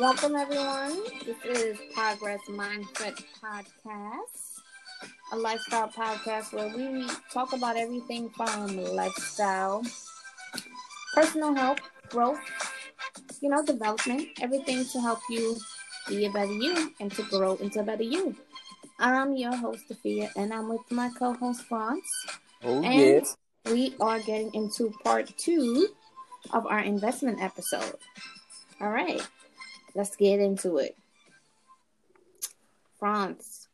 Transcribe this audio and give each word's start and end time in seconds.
Welcome, 0.00 0.34
everyone. 0.34 0.96
This 1.26 1.36
is 1.44 1.78
Progress 1.92 2.40
Mindset 2.48 3.22
Podcast, 3.36 4.60
a 5.30 5.36
lifestyle 5.36 5.88
podcast 5.88 6.54
where 6.54 6.74
we 6.74 7.06
talk 7.30 7.52
about 7.52 7.76
everything 7.76 8.30
from 8.30 8.82
lifestyle, 8.82 9.84
personal 11.14 11.54
health, 11.54 11.80
growth, 12.08 12.40
you 13.42 13.50
know, 13.50 13.62
development, 13.62 14.26
everything 14.40 14.86
to 14.86 15.02
help 15.02 15.18
you 15.28 15.58
be 16.08 16.24
a 16.24 16.30
better 16.30 16.50
you 16.50 16.94
and 16.98 17.12
to 17.12 17.22
grow 17.24 17.56
into 17.56 17.80
a 17.80 17.82
better 17.82 18.02
you. 18.02 18.34
I'm 18.98 19.36
your 19.36 19.54
host, 19.54 19.84
Afia, 19.90 20.30
and 20.34 20.54
I'm 20.54 20.70
with 20.70 20.90
my 20.90 21.10
co 21.10 21.34
host, 21.34 21.64
Franz. 21.64 22.10
Oh, 22.64 22.82
and 22.82 22.94
yes. 22.94 23.36
we 23.66 23.94
are 24.00 24.18
getting 24.20 24.50
into 24.54 24.94
part 25.04 25.30
two 25.36 25.88
of 26.54 26.64
our 26.64 26.80
investment 26.80 27.42
episode. 27.42 27.98
All 28.80 28.88
right, 28.88 29.20
let's 29.94 30.16
get 30.16 30.40
into 30.40 30.78
it. 30.78 30.96
Franz, 32.98 33.68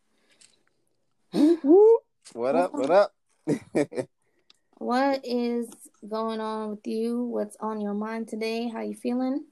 What 2.33 2.55
up? 2.55 2.73
What 2.73 2.91
up? 2.91 3.13
what 4.79 5.21
is 5.25 5.69
going 6.09 6.41
on 6.41 6.71
with 6.71 6.87
you? 6.87 7.25
What's 7.25 7.57
on 7.61 7.81
your 7.81 7.95
mind 7.95 8.29
today? 8.29 8.69
How 8.69 8.83
you 8.83 8.95
feeling? 8.95 9.45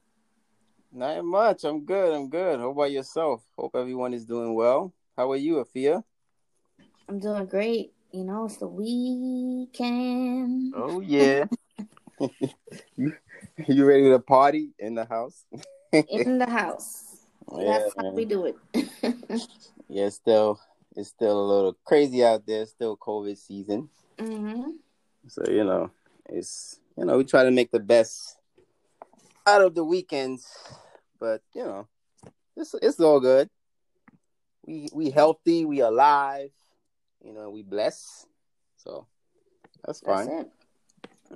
Not 0.93 1.25
much. 1.25 1.65
I'm 1.65 1.85
good. 1.85 2.15
I'm 2.15 2.31
good. 2.31 2.61
How 2.61 2.71
about 2.71 2.93
yourself? 2.93 3.43
Hope 3.59 3.75
everyone 3.75 4.15
is 4.15 4.25
doing 4.25 4.55
well. 4.55 4.95
How 5.17 5.33
are 5.33 5.37
you, 5.37 5.57
Afia? 5.57 6.05
I'm 7.09 7.19
doing 7.19 7.47
great. 7.47 7.93
You 8.12 8.25
know, 8.25 8.45
it's 8.45 8.59
the 8.59 8.69
weekend. 8.69 10.73
Oh 10.77 11.01
yeah. 11.01 11.47
you, 12.97 13.12
you 13.67 13.84
ready 13.84 14.09
to 14.09 14.21
party 14.21 14.71
in 14.78 14.95
the 14.95 15.05
house? 15.05 15.45
In 16.09 16.39
the 16.39 16.47
house. 16.48 17.27
Yeah, 17.56 17.78
That's 17.78 17.95
how 17.97 18.03
man. 18.05 18.14
we 18.14 18.25
do 18.25 18.47
it. 18.47 18.56
yeah. 19.89 20.09
Still, 20.09 20.61
it's 20.97 21.11
still 21.11 21.41
a 21.41 21.47
little 21.47 21.77
crazy 21.84 22.25
out 22.25 22.47
there. 22.47 22.67
Still 22.67 22.97
COVID 22.97 23.37
season. 23.39 23.89
hmm 24.19 24.70
So 25.28 25.45
you 25.48 25.65
know, 25.65 25.91
it's 26.28 26.81
you 26.97 27.05
know 27.05 27.19
we 27.19 27.25
try 27.25 27.45
to 27.45 27.50
make 27.50 27.70
the 27.70 27.81
best 27.81 28.39
out 29.47 29.62
of 29.62 29.75
the 29.75 29.84
weekends, 29.84 30.47
but 31.20 31.42
you 31.55 31.65
know, 31.65 31.87
it's 32.56 32.75
it's 32.83 33.00
all 33.00 33.20
good. 33.20 33.48
We 34.67 34.89
we 34.92 35.11
healthy, 35.11 35.65
we 35.65 35.81
alive, 35.81 36.50
you 37.22 37.33
know, 37.33 37.50
we 37.50 37.62
blessed. 37.62 38.27
So 38.77 39.06
that's 39.84 40.00
That's 40.00 40.27
fine. 40.27 40.39
it. 40.39 40.50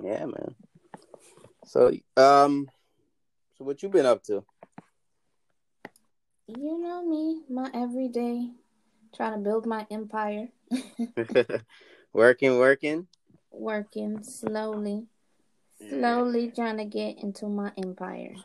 Yeah, 0.01 0.25
man. 0.25 0.55
So 1.65 1.91
um, 2.17 2.69
so 3.59 3.65
what 3.65 3.83
you 3.83 3.89
been 3.89 4.07
up 4.07 4.23
to? 4.23 4.45
You 6.47 6.79
know 6.79 7.05
me, 7.05 7.43
my 7.49 7.69
everyday, 7.73 8.51
trying 9.15 9.33
to 9.33 9.39
build 9.39 9.65
my 9.67 9.87
empire, 9.91 10.49
working, 12.13 12.57
working. 12.59 13.07
working 13.51 14.23
slowly, 14.23 15.07
Yeah. 15.79 15.89
slowly 15.89 16.51
trying 16.51 16.77
to 16.77 16.85
get 16.85 17.19
into 17.23 17.47
my 17.47 17.71
empire. 17.77 18.35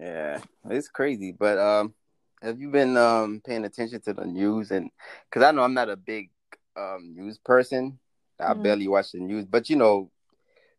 Yeah, 0.00 0.40
it's 0.70 0.88
crazy. 0.88 1.32
But 1.32 1.58
um, 1.58 1.94
have 2.42 2.60
you 2.60 2.70
been 2.70 2.96
um 2.96 3.40
paying 3.44 3.64
attention 3.64 4.00
to 4.02 4.14
the 4.14 4.26
news? 4.26 4.70
And 4.72 4.90
because 5.28 5.42
I 5.46 5.52
know 5.52 5.62
I'm 5.62 5.74
not 5.74 5.90
a 5.90 5.96
big 5.96 6.30
um 6.76 7.14
news 7.14 7.38
person, 7.38 7.98
I 8.40 8.54
Mhm. 8.54 8.62
barely 8.62 8.88
watch 8.88 9.12
the 9.12 9.20
news. 9.20 9.46
But 9.46 9.70
you 9.70 9.76
know, 9.76 10.10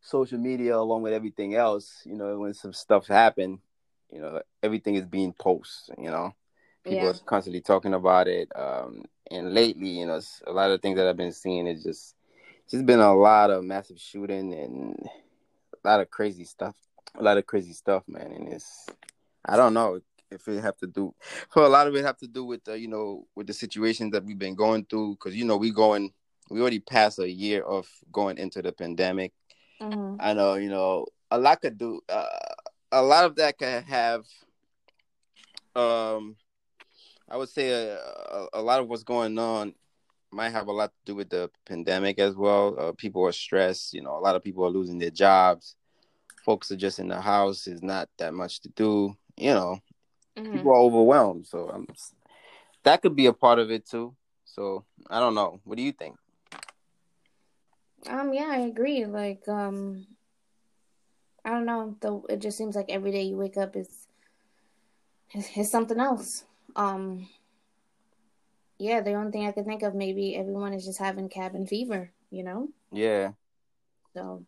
social 0.02 0.39
media 0.39 0.77
along 0.77 1.03
with 1.03 1.13
everything 1.13 1.56
else, 1.56 2.01
you 2.06 2.16
know, 2.16 2.40
when 2.40 2.53
some 2.53 2.73
stuff 2.73 3.07
happen, 3.07 3.61
you 4.12 4.20
know, 4.22 4.42
everything 4.64 4.96
is 4.96 5.06
being 5.06 5.34
posted. 5.34 5.96
You 5.97 6.09
know, 6.12 6.34
people 6.84 7.06
Yeah. 7.06 7.12
are 7.12 7.20
constantly 7.25 7.62
talking 7.62 7.94
about 7.94 8.28
it. 8.28 8.50
Um, 8.56 9.03
and 9.31 9.53
lately, 9.53 9.90
you 10.00 10.06
know, 10.06 10.20
a 10.47 10.52
lot 10.52 10.72
of 10.72 10.81
things 10.81 10.97
that 10.97 11.08
I've 11.08 11.18
been 11.18 11.31
seeing 11.34 11.68
is 11.68 11.84
just 11.84 12.16
just 12.70 12.86
been 12.86 13.00
a 13.00 13.14
lot 13.16 13.50
of 13.52 13.64
massive 13.64 14.00
shooting 14.00 14.53
and 14.53 15.09
a 15.84 15.88
lot 15.88 16.00
of 16.02 16.09
crazy 16.09 16.44
stuff. 16.46 16.75
A 17.16 17.24
lot 17.24 17.38
of 17.38 17.46
crazy 17.46 17.74
stuff, 17.74 18.03
man. 18.08 18.31
And 18.31 18.50
it's 18.53 18.88
I 19.46 19.56
don't 19.58 19.74
know 19.74 20.02
if 20.31 20.47
it 20.47 20.62
have 20.62 20.78
to 20.78 20.88
do 20.88 21.14
for 21.50 21.64
a 21.64 21.70
lot 21.70 21.88
of 21.88 21.96
it 21.96 22.03
have 22.06 22.18
to 22.18 22.28
do 22.28 22.44
with 22.46 22.64
the, 22.66 22.78
you 22.80 22.88
know 22.88 23.26
with 23.36 23.47
the 23.47 23.53
situations 23.53 24.12
that 24.12 24.24
we've 24.24 24.38
been 24.40 24.56
going 24.56 24.86
through 24.86 25.14
because 25.16 25.36
you 25.36 25.46
know 25.46 25.58
we 25.58 25.72
going 25.72 26.12
we 26.50 26.62
already 26.62 26.80
passed 26.80 27.20
a 27.20 27.30
year 27.30 27.64
of 27.64 27.88
going 28.12 28.38
into 28.38 28.62
the 28.62 28.72
pandemic. 28.72 29.34
hmm 29.80 30.16
I 30.20 30.34
know 30.34 30.56
you 30.56 30.70
know 30.70 31.06
a 31.31 31.38
lot 31.40 31.62
could 31.62 31.78
do 31.78 32.02
uh, 32.09 32.26
a 32.91 33.01
lot 33.01 33.25
of 33.25 33.35
that 33.35 33.57
could 33.57 33.83
have 33.83 34.25
um 35.75 36.35
I 37.29 37.38
would 37.38 37.50
say 37.50 37.69
a, 37.69 37.97
a, 37.97 38.47
a 38.53 38.61
lot 38.61 38.79
of 38.79 38.88
what's 38.88 39.03
going 39.03 39.38
on 39.38 39.73
might 40.31 40.50
have 40.50 40.67
a 40.67 40.72
lot 40.72 40.91
to 40.91 40.97
do 41.05 41.16
with 41.16 41.29
the 41.29 41.49
pandemic 41.66 42.19
as 42.19 42.35
well. 42.35 42.75
Uh, 42.79 42.91
people 42.97 43.25
are 43.25 43.31
stressed. 43.31 43.94
You 43.94 44.01
know, 44.01 44.17
a 44.17 44.19
lot 44.19 44.35
of 44.35 44.44
people 44.44 44.66
are 44.66 44.69
losing 44.69 44.99
their 44.99 45.09
jobs. 45.11 45.75
Folks 46.45 46.72
are 46.72 46.75
just 46.78 46.99
in 46.99 47.07
the 47.07 47.22
house. 47.22 47.66
There's 47.66 47.83
not 47.83 48.09
that 48.17 48.33
much 48.33 48.61
to 48.61 48.69
do. 48.69 49.16
You 49.38 49.53
know, 49.53 49.79
hmm 50.38 50.45
people 50.51 50.72
are 50.72 50.79
overwhelmed. 50.79 51.47
So 51.47 51.69
um, 51.69 51.88
that 52.83 53.01
could 53.01 53.16
be 53.16 53.25
a 53.28 53.33
part 53.33 53.59
of 53.59 53.72
it 53.72 53.88
too. 53.88 54.16
So 54.45 54.85
I 55.09 55.19
don't 55.19 55.35
know. 55.35 55.59
What 55.63 55.78
do 55.78 55.83
you 55.83 55.91
think? 55.94 56.16
Um, 58.07 58.33
yeah, 58.33 58.49
I 58.49 58.59
agree. 58.59 59.05
Like, 59.05 59.47
um, 59.47 60.05
I 61.45 61.51
don't 61.51 61.66
know. 61.66 61.95
The 62.00 62.22
it 62.33 62.39
just 62.41 62.57
seems 62.57 62.75
like 62.75 62.89
every 62.89 63.11
day 63.11 63.23
you 63.23 63.38
wake 63.38 63.57
up 63.57 63.75
is 63.75 64.07
is, 65.55 65.69
something 65.72 66.00
else. 66.00 66.45
Um, 66.75 67.27
yeah, 68.77 69.01
the 69.01 69.13
only 69.13 69.31
thing 69.31 69.47
I 69.47 69.51
could 69.51 69.66
think 69.66 69.83
of 69.83 69.94
maybe 69.94 70.35
everyone 70.35 70.73
is 70.73 70.85
just 70.85 70.99
having 70.99 71.29
cabin 71.29 71.67
fever. 71.67 72.11
You 72.31 72.44
know, 72.44 72.69
Yeah, 72.91 73.31
so. 74.13 74.45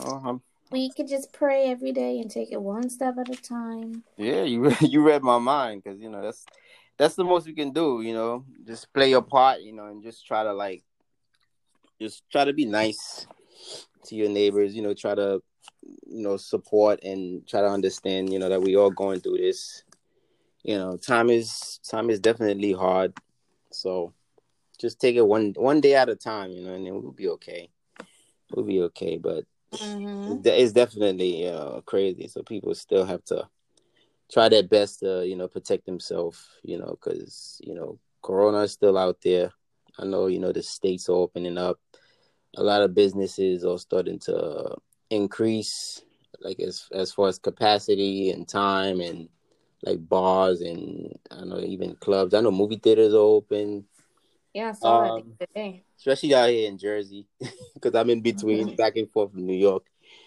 you 0.00 0.42
We 0.70 0.90
could 0.90 1.08
just 1.08 1.32
pray 1.32 1.66
every 1.70 1.92
day 1.92 2.18
and 2.18 2.30
take 2.30 2.50
it 2.50 2.60
one 2.60 2.88
step 2.88 3.16
at 3.18 3.28
a 3.28 3.36
time. 3.40 4.04
yeah. 4.16 4.42
You 4.42 4.72
you 4.80 5.02
read 5.02 5.22
my 5.22 5.38
mind 5.38 5.82
because 5.82 6.00
you 6.00 6.10
know 6.10 6.22
that's 6.22 6.44
that's 6.96 7.14
the 7.14 7.24
most 7.24 7.46
we 7.46 7.54
can 7.54 7.72
do. 7.72 8.00
You 8.02 8.14
know, 8.14 8.44
just 8.66 8.92
play 8.92 9.10
your 9.10 9.22
part. 9.22 9.60
You 9.60 9.72
know, 9.72 9.86
and 9.86 10.02
just 10.02 10.26
try 10.26 10.42
to 10.42 10.52
like 10.52 10.82
just 12.00 12.22
try 12.30 12.44
to 12.44 12.52
be 12.52 12.64
nice 12.64 13.26
to 14.06 14.16
your 14.16 14.28
neighbors. 14.28 14.74
You 14.74 14.82
know, 14.82 14.94
try 14.94 15.14
to 15.14 15.42
you 15.82 16.22
know 16.22 16.36
support 16.36 17.02
and 17.02 17.46
try 17.46 17.60
to 17.60 17.68
understand. 17.68 18.32
You 18.32 18.38
know 18.38 18.48
that 18.48 18.62
we 18.62 18.76
all 18.76 18.90
going 18.90 19.20
through 19.20 19.38
this. 19.38 19.84
You 20.62 20.76
know, 20.78 20.96
time 20.96 21.30
is 21.30 21.80
time 21.88 22.10
is 22.10 22.20
definitely 22.20 22.72
hard. 22.72 23.14
So 23.70 24.12
just 24.78 25.00
take 25.00 25.16
it 25.16 25.26
one 25.26 25.54
one 25.56 25.80
day 25.80 25.94
at 25.94 26.08
a 26.08 26.16
time. 26.16 26.50
You 26.52 26.62
know, 26.64 26.74
and 26.74 26.86
then 26.86 26.94
we'll 27.02 27.12
be 27.12 27.28
okay. 27.30 27.70
We'll 28.54 28.66
be 28.66 28.80
okay. 28.82 29.18
But 29.18 29.44
Mm-hmm. 29.72 30.40
it's 30.44 30.72
definitely 30.72 31.48
uh, 31.48 31.80
crazy. 31.82 32.28
So 32.28 32.42
people 32.42 32.74
still 32.74 33.04
have 33.04 33.24
to 33.26 33.48
try 34.30 34.48
their 34.48 34.62
best 34.62 35.00
to 35.00 35.26
you 35.26 35.36
know 35.36 35.48
protect 35.48 35.86
themselves. 35.86 36.48
You 36.62 36.78
know, 36.78 36.90
because 37.00 37.60
you 37.64 37.74
know 37.74 37.98
Corona 38.22 38.60
is 38.60 38.72
still 38.72 38.98
out 38.98 39.18
there. 39.22 39.52
I 39.98 40.04
know 40.04 40.26
you 40.26 40.38
know 40.38 40.52
the 40.52 40.62
states 40.62 41.08
are 41.08 41.12
opening 41.16 41.58
up. 41.58 41.78
A 42.56 42.62
lot 42.62 42.82
of 42.82 42.94
businesses 42.94 43.64
are 43.64 43.78
starting 43.78 44.18
to 44.20 44.76
increase, 45.10 46.02
like 46.40 46.60
as 46.60 46.88
as 46.92 47.12
far 47.12 47.28
as 47.28 47.38
capacity 47.38 48.30
and 48.30 48.48
time 48.48 49.00
and 49.00 49.28
like 49.84 50.06
bars 50.08 50.60
and 50.60 51.16
I 51.30 51.44
know 51.44 51.60
even 51.60 51.94
clubs. 51.96 52.34
I 52.34 52.40
know 52.40 52.50
movie 52.50 52.76
theaters 52.76 53.14
are 53.14 53.18
open, 53.18 53.84
Yeah, 54.52 54.72
so 54.72 54.88
Um, 54.88 55.38
especially 55.96 56.34
out 56.34 56.50
here 56.50 56.68
in 56.68 56.78
Jersey, 56.78 57.26
because 57.74 57.94
I'm 57.94 58.10
in 58.10 58.20
between, 58.20 58.74
back 58.76 58.96
and 58.96 59.10
forth 59.10 59.32
from 59.32 59.46
New 59.46 59.56
York. 59.56 59.84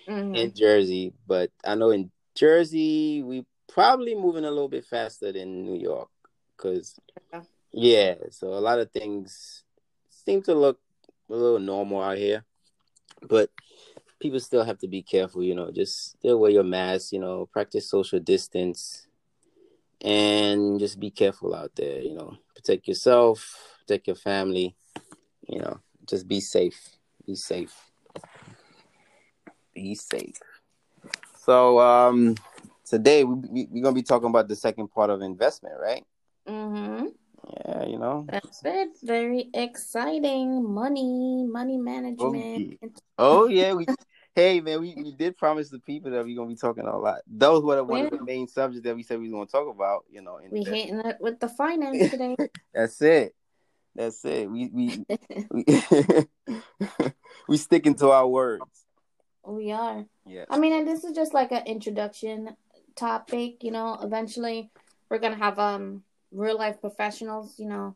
Mm-hmm. 0.10 0.36
in 0.36 0.54
Jersey, 0.54 1.14
but 1.28 1.52
I 1.64 1.76
know 1.76 1.92
in 1.92 2.12
Jersey 2.36 3.22
we 3.22 3.46
probably 3.70 4.16
moving 4.16 4.46
a 4.46 4.50
little 4.50 4.68
bit 4.68 4.84
faster 4.86 5.32
than 5.32 5.64
New 5.64 5.78
York 5.80 6.10
because 6.58 7.00
Yeah. 7.32 7.44
yeah, 7.72 8.16
so 8.32 8.48
a 8.48 8.60
lot 8.60 8.80
of 8.80 8.92
things 8.92 9.64
seem 10.10 10.42
to 10.44 10.56
look 10.56 10.80
a 11.30 11.36
little 11.36 11.60
normal 11.60 12.02
out 12.02 12.18
here, 12.18 12.44
but 13.30 13.50
people 14.22 14.40
still 14.40 14.64
have 14.64 14.78
to 14.80 14.88
be 14.88 15.02
careful. 15.02 15.44
You 15.44 15.56
know, 15.56 15.72
just 15.72 16.12
still 16.12 16.40
wear 16.40 16.52
your 16.52 16.64
mask. 16.64 17.12
You 17.12 17.20
know, 17.20 17.50
practice 17.52 17.90
social 17.90 18.20
distance, 18.20 19.08
and 20.00 20.80
just 20.80 21.00
be 21.00 21.12
careful 21.12 21.54
out 21.54 21.72
there. 21.76 22.00
You 22.00 22.16
know, 22.16 22.38
protect 22.56 22.88
yourself, 22.88 23.76
protect 23.80 24.08
your 24.08 24.16
family. 24.16 24.76
You 25.48 25.60
know, 25.60 25.80
just 26.08 26.28
be 26.28 26.40
safe. 26.40 26.98
Be 27.26 27.36
safe. 27.36 27.76
Be 29.74 29.96
safe. 29.96 30.40
So 31.46 31.80
um 31.80 32.36
today 32.86 33.24
we, 33.24 33.36
we 33.50 33.68
we're 33.72 33.84
gonna 33.84 33.96
be 33.96 34.04
talking 34.04 34.30
about 34.30 34.48
the 34.48 34.56
second 34.56 34.90
part 34.90 35.10
of 35.10 35.22
investment, 35.22 35.76
right? 35.82 36.06
Mm-hmm. 36.48 37.08
Yeah, 37.66 37.86
you 37.86 37.98
know. 37.98 38.26
That's 38.30 38.62
it. 38.64 38.90
Very 39.04 39.50
exciting. 39.54 40.64
Money, 40.64 41.46
money 41.48 41.78
management. 41.78 42.80
Oh 43.18 43.48
yeah, 43.48 43.74
we 43.74 43.88
hey 44.36 44.62
man, 44.62 44.82
we, 44.82 44.96
we 44.96 45.12
did 45.12 45.38
promise 45.38 45.70
the 45.70 45.80
people 45.80 46.12
that 46.12 46.24
we're 46.24 46.36
gonna 46.36 46.50
be 46.50 46.56
talking 46.56 46.86
a 46.86 46.98
lot. 46.98 47.20
Those 47.28 47.64
were 47.64 47.76
the, 47.76 47.84
one 47.84 48.06
of 48.06 48.12
the 48.12 48.24
main 48.24 48.48
subjects 48.48 48.84
that 48.86 48.96
we 48.96 49.04
said 49.04 49.20
we 49.20 49.30
were 49.30 49.38
gonna 49.38 49.48
talk 49.48 49.74
about. 49.74 50.06
You 50.10 50.22
know, 50.22 50.40
we 50.50 50.64
hitting 50.64 51.00
it 51.00 51.18
with 51.20 51.40
the 51.40 51.50
finance 51.50 51.98
today. 52.10 52.36
That's 52.74 53.02
it. 53.02 53.36
That's 53.96 54.24
it. 54.26 54.50
We 54.50 54.70
we 54.70 55.06
we, 55.52 55.66
we 57.48 57.58
sticking 57.58 57.96
to 57.96 58.12
our 58.12 58.28
words. 58.28 58.86
We 59.46 59.72
are. 59.72 60.06
Yeah. 60.26 60.46
I 60.50 60.60
mean, 60.60 60.74
and 60.74 60.88
this 60.88 61.04
is 61.04 61.14
just 61.14 61.34
like 61.34 61.52
an 61.52 61.66
introduction 61.66 62.56
topic. 62.96 63.64
You 63.64 63.72
know, 63.72 63.98
eventually 64.02 64.72
we're 65.10 65.20
gonna 65.20 65.38
have 65.38 65.60
um 65.60 66.04
real 66.32 66.58
life 66.58 66.80
professionals. 66.80 67.56
You 67.58 67.68
know, 67.68 67.96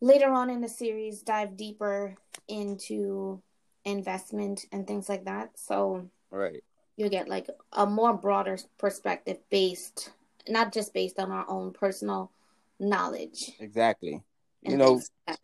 later 0.00 0.30
on 0.30 0.50
in 0.50 0.60
the 0.60 0.68
series, 0.68 1.22
dive 1.22 1.56
deeper 1.56 2.16
into 2.48 3.42
investment 3.88 4.66
and 4.72 4.86
things 4.86 5.08
like 5.08 5.24
that. 5.24 5.58
So 5.58 6.08
right, 6.30 6.62
you 6.96 7.08
get 7.08 7.28
like 7.28 7.48
a 7.72 7.86
more 7.86 8.14
broader 8.14 8.58
perspective 8.78 9.38
based, 9.50 10.12
not 10.48 10.72
just 10.72 10.92
based 10.92 11.18
on 11.18 11.30
our 11.30 11.48
own 11.48 11.72
personal 11.72 12.30
knowledge. 12.78 13.52
Exactly. 13.60 14.22
You 14.62 14.76
know, 14.76 15.00
like 15.26 15.38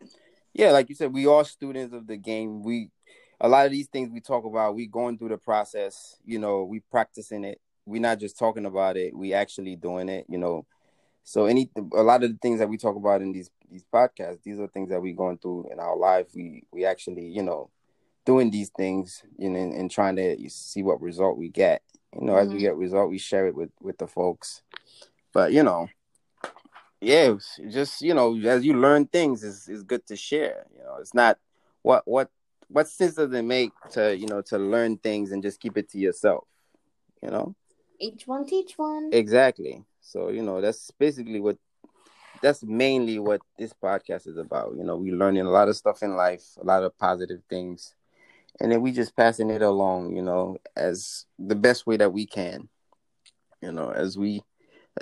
yeah, 0.53 0.71
like 0.71 0.89
you 0.89 0.95
said, 0.95 1.13
we 1.13 1.25
are 1.25 1.43
students 1.43 1.93
of 1.93 2.07
the 2.07 2.17
game. 2.17 2.63
We 2.63 2.89
a 3.41 3.47
lot 3.49 3.65
of 3.65 3.71
these 3.71 3.87
things 3.87 4.09
we 4.09 4.21
talk 4.21 4.45
about, 4.45 4.75
we 4.75 4.87
going 4.87 5.17
through 5.17 5.29
the 5.29 5.37
process. 5.37 6.17
You 6.25 6.39
know, 6.39 6.63
we 6.63 6.81
practicing 6.91 7.43
it. 7.43 7.59
We're 7.85 8.01
not 8.01 8.19
just 8.19 8.37
talking 8.37 8.65
about 8.65 8.97
it. 8.97 9.15
We 9.15 9.33
actually 9.33 9.75
doing 9.75 10.09
it. 10.09 10.25
You 10.29 10.37
know, 10.37 10.65
so 11.23 11.45
any 11.45 11.69
a 11.93 12.03
lot 12.03 12.23
of 12.23 12.31
the 12.31 12.37
things 12.41 12.59
that 12.59 12.69
we 12.69 12.77
talk 12.77 12.95
about 12.95 13.21
in 13.21 13.31
these 13.31 13.49
these 13.69 13.85
podcasts, 13.93 14.43
these 14.43 14.59
are 14.59 14.67
things 14.67 14.89
that 14.89 15.01
we're 15.01 15.15
going 15.15 15.37
through 15.37 15.69
in 15.71 15.79
our 15.79 15.97
life. 15.97 16.27
We 16.35 16.63
we 16.71 16.85
actually, 16.85 17.27
you 17.27 17.43
know, 17.43 17.69
doing 18.25 18.49
these 18.49 18.69
things, 18.69 19.23
you 19.37 19.49
know, 19.49 19.59
and, 19.59 19.73
and 19.73 19.91
trying 19.91 20.15
to 20.17 20.49
see 20.49 20.83
what 20.83 21.01
result 21.01 21.37
we 21.37 21.49
get. 21.49 21.81
You 22.13 22.25
know, 22.25 22.33
mm-hmm. 22.33 22.41
as 22.41 22.47
we 22.47 22.55
mm-hmm. 22.55 22.61
get 22.61 22.75
result, 22.75 23.09
we 23.09 23.17
share 23.17 23.47
it 23.47 23.55
with 23.55 23.71
with 23.81 23.97
the 23.97 24.07
folks. 24.07 24.61
But 25.33 25.51
you 25.53 25.63
know, 25.63 25.89
yeah, 27.01 27.33
just 27.69 28.01
you 28.01 28.13
know, 28.13 28.37
as 28.39 28.65
you 28.65 28.73
learn 28.73 29.05
things, 29.05 29.43
is 29.43 29.67
is 29.67 29.83
good 29.83 30.05
to 30.07 30.15
share. 30.15 30.65
You 30.75 30.83
know, 30.83 30.97
it's 30.99 31.13
not 31.13 31.37
what 31.81 32.03
what 32.05 32.29
what 32.67 32.87
sense 32.87 33.15
does 33.15 33.33
it 33.33 33.43
make 33.43 33.71
to 33.91 34.15
you 34.15 34.27
know 34.27 34.41
to 34.43 34.57
learn 34.57 34.97
things 34.97 35.31
and 35.31 35.43
just 35.43 35.59
keep 35.59 35.77
it 35.77 35.89
to 35.91 35.99
yourself. 35.99 36.45
You 37.21 37.29
know, 37.31 37.55
each 37.99 38.27
one 38.27 38.45
teach 38.45 38.77
one. 38.77 39.09
Exactly. 39.11 39.83
So 40.01 40.29
you 40.29 40.41
know, 40.41 40.61
that's 40.61 40.89
basically 40.91 41.41
what 41.41 41.57
that's 42.41 42.63
mainly 42.63 43.19
what 43.19 43.41
this 43.57 43.73
podcast 43.73 44.27
is 44.27 44.37
about. 44.37 44.75
You 44.77 44.83
know, 44.83 44.95
we 44.95 45.11
learning 45.11 45.45
a 45.45 45.51
lot 45.51 45.67
of 45.67 45.75
stuff 45.75 46.01
in 46.01 46.15
life, 46.15 46.43
a 46.61 46.65
lot 46.65 46.83
of 46.83 46.97
positive 46.97 47.41
things 47.49 47.93
and 48.59 48.71
then 48.71 48.81
we 48.81 48.91
just 48.91 49.15
passing 49.15 49.49
it 49.49 49.61
along, 49.61 50.15
you 50.15 50.21
know, 50.21 50.57
as 50.75 51.25
the 51.37 51.55
best 51.55 51.85
way 51.85 51.97
that 51.97 52.13
we 52.13 52.25
can. 52.25 52.69
You 53.61 53.71
know, 53.71 53.89
as 53.91 54.17
we, 54.17 54.41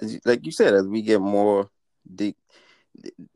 as 0.01 0.19
like 0.25 0.45
you 0.45 0.51
said, 0.51 0.73
as 0.73 0.87
we 0.87 1.01
get 1.01 1.21
more 1.21 1.69
deep, 2.15 2.37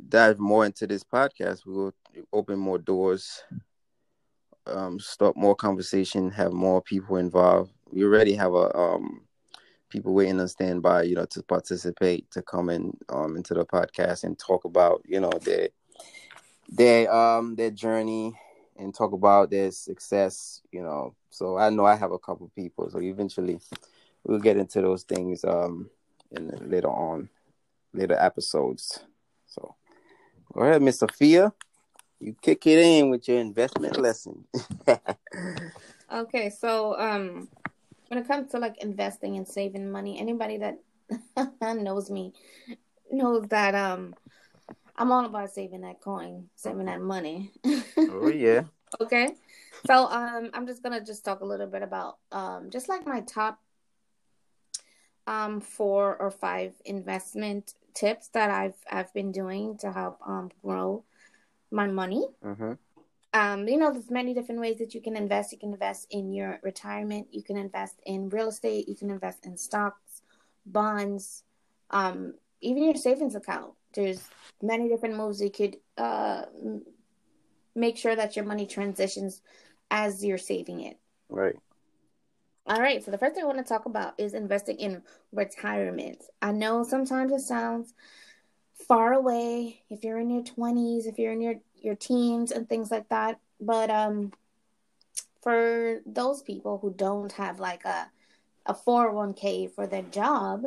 dive 0.08 0.40
more 0.40 0.66
into 0.66 0.88
this 0.88 1.04
podcast, 1.04 1.66
we 1.66 1.74
will 1.74 1.94
open 2.34 2.58
more 2.58 2.78
doors, 2.78 3.44
um, 4.66 5.00
start 5.00 5.36
more 5.36 5.56
conversation, 5.56 6.32
have 6.32 6.54
more 6.54 6.82
people 6.82 7.18
involved. 7.18 7.72
We 7.92 8.04
already 8.04 8.34
have 8.36 8.54
a 8.54 8.76
um 8.76 9.22
people 9.90 10.14
waiting 10.14 10.40
on 10.40 10.48
standby, 10.48 11.04
you 11.04 11.16
know, 11.16 11.26
to 11.26 11.44
participate, 11.44 12.30
to 12.32 12.42
come 12.42 12.70
in 12.70 12.98
um 13.10 13.36
into 13.36 13.54
the 13.54 13.66
podcast 13.66 14.24
and 14.24 14.38
talk 14.38 14.66
about, 14.66 15.02
you 15.06 15.20
know, 15.20 15.32
their 15.44 15.70
their 16.70 17.14
um 17.14 17.56
their 17.56 17.72
journey 17.72 18.34
and 18.78 18.94
talk 18.94 19.14
about 19.14 19.50
their 19.50 19.72
success, 19.72 20.62
you 20.72 20.82
know. 20.82 21.16
So 21.30 21.58
I 21.58 21.70
know 21.70 21.86
I 21.86 21.96
have 21.96 22.12
a 22.12 22.20
couple 22.20 22.52
people. 22.56 22.90
So 22.90 23.00
eventually 23.00 23.60
we'll 24.24 24.40
get 24.40 24.58
into 24.58 24.82
those 24.82 25.04
things 25.04 25.44
um 25.44 25.90
in 26.32 26.52
later 26.70 26.90
on, 26.90 27.30
later 27.94 28.18
episodes. 28.20 29.00
So 29.48 29.76
go 30.54 30.62
ahead, 30.62 30.82
Miss 30.82 31.02
Afia. 31.02 31.52
You 32.20 32.36
kick 32.42 32.66
it 32.68 32.80
in 32.80 33.10
with 33.10 33.28
your 33.28 33.40
investment 33.40 34.00
lesson. 34.00 34.46
okay, 36.14 36.50
so 36.50 36.98
um 37.00 37.48
when 38.08 38.20
it 38.20 38.28
comes 38.28 38.52
to 38.52 38.60
like 38.60 38.82
investing 38.82 39.38
and 39.38 39.48
saving 39.48 39.92
money, 39.92 40.20
anybody 40.20 40.58
that 40.58 40.80
knows 41.62 42.10
me 42.10 42.34
knows 43.12 43.48
that 43.50 43.76
um 43.76 44.14
I'm 44.98 45.12
all 45.12 45.26
about 45.26 45.52
saving 45.52 45.82
that 45.82 46.02
coin, 46.02 46.50
saving 46.56 46.86
that 46.86 47.02
money. 47.02 47.52
oh 47.98 48.28
yeah. 48.28 48.64
Okay. 49.02 49.32
So 49.86 50.06
um 50.08 50.50
I'm 50.54 50.66
just 50.66 50.82
gonna 50.82 51.04
just 51.04 51.26
talk 51.26 51.42
a 51.42 51.46
little 51.46 51.68
bit 51.68 51.84
about 51.84 52.20
um 52.32 52.70
just 52.70 52.88
like 52.88 53.06
my 53.06 53.20
top 53.20 53.60
um 55.28 55.60
four 55.60 56.16
or 56.16 56.32
five 56.32 56.74
investment 56.86 57.74
tips 57.94 58.30
that 58.30 58.50
I've 58.50 58.78
I've 58.90 59.14
been 59.14 59.34
doing 59.34 59.78
to 59.80 59.92
help 59.92 60.20
um 60.26 60.52
grow 60.64 61.04
my 61.70 61.86
money. 61.86 62.26
Mm-hmm. 62.44 62.74
Um, 63.34 63.68
you 63.68 63.78
know, 63.78 63.92
there's 63.92 64.10
many 64.10 64.34
different 64.34 64.62
ways 64.62 64.78
that 64.78 64.96
you 64.96 65.02
can 65.02 65.18
invest. 65.18 65.52
You 65.52 65.60
can 65.60 65.74
invest 65.74 66.08
in 66.10 66.32
your 66.32 66.60
retirement. 66.64 67.28
You 67.32 67.44
can 67.44 67.58
invest 67.58 68.00
in 68.06 68.30
real 68.30 68.48
estate. 68.48 68.88
You 68.88 68.96
can 68.96 69.12
invest 69.12 69.46
in 69.46 69.58
stocks, 69.58 70.22
bonds, 70.66 71.44
um, 71.92 72.36
even 72.62 72.84
your 72.84 72.96
savings 72.96 73.36
account 73.36 73.74
there's 73.94 74.28
many 74.62 74.90
different 74.90 75.18
moves 75.18 75.42
you 75.42 75.50
could 75.50 75.78
uh, 75.98 76.44
make 77.76 77.98
sure 77.98 78.16
that 78.16 78.36
your 78.36 78.46
money 78.46 78.66
transitions 78.66 79.42
as 79.92 80.24
you're 80.24 80.38
saving 80.38 80.82
it. 80.82 80.98
Right. 81.30 81.56
All 82.66 82.82
right. 82.82 83.04
So 83.04 83.12
the 83.12 83.18
first 83.18 83.36
thing 83.36 83.44
I 83.44 83.48
want 83.48 83.60
to 83.60 83.64
talk 83.64 83.86
about 83.86 84.20
is 84.20 84.34
investing 84.34 84.78
in 84.78 85.02
retirement. 85.32 86.24
I 86.42 86.52
know 86.52 86.84
sometimes 86.84 87.32
it 87.32 87.40
sounds 87.40 87.94
far 88.88 89.14
away 89.14 89.82
if 89.90 90.04
you're 90.04 90.20
in 90.20 90.30
your 90.30 90.44
20s, 90.44 91.08
if 91.08 91.18
you're 91.18 91.32
in 91.32 91.42
your 91.42 91.56
your 91.82 91.96
teens 91.96 92.52
and 92.52 92.68
things 92.68 92.92
like 92.92 93.08
that, 93.10 93.40
but 93.62 93.90
um 93.90 94.34
for 95.42 96.02
those 96.06 96.42
people 96.42 96.80
who 96.80 96.94
don't 96.94 97.32
have 97.34 97.60
like 97.60 97.86
a 97.86 98.10
a 98.66 98.74
401k 98.74 99.74
for 99.74 99.88
their 99.88 100.02
job, 100.02 100.64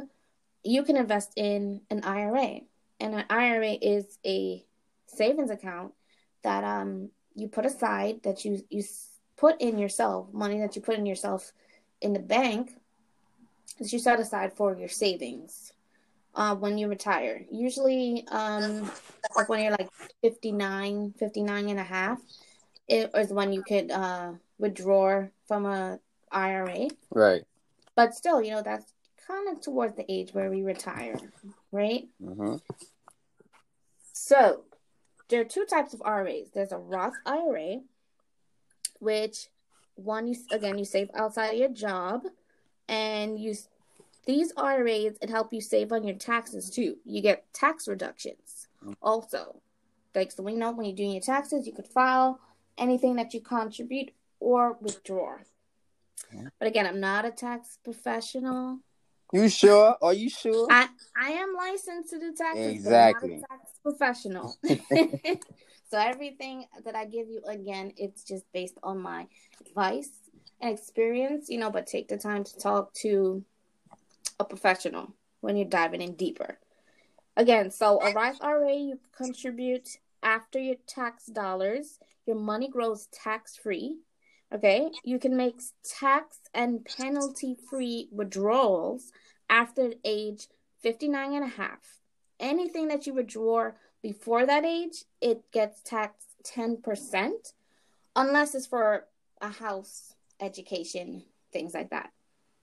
you 0.65 0.83
can 0.83 0.97
invest 0.97 1.33
in 1.37 1.83
an 1.91 2.03
IRA 2.03 2.61
and 3.01 3.15
an 3.15 3.25
IRA 3.31 3.73
is 3.81 4.19
a 4.25 4.65
savings 5.07 5.51
account 5.51 5.93
that 6.43 6.63
um 6.65 7.11
you 7.35 7.49
put 7.49 7.67
aside 7.67 8.23
that 8.23 8.45
you 8.45 8.63
you 8.71 8.83
put 9.37 9.61
in 9.61 9.79
yourself 9.79 10.33
money 10.33 10.61
that 10.61 10.77
you 10.77 10.83
put 10.83 10.99
in 10.99 11.07
yourself 11.07 11.53
in 12.01 12.13
the 12.13 12.21
bank 12.21 12.73
that 13.79 13.93
you 13.93 13.99
set 13.99 14.21
aside 14.21 14.53
for 14.53 14.77
your 14.77 14.89
savings 14.89 15.73
uh, 16.35 16.55
when 16.55 16.79
you 16.79 16.89
retire. 16.89 17.45
Usually 17.51 18.27
um 18.31 18.91
like 19.37 19.49
when 19.49 19.63
you're 19.63 19.73
like 19.73 19.91
59 20.23 21.15
59 21.19 21.69
and 21.69 21.81
a 21.81 21.83
half 21.83 22.21
it 22.89 23.11
is 23.15 23.33
when 23.33 23.53
you 23.53 23.63
could 23.63 23.91
uh 23.91 24.33
withdraw 24.59 25.27
from 25.47 25.67
a 25.67 25.99
ira 26.31 26.89
right. 27.11 27.45
But 27.97 28.15
still 28.15 28.43
you 28.43 28.51
know 28.51 28.63
that's 28.63 28.93
kind 29.27 29.49
of 29.49 29.61
towards 29.61 29.97
the 29.97 30.11
age 30.11 30.33
where 30.33 30.51
we 30.51 30.63
retire 30.63 31.17
right? 31.73 32.09
Mm-hmm. 32.23 32.57
So 34.31 34.63
there 35.29 35.41
are 35.41 35.45
two 35.45 35.65
types 35.65 35.93
of 35.93 36.03
IRAs. 36.05 36.51
There's 36.55 36.71
a 36.71 36.79
Roth 36.79 37.15
IRA, 37.27 37.81
which 39.01 39.49
one 39.97 40.29
you 40.29 40.37
again 40.53 40.79
you 40.79 40.85
save 40.85 41.11
outside 41.17 41.55
of 41.55 41.59
your 41.59 41.71
job, 41.71 42.23
and 42.89 43.41
you 43.41 43.57
these 44.27 44.53
IRAs 44.57 45.19
it 45.21 45.31
help 45.31 45.53
you 45.53 45.61
save 45.61 45.91
on 45.91 46.05
your 46.05 46.15
taxes 46.15 46.71
too. 46.71 46.99
You 47.05 47.21
get 47.23 47.53
tax 47.53 47.89
reductions 47.89 48.69
also. 49.03 49.57
Like 50.15 50.31
so, 50.31 50.45
we 50.45 50.55
know 50.55 50.71
when 50.71 50.87
you're 50.87 50.95
doing 50.95 51.11
your 51.11 51.23
taxes, 51.23 51.67
you 51.67 51.73
could 51.73 51.89
file 51.89 52.39
anything 52.79 53.17
that 53.17 53.35
you 53.35 53.41
contribute 53.41 54.13
or 54.39 54.77
withdraw. 54.81 55.39
But 56.61 56.69
again, 56.69 56.87
I'm 56.87 57.01
not 57.01 57.25
a 57.25 57.33
tax 57.33 57.79
professional. 57.83 58.79
You 59.33 59.49
sure? 59.49 59.97
Are 60.01 60.15
you 60.15 60.31
sure? 60.31 60.69
I, 60.71 60.89
I 61.21 61.31
am 61.31 61.53
licensed 61.57 62.11
to 62.11 62.21
do 62.21 62.33
taxes. 62.33 62.67
Exactly. 62.67 63.43
tax 63.49 63.70
professional. 63.83 64.57
so 64.65 65.99
everything 65.99 66.67
that 66.85 66.95
I 66.95 67.05
give 67.05 67.29
you, 67.29 67.43
again, 67.47 67.93
it's 67.97 68.25
just 68.25 68.45
based 68.53 68.79
on 68.83 69.01
my 69.01 69.27
advice 69.67 70.11
and 70.61 70.77
experience, 70.77 71.49
you 71.49 71.59
know, 71.59 71.71
but 71.71 71.87
take 71.87 72.09
the 72.09 72.19
time 72.19 72.45
to 72.45 72.59
talk 72.59 72.93
to 72.95 73.45
a 74.39 74.45
professional 74.45 75.15
when 75.41 75.57
you're 75.57 75.69
diving 75.69 76.03
in 76.03 76.15
deeper. 76.15 76.59
Again, 77.37 77.71
so 77.71 78.01
a 78.03 78.13
Roth 78.13 78.43
IRA, 78.43 78.75
you 78.75 78.99
contribute 79.17 79.89
after 80.23 80.59
your 80.59 80.77
tax 80.87 81.27
dollars. 81.27 81.99
Your 82.27 82.37
money 82.37 82.69
grows 82.69 83.07
tax 83.13 83.57
free 83.57 83.99
Okay, 84.53 84.91
you 85.05 85.21
can 85.21 85.37
make 85.37 85.61
tax 85.85 86.41
and 86.53 86.85
penalty 86.85 87.57
free 87.69 88.09
withdrawals 88.11 89.13
after 89.49 89.93
age 90.05 90.49
59 90.83 91.35
and 91.35 91.45
a 91.45 91.49
half. 91.49 92.00
Anything 92.41 92.89
that 92.89 93.07
you 93.07 93.15
withdraw 93.15 93.71
before 94.03 94.47
that 94.47 94.65
age, 94.65 95.05
it 95.21 95.53
gets 95.53 95.83
taxed 95.83 96.27
10%, 96.45 97.53
unless 98.17 98.55
it's 98.55 98.67
for 98.67 99.07
a 99.41 99.51
house 99.51 100.15
education, 100.41 101.23
things 101.53 101.75
like 101.75 101.91
that. 101.91 102.11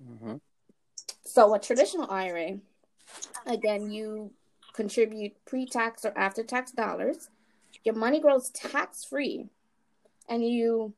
Mm-hmm. 0.04 0.36
So 1.24 1.54
a 1.54 1.60
traditional 1.60 2.10
IRA, 2.10 2.58
again, 3.46 3.92
you 3.92 4.32
contribute 4.74 5.34
pre-tax 5.46 6.06
or 6.06 6.18
after-tax 6.18 6.72
dollars. 6.72 7.30
Your 7.84 7.96
money 7.96 8.20
grows 8.20 8.50
tax-free, 8.50 9.46
and 10.28 10.48
you, 10.48 10.94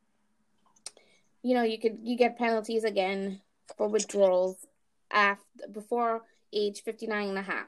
you 1.43 1.53
know, 1.53 1.63
you 1.63 1.77
could 1.77 1.99
you 2.03 2.17
get 2.17 2.37
penalties 2.37 2.83
again 2.83 3.41
for 3.77 3.87
withdrawals 3.87 4.65
after 5.11 5.67
before 5.71 6.23
age 6.51 6.81
59 6.81 7.29
and 7.29 7.37
a 7.37 7.41
half. 7.41 7.67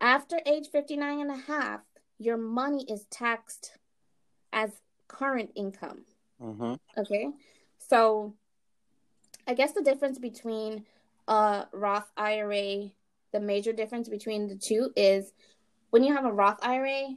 After 0.00 0.40
age 0.46 0.68
59 0.70 1.20
and 1.20 1.30
a 1.30 1.36
half, 1.36 1.80
your 2.18 2.36
money 2.36 2.84
is 2.88 3.06
taxed 3.10 3.72
as 4.52 4.70
current 5.08 5.50
income. 5.54 6.04
Mm-hmm. 6.40 6.74
Okay. 6.98 7.28
So 7.78 8.34
I 9.46 9.54
guess 9.54 9.72
the 9.72 9.82
difference 9.82 10.18
between 10.18 10.84
a 11.28 11.66
Roth 11.72 12.10
IRA, 12.16 12.90
the 13.32 13.40
major 13.40 13.72
difference 13.72 14.08
between 14.08 14.48
the 14.48 14.56
two 14.56 14.90
is 14.96 15.32
when 15.90 16.02
you 16.02 16.14
have 16.14 16.24
a 16.24 16.32
Roth 16.32 16.58
IRA, 16.62 17.08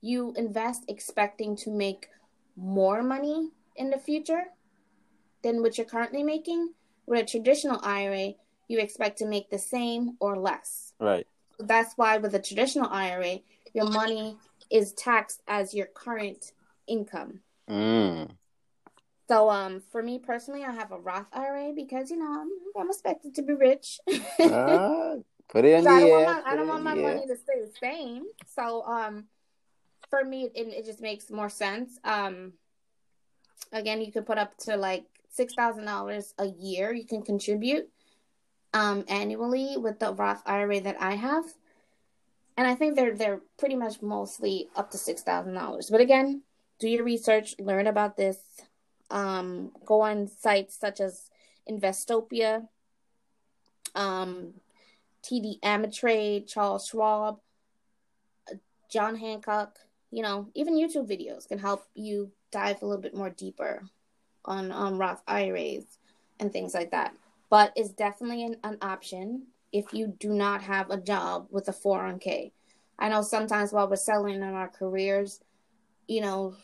you 0.00 0.32
invest 0.36 0.84
expecting 0.88 1.56
to 1.56 1.70
make 1.70 2.08
more 2.56 3.02
money 3.02 3.50
in 3.76 3.90
the 3.90 3.98
future 3.98 4.44
than 5.42 5.62
what 5.62 5.78
you're 5.78 5.86
currently 5.86 6.22
making. 6.22 6.72
With 7.06 7.22
a 7.22 7.26
traditional 7.26 7.80
IRA, 7.82 8.32
you 8.68 8.78
expect 8.78 9.18
to 9.18 9.26
make 9.26 9.50
the 9.50 9.58
same 9.58 10.16
or 10.20 10.36
less. 10.36 10.92
Right. 10.98 11.26
That's 11.58 11.94
why 11.96 12.18
with 12.18 12.34
a 12.34 12.40
traditional 12.40 12.88
IRA, 12.90 13.40
your 13.72 13.90
money 13.90 14.36
is 14.70 14.92
taxed 14.92 15.42
as 15.48 15.74
your 15.74 15.86
current 15.86 16.52
income. 16.86 17.40
Mm. 17.68 18.30
So 19.28 19.50
um 19.50 19.82
for 19.90 20.02
me 20.02 20.18
personally, 20.18 20.64
I 20.64 20.72
have 20.72 20.92
a 20.92 20.98
Roth 20.98 21.28
IRA 21.32 21.72
because 21.74 22.10
you 22.10 22.16
know 22.18 22.40
I'm, 22.40 22.50
I'm 22.80 22.88
expected 22.88 23.34
to 23.36 23.42
be 23.42 23.54
rich. 23.54 23.98
Ah, 24.40 25.14
put 25.48 25.64
it 25.64 25.78
in 25.78 25.84
So 25.84 25.90
the 25.90 25.96
I 25.96 26.00
don't 26.00 26.10
want 26.10 26.26
my, 26.26 26.52
I 26.52 26.56
don't 26.56 26.68
want 26.68 26.84
my 26.84 26.94
money 26.94 27.26
to 27.26 27.36
stay 27.36 27.60
the 27.60 27.72
same. 27.80 28.24
So 28.54 28.82
um 28.84 29.24
for 30.10 30.24
me 30.24 30.50
it, 30.54 30.68
it 30.68 30.84
just 30.84 31.00
makes 31.00 31.30
more 31.30 31.48
sense. 31.48 31.98
Um 32.04 32.52
again 33.72 34.00
you 34.00 34.12
can 34.12 34.24
put 34.24 34.38
up 34.38 34.56
to 34.58 34.76
like 34.76 35.04
six 35.28 35.54
thousand 35.54 35.84
dollars 35.84 36.32
a 36.38 36.46
year 36.46 36.92
you 36.92 37.04
can 37.04 37.22
contribute 37.22 37.88
um 38.76 39.04
annually 39.08 39.78
with 39.78 39.98
the 39.98 40.12
Roth 40.12 40.42
IRA 40.44 40.80
that 40.80 41.00
I 41.00 41.14
have. 41.14 41.44
And 42.58 42.66
I 42.66 42.74
think 42.74 42.94
they're 42.94 43.14
they're 43.14 43.40
pretty 43.58 43.74
much 43.74 44.02
mostly 44.02 44.68
up 44.76 44.90
to 44.90 44.98
six 44.98 45.22
thousand 45.22 45.54
dollars. 45.54 45.88
But 45.90 46.02
again, 46.02 46.42
do 46.78 46.88
your 46.88 47.04
research, 47.04 47.54
learn 47.58 47.86
about 47.86 48.16
this. 48.16 48.38
Um, 49.10 49.72
go 49.84 50.02
on 50.02 50.28
sites 50.28 50.78
such 50.78 51.00
as 51.00 51.30
Investopedia, 51.68 52.68
um, 53.94 54.54
TD 55.22 55.60
Ameritrade, 55.60 56.46
Charles 56.46 56.86
Schwab, 56.86 57.38
John 58.90 59.16
Hancock. 59.16 59.78
You 60.10 60.22
know, 60.22 60.48
even 60.54 60.74
YouTube 60.74 61.08
videos 61.08 61.48
can 61.48 61.58
help 61.58 61.86
you 61.94 62.30
dive 62.50 62.82
a 62.82 62.86
little 62.86 63.02
bit 63.02 63.14
more 63.14 63.30
deeper 63.30 63.82
on 64.44 64.70
um, 64.70 64.98
Roth 64.98 65.22
IRAs 65.26 65.84
and 66.38 66.52
things 66.52 66.74
like 66.74 66.90
that. 66.90 67.14
But 67.48 67.72
it's 67.76 67.90
definitely 67.90 68.44
an, 68.44 68.56
an 68.64 68.78
option 68.82 69.46
if 69.72 69.92
you 69.92 70.08
do 70.18 70.30
not 70.30 70.62
have 70.62 70.90
a 70.90 70.96
job 70.96 71.46
with 71.50 71.68
a 71.68 71.72
401k. 71.72 72.52
I 72.98 73.08
know 73.08 73.22
sometimes 73.22 73.72
while 73.72 73.88
we're 73.88 73.96
selling 73.96 74.36
in 74.36 74.42
our 74.42 74.68
careers, 74.68 75.40
you 76.08 76.20
know, 76.20 76.54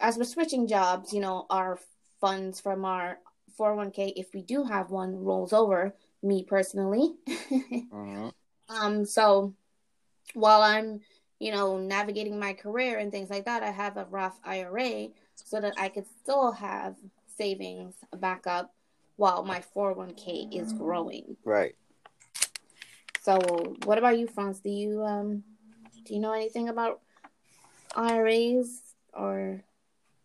as 0.00 0.16
we're 0.16 0.24
switching 0.24 0.66
jobs, 0.66 1.12
you 1.12 1.20
know, 1.20 1.46
our 1.50 1.78
funds 2.20 2.60
from 2.60 2.84
our 2.84 3.18
401k, 3.58 4.14
if 4.16 4.32
we 4.32 4.42
do 4.42 4.64
have 4.64 4.90
one, 4.90 5.22
rolls 5.22 5.52
over. 5.52 5.94
Me 6.22 6.44
personally. 6.44 7.14
Mhm. 7.92 8.32
um, 8.68 9.04
so 9.04 9.54
while 10.34 10.62
I'm, 10.62 11.00
you 11.38 11.50
know, 11.50 11.78
navigating 11.78 12.38
my 12.38 12.52
career 12.52 12.98
and 12.98 13.10
things 13.10 13.30
like 13.30 13.46
that, 13.46 13.62
I 13.62 13.70
have 13.70 13.96
a 13.96 14.04
Roth 14.04 14.38
IRA 14.44 15.08
so 15.34 15.60
that 15.60 15.74
I 15.76 15.88
could 15.88 16.06
still 16.22 16.52
have 16.52 16.96
savings 17.36 17.94
backup 18.16 18.72
while 19.20 19.44
my 19.44 19.62
401k 19.76 20.56
is 20.56 20.72
growing. 20.72 21.36
Right. 21.44 21.76
So, 23.20 23.36
what 23.84 23.98
about 23.98 24.18
you, 24.18 24.26
Franz? 24.26 24.60
Do 24.60 24.70
you 24.70 25.04
um, 25.04 25.44
do 26.04 26.14
you 26.14 26.20
know 26.20 26.32
anything 26.32 26.70
about 26.70 27.00
IRAs 27.94 28.80
or 29.12 29.62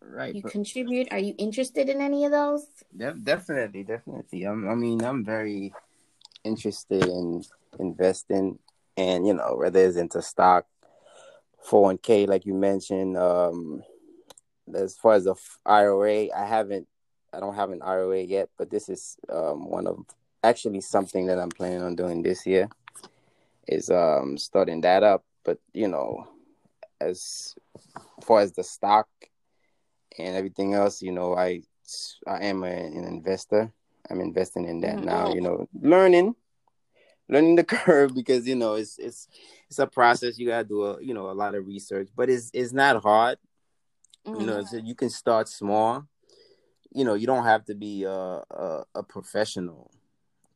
Right. 0.00 0.34
you 0.34 0.40
but- 0.40 0.52
contribute? 0.52 1.12
Are 1.12 1.18
you 1.18 1.34
interested 1.36 1.90
in 1.90 2.00
any 2.00 2.24
of 2.24 2.32
those? 2.32 2.64
Def- 2.96 3.22
definitely, 3.22 3.84
definitely. 3.84 4.44
I'm, 4.44 4.66
I 4.66 4.74
mean, 4.74 5.04
I'm 5.04 5.22
very 5.24 5.74
interested 6.42 7.04
in 7.04 7.44
investing, 7.78 8.58
and 8.96 9.26
you 9.26 9.34
know, 9.34 9.56
whether 9.58 9.80
it's 9.80 9.98
into 9.98 10.22
stock, 10.22 10.64
401k, 11.68 12.26
like 12.28 12.46
you 12.46 12.54
mentioned. 12.54 13.18
Um, 13.18 13.82
as 14.74 14.96
far 14.96 15.14
as 15.14 15.24
the 15.24 15.34
IRA, 15.66 16.28
I 16.34 16.46
haven't, 16.46 16.88
I 17.36 17.40
don't 17.40 17.54
have 17.54 17.70
an 17.70 17.82
IRA 17.82 18.22
yet, 18.22 18.48
but 18.56 18.70
this 18.70 18.88
is 18.88 19.16
um 19.28 19.68
one 19.68 19.86
of 19.86 19.98
actually 20.42 20.80
something 20.80 21.26
that 21.26 21.38
I'm 21.38 21.50
planning 21.50 21.82
on 21.82 21.94
doing 21.94 22.22
this 22.22 22.46
year. 22.46 22.68
Is 23.68 23.90
um 23.90 24.38
starting 24.38 24.80
that 24.82 25.02
up, 25.02 25.24
but 25.44 25.58
you 25.74 25.88
know, 25.88 26.26
as 27.00 27.54
far 28.22 28.40
as 28.40 28.52
the 28.52 28.62
stock 28.64 29.08
and 30.18 30.34
everything 30.36 30.72
else, 30.74 31.02
you 31.02 31.12
know, 31.12 31.36
I 31.36 31.62
I 32.26 32.44
am 32.46 32.62
a, 32.62 32.68
an 32.68 33.04
investor. 33.04 33.70
I'm 34.08 34.20
investing 34.20 34.66
in 34.68 34.80
that 34.80 34.98
Mhm. 34.98 35.04
now. 35.04 35.34
You 35.34 35.40
know, 35.42 35.68
learning, 35.82 36.36
learning 37.28 37.56
the 37.56 37.64
curve 37.76 38.14
because 38.14 38.46
you 38.46 38.54
know 38.54 38.74
it's 38.74 38.98
it's 38.98 39.28
it's 39.68 39.78
a 39.78 39.86
process. 39.86 40.38
You 40.38 40.46
gotta 40.46 40.64
do 40.66 40.84
a 40.84 41.02
you 41.02 41.12
know 41.12 41.28
a 41.30 41.34
lot 41.36 41.54
of 41.54 41.66
research, 41.66 42.08
but 42.16 42.30
it's 42.30 42.50
it's 42.54 42.72
not 42.72 43.02
hard. 43.02 43.38
Mhm. 44.24 44.40
You 44.40 44.46
know, 44.46 44.64
so 44.64 44.76
you 44.78 44.94
can 44.94 45.10
start 45.10 45.48
small. 45.48 46.06
You 46.96 47.04
know, 47.04 47.14
you 47.14 47.26
don't 47.26 47.44
have 47.44 47.64
to 47.66 47.74
be 47.74 48.04
a 48.04 48.10
a, 48.10 48.84
a 48.94 49.02
professional 49.02 49.90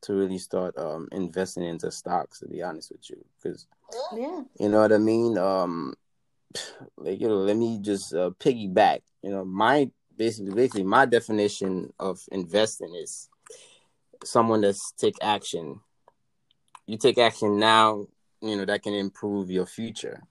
to 0.01 0.13
really 0.13 0.39
start 0.39 0.77
um 0.77 1.07
investing 1.11 1.63
into 1.63 1.91
stocks. 1.91 2.39
To 2.39 2.47
be 2.47 2.63
honest 2.63 2.91
with 2.91 3.09
you, 3.09 3.23
because 3.37 3.67
yeah. 4.15 4.41
you 4.59 4.69
know 4.69 4.81
what 4.81 4.91
I 4.91 4.97
mean? 4.97 5.37
Um 5.37 5.93
like 6.97 7.21
you 7.21 7.27
know, 7.27 7.37
let 7.37 7.57
me 7.57 7.79
just 7.81 8.13
uh, 8.13 8.31
piggyback. 8.39 9.01
You 9.21 9.31
know, 9.31 9.45
my 9.45 9.89
basically 10.17 10.53
basically 10.53 10.83
my 10.83 11.05
definition 11.05 11.93
of 11.99 12.19
investing 12.31 12.93
is 12.95 13.29
someone 14.23 14.61
that's 14.61 14.91
take 14.93 15.15
action. 15.21 15.79
You 16.87 16.97
take 16.97 17.17
action 17.17 17.59
now, 17.59 18.07
you 18.41 18.55
know, 18.57 18.65
that 18.65 18.83
can 18.83 18.93
improve 18.93 19.49
your 19.49 19.65
future. 19.65 20.23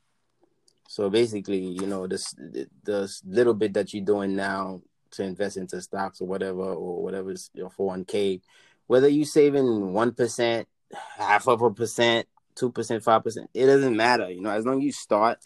So 0.88 1.08
basically, 1.08 1.60
you 1.60 1.86
know, 1.86 2.06
this 2.06 2.34
the 2.34 3.08
little 3.24 3.54
bit 3.54 3.74
that 3.74 3.94
you're 3.94 4.04
doing 4.04 4.34
now 4.34 4.82
to 5.12 5.22
invest 5.22 5.56
into 5.56 5.80
stocks 5.80 6.20
or 6.20 6.26
whatever 6.26 6.62
or 6.62 7.02
whatever 7.02 7.30
is 7.32 7.50
your 7.54 7.70
401k, 7.70 8.40
whether 8.86 9.08
you're 9.08 9.24
saving 9.24 9.92
one 9.92 10.12
percent, 10.12 10.68
half 11.16 11.48
of 11.48 11.62
a 11.62 11.70
percent, 11.70 12.26
two 12.54 12.70
percent, 12.70 13.02
five 13.02 13.22
percent, 13.22 13.50
it 13.54 13.66
doesn't 13.66 13.96
matter. 13.96 14.30
You 14.30 14.40
know, 14.40 14.50
as 14.50 14.64
long 14.66 14.78
as 14.78 14.84
you 14.84 14.92
start, 14.92 15.38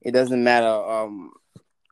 it 0.00 0.12
doesn't 0.12 0.42
matter 0.42 0.66
um 0.66 1.32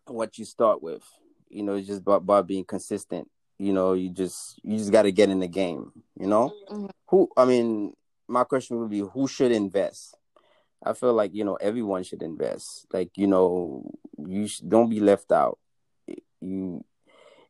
what 0.06 0.38
you 0.38 0.44
start 0.44 0.82
with. 0.82 1.04
You 1.48 1.62
know, 1.62 1.74
it's 1.74 1.86
just 1.88 2.00
about, 2.02 2.22
about 2.22 2.46
being 2.46 2.64
consistent. 2.64 3.28
You 3.58 3.72
know, 3.72 3.92
you 3.92 4.10
just 4.10 4.58
you 4.62 4.76
just 4.78 4.92
got 4.92 5.02
to 5.02 5.12
get 5.12 5.28
in 5.30 5.40
the 5.40 5.48
game. 5.48 5.92
You 6.18 6.26
know, 6.26 6.52
Mhm. 6.70 6.90
who? 7.08 7.28
I 7.36 7.44
mean, 7.44 7.94
my 8.28 8.44
question 8.44 8.78
would 8.78 8.90
be, 8.90 9.00
who 9.00 9.26
should 9.28 9.52
invest? 9.52 10.16
I 10.82 10.94
feel 10.94 11.12
like 11.12 11.34
you 11.34 11.44
know 11.44 11.56
everyone 11.56 12.02
should 12.04 12.22
invest. 12.22 12.86
Like 12.92 13.10
you 13.16 13.26
know, 13.26 13.90
you 14.18 14.46
sh- 14.46 14.60
don't 14.60 14.88
be 14.88 15.00
left 15.00 15.30
out. 15.30 15.58
You, 16.40 16.82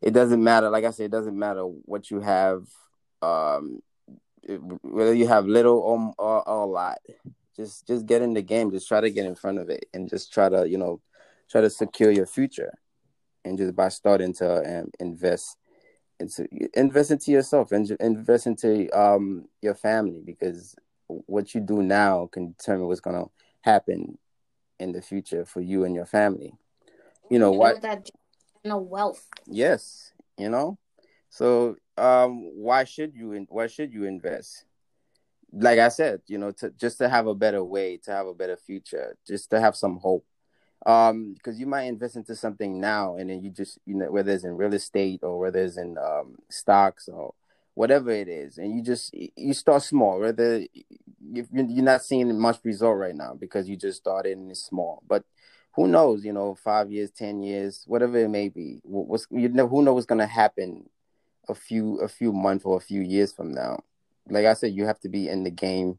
it 0.03 0.13
doesn't 0.13 0.43
matter. 0.43 0.71
Like 0.71 0.85
I 0.85 0.91
said, 0.91 1.07
it 1.07 1.11
doesn't 1.13 1.39
matter 1.39 1.63
what 1.63 2.11
you 2.11 2.21
have. 2.21 2.67
Um, 3.23 3.83
it- 4.43 4.61
whether 4.83 5.15
you 5.15 5.27
have 5.29 5.47
little 5.47 5.79
or, 5.79 6.15
or, 6.19 6.49
or 6.49 6.63
a 6.63 6.67
lot, 6.67 6.99
just 7.57 7.87
just 7.87 8.07
get 8.07 8.23
in 8.23 8.35
the 8.35 8.43
game. 8.43 8.71
Just 8.71 8.89
try 8.89 9.01
to 9.01 9.11
get 9.11 9.27
in 9.27 9.35
front 9.35 9.59
of 9.59 9.69
it, 9.69 9.87
and 9.93 10.09
just 10.09 10.33
try 10.33 10.49
to 10.49 10.69
you 10.69 10.79
know 10.79 11.01
try 11.51 11.61
to 11.61 11.71
secure 11.71 12.11
your 12.11 12.27
future, 12.27 12.73
and 13.45 13.59
just 13.59 13.77
by 13.77 13.89
starting 13.89 14.33
to 14.35 14.81
um, 14.81 14.91
invest 14.99 15.57
into 16.19 16.47
invest 16.75 17.11
into 17.11 17.31
yourself 17.31 17.73
and 17.73 17.91
invest 18.01 18.47
into 18.47 18.89
um 18.99 19.47
your 19.63 19.75
family 19.75 20.23
because 20.25 20.75
what 21.09 21.55
you 21.55 21.61
do 21.61 21.83
now 21.83 22.29
can 22.33 22.53
determine 22.53 22.87
what's 22.87 23.01
gonna 23.01 23.25
happen 23.63 24.19
in 24.79 24.93
the 24.93 25.03
future 25.03 25.45
for 25.45 25.61
you 25.61 25.85
and 25.85 25.95
your 25.95 26.07
family. 26.07 26.53
You 27.31 27.39
know 27.39 27.53
what? 27.53 27.83
That 27.83 28.09
generational 28.65 28.85
wealth. 28.87 29.27
Yes, 29.47 30.13
you 30.39 30.49
know. 30.49 30.79
So 31.29 31.77
um 31.97 32.51
why 32.57 32.85
should 32.85 33.15
you 33.15 33.33
in, 33.33 33.47
why 33.51 33.67
should 33.67 33.93
you 33.93 34.05
invest? 34.05 34.65
Like 35.53 35.79
I 35.79 35.89
said, 35.89 36.23
you 36.27 36.39
know, 36.39 36.53
to 36.53 36.71
just 36.71 36.99
to 36.99 37.09
have 37.09 37.27
a 37.27 37.35
better 37.35 37.65
way, 37.65 37.97
to 38.05 38.11
have 38.13 38.27
a 38.27 38.35
better 38.35 38.57
future, 38.57 39.17
just 39.27 39.51
to 39.51 39.61
have 39.61 39.77
some 39.77 39.99
hope. 39.99 40.25
um 40.87 41.35
because 41.35 41.61
you 41.61 41.67
might 41.67 41.85
invest 41.85 42.17
into 42.17 42.35
something 42.35 42.81
now 42.81 43.17
and 43.17 43.31
then 43.31 43.43
you 43.43 43.51
just 43.51 43.79
you 43.87 43.95
know 43.95 44.11
whether 44.11 44.33
it's 44.33 44.45
in 44.45 44.57
real 44.57 44.75
estate 44.75 45.21
or 45.23 45.39
whether 45.39 45.61
it's 45.61 45.77
in 45.79 45.99
um 45.99 46.37
stocks 46.51 47.09
or 47.09 47.35
whatever 47.75 48.11
it 48.11 48.29
is 48.29 48.59
and 48.59 48.75
you 48.75 48.83
just 48.83 49.15
you 49.37 49.55
start 49.55 49.83
small 49.83 50.19
whether 50.21 50.65
you're 51.33 51.85
not 51.85 52.03
seeing 52.05 52.39
much 52.39 52.59
result 52.65 52.97
right 52.99 53.15
now 53.15 53.35
because 53.35 53.69
you 53.69 53.77
just 53.77 53.99
started 53.99 54.37
and 54.39 54.51
it's 54.51 54.65
small 54.65 55.03
but 55.07 55.25
who 55.73 55.87
knows 55.87 56.25
you 56.25 56.33
know 56.33 56.55
five 56.55 56.91
years 56.91 57.11
ten 57.11 57.43
years 57.43 57.85
whatever 57.87 58.19
it 58.19 58.29
may 58.29 58.49
be. 58.49 58.81
What's 58.85 59.27
you 59.31 59.49
know 59.49 59.69
who 59.69 59.83
knows 59.83 59.95
what's 59.95 60.07
to 60.07 60.27
happen 60.27 60.89
a 61.49 61.55
few 61.55 61.97
a 62.01 62.09
few 62.09 62.33
months 62.33 62.65
or 62.65 62.77
a 62.77 62.81
few 62.81 63.01
years 63.01 63.33
from 63.33 63.53
now. 63.53 63.83
Like 64.29 64.47
i 64.47 64.55
said 64.55 64.73
you 64.73 64.87
have 64.87 65.01
to 65.01 65.09
be 65.09 65.29
in 65.29 65.45
the 65.45 65.51
game 65.51 65.99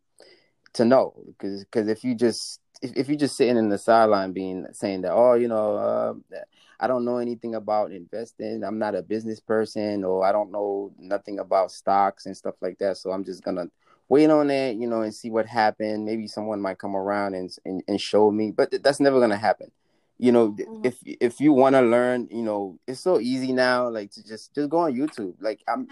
to 0.74 0.86
know 0.86 1.14
because 1.28 1.64
because 1.66 1.88
if 1.88 2.04
you 2.04 2.16
just 2.16 2.60
if, 2.82 2.96
if 2.96 3.08
you're 3.08 3.18
just 3.18 3.36
sitting 3.36 3.58
in 3.58 3.70
the 3.70 3.78
sideline 3.78 4.32
being 4.32 4.66
saying 4.72 5.02
that 5.02 5.12
oh 5.12 5.34
you 5.34 5.48
know 5.48 5.76
uh, 5.76 6.38
i 6.80 6.88
don't 6.88 7.06
know 7.06 7.18
anything 7.18 7.56
about 7.56 7.92
investing. 7.92 8.64
I'm 8.64 8.80
not 8.80 8.96
a 8.96 9.02
business 9.02 9.40
person 9.40 10.04
or 10.04 10.26
i 10.26 10.32
don't 10.32 10.52
know 10.52 10.94
nothing 10.98 11.40
about 11.40 11.72
stocks 11.72 12.26
and 12.26 12.36
stuff 12.36 12.56
like 12.62 12.78
that 12.80 12.98
so 12.98 13.12
i'm 13.12 13.26
just 13.26 13.44
gonna 13.44 13.68
wait 14.10 14.30
on 14.30 14.50
it 14.50 14.76
you 14.78 14.88
know 14.88 15.02
and 15.02 15.14
see 15.14 15.30
what 15.30 15.46
happened. 15.46 16.06
Maybe 16.06 16.28
someone 16.28 16.62
might 16.62 16.78
come 16.78 16.96
around 16.96 17.34
and 17.36 17.50
and, 17.66 17.84
and 17.88 18.00
show 18.00 18.32
me 18.32 18.52
but 18.52 18.84
that's 18.84 19.00
never 19.00 19.20
gonna 19.20 19.38
happen. 19.38 19.72
You 20.18 20.32
know 20.32 20.52
mm-hmm. 20.52 20.86
if 20.86 20.98
if 21.04 21.40
you 21.40 21.54
want 21.54 21.76
to 21.76 21.82
learn 21.82 22.28
you 22.32 22.44
know 22.44 22.78
it's 22.88 23.00
so 23.00 23.20
easy 23.20 23.54
now 23.54 23.90
like 23.90 24.12
to 24.12 24.24
just 24.24 24.54
just 24.54 24.70
go 24.70 24.80
on 24.80 24.94
youtube. 24.94 25.36
Like 25.40 25.62
i'm 25.68 25.88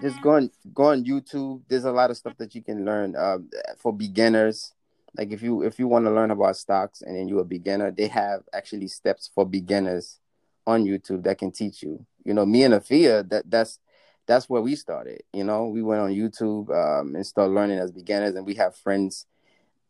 just 0.00 0.20
go 0.22 0.30
on 0.32 0.50
go 0.72 0.84
on 0.84 1.04
youtube. 1.04 1.62
There's 1.68 1.84
a 1.84 1.92
lot 1.92 2.10
of 2.10 2.16
stuff 2.16 2.36
that 2.38 2.54
you 2.54 2.62
can 2.62 2.84
learn 2.84 3.16
uh, 3.16 3.38
for 3.78 3.92
beginners. 3.92 4.72
Like 5.16 5.32
if 5.32 5.42
you 5.42 5.62
if 5.62 5.78
you 5.78 5.88
want 5.88 6.04
to 6.04 6.10
learn 6.10 6.30
about 6.30 6.56
stocks 6.56 7.02
and 7.02 7.16
then 7.16 7.28
you're 7.28 7.40
a 7.40 7.44
beginner 7.44 7.90
they 7.90 8.06
have 8.06 8.42
actually 8.52 8.86
steps 8.86 9.28
for 9.34 9.44
beginners 9.44 10.20
on 10.66 10.84
youtube 10.84 11.24
that 11.24 11.38
can 11.38 11.50
teach 11.50 11.82
you. 11.82 12.06
You 12.24 12.34
know 12.34 12.46
me 12.46 12.62
and 12.62 12.74
afia 12.74 13.28
that 13.30 13.50
that's 13.50 13.80
that's 14.30 14.48
where 14.48 14.62
we 14.62 14.74
started 14.76 15.22
you 15.32 15.44
know? 15.44 15.66
We 15.66 15.82
went 15.82 16.00
on 16.00 16.10
youtube 16.10 16.70
um, 16.70 17.14
and 17.14 17.26
started 17.26 17.52
learning 17.52 17.78
as 17.78 17.90
beginners 17.90 18.34
and 18.34 18.46
we 18.46 18.54
have 18.54 18.76
friends 18.76 19.26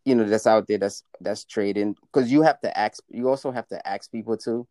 you 0.05 0.15
know 0.15 0.25
that's 0.25 0.47
out 0.47 0.67
there 0.67 0.79
that's 0.79 1.05
that's 1.21 1.45
trading. 1.45 1.97
Because 2.01 2.31
you 2.31 2.43
have 2.43 2.61
to 2.61 2.79
ask 2.79 3.03
you 3.11 3.29
also 3.29 3.51
have 3.51 3.69
to 3.69 3.87
ask 3.87 4.11
people 4.11 4.37
too. 4.37 4.67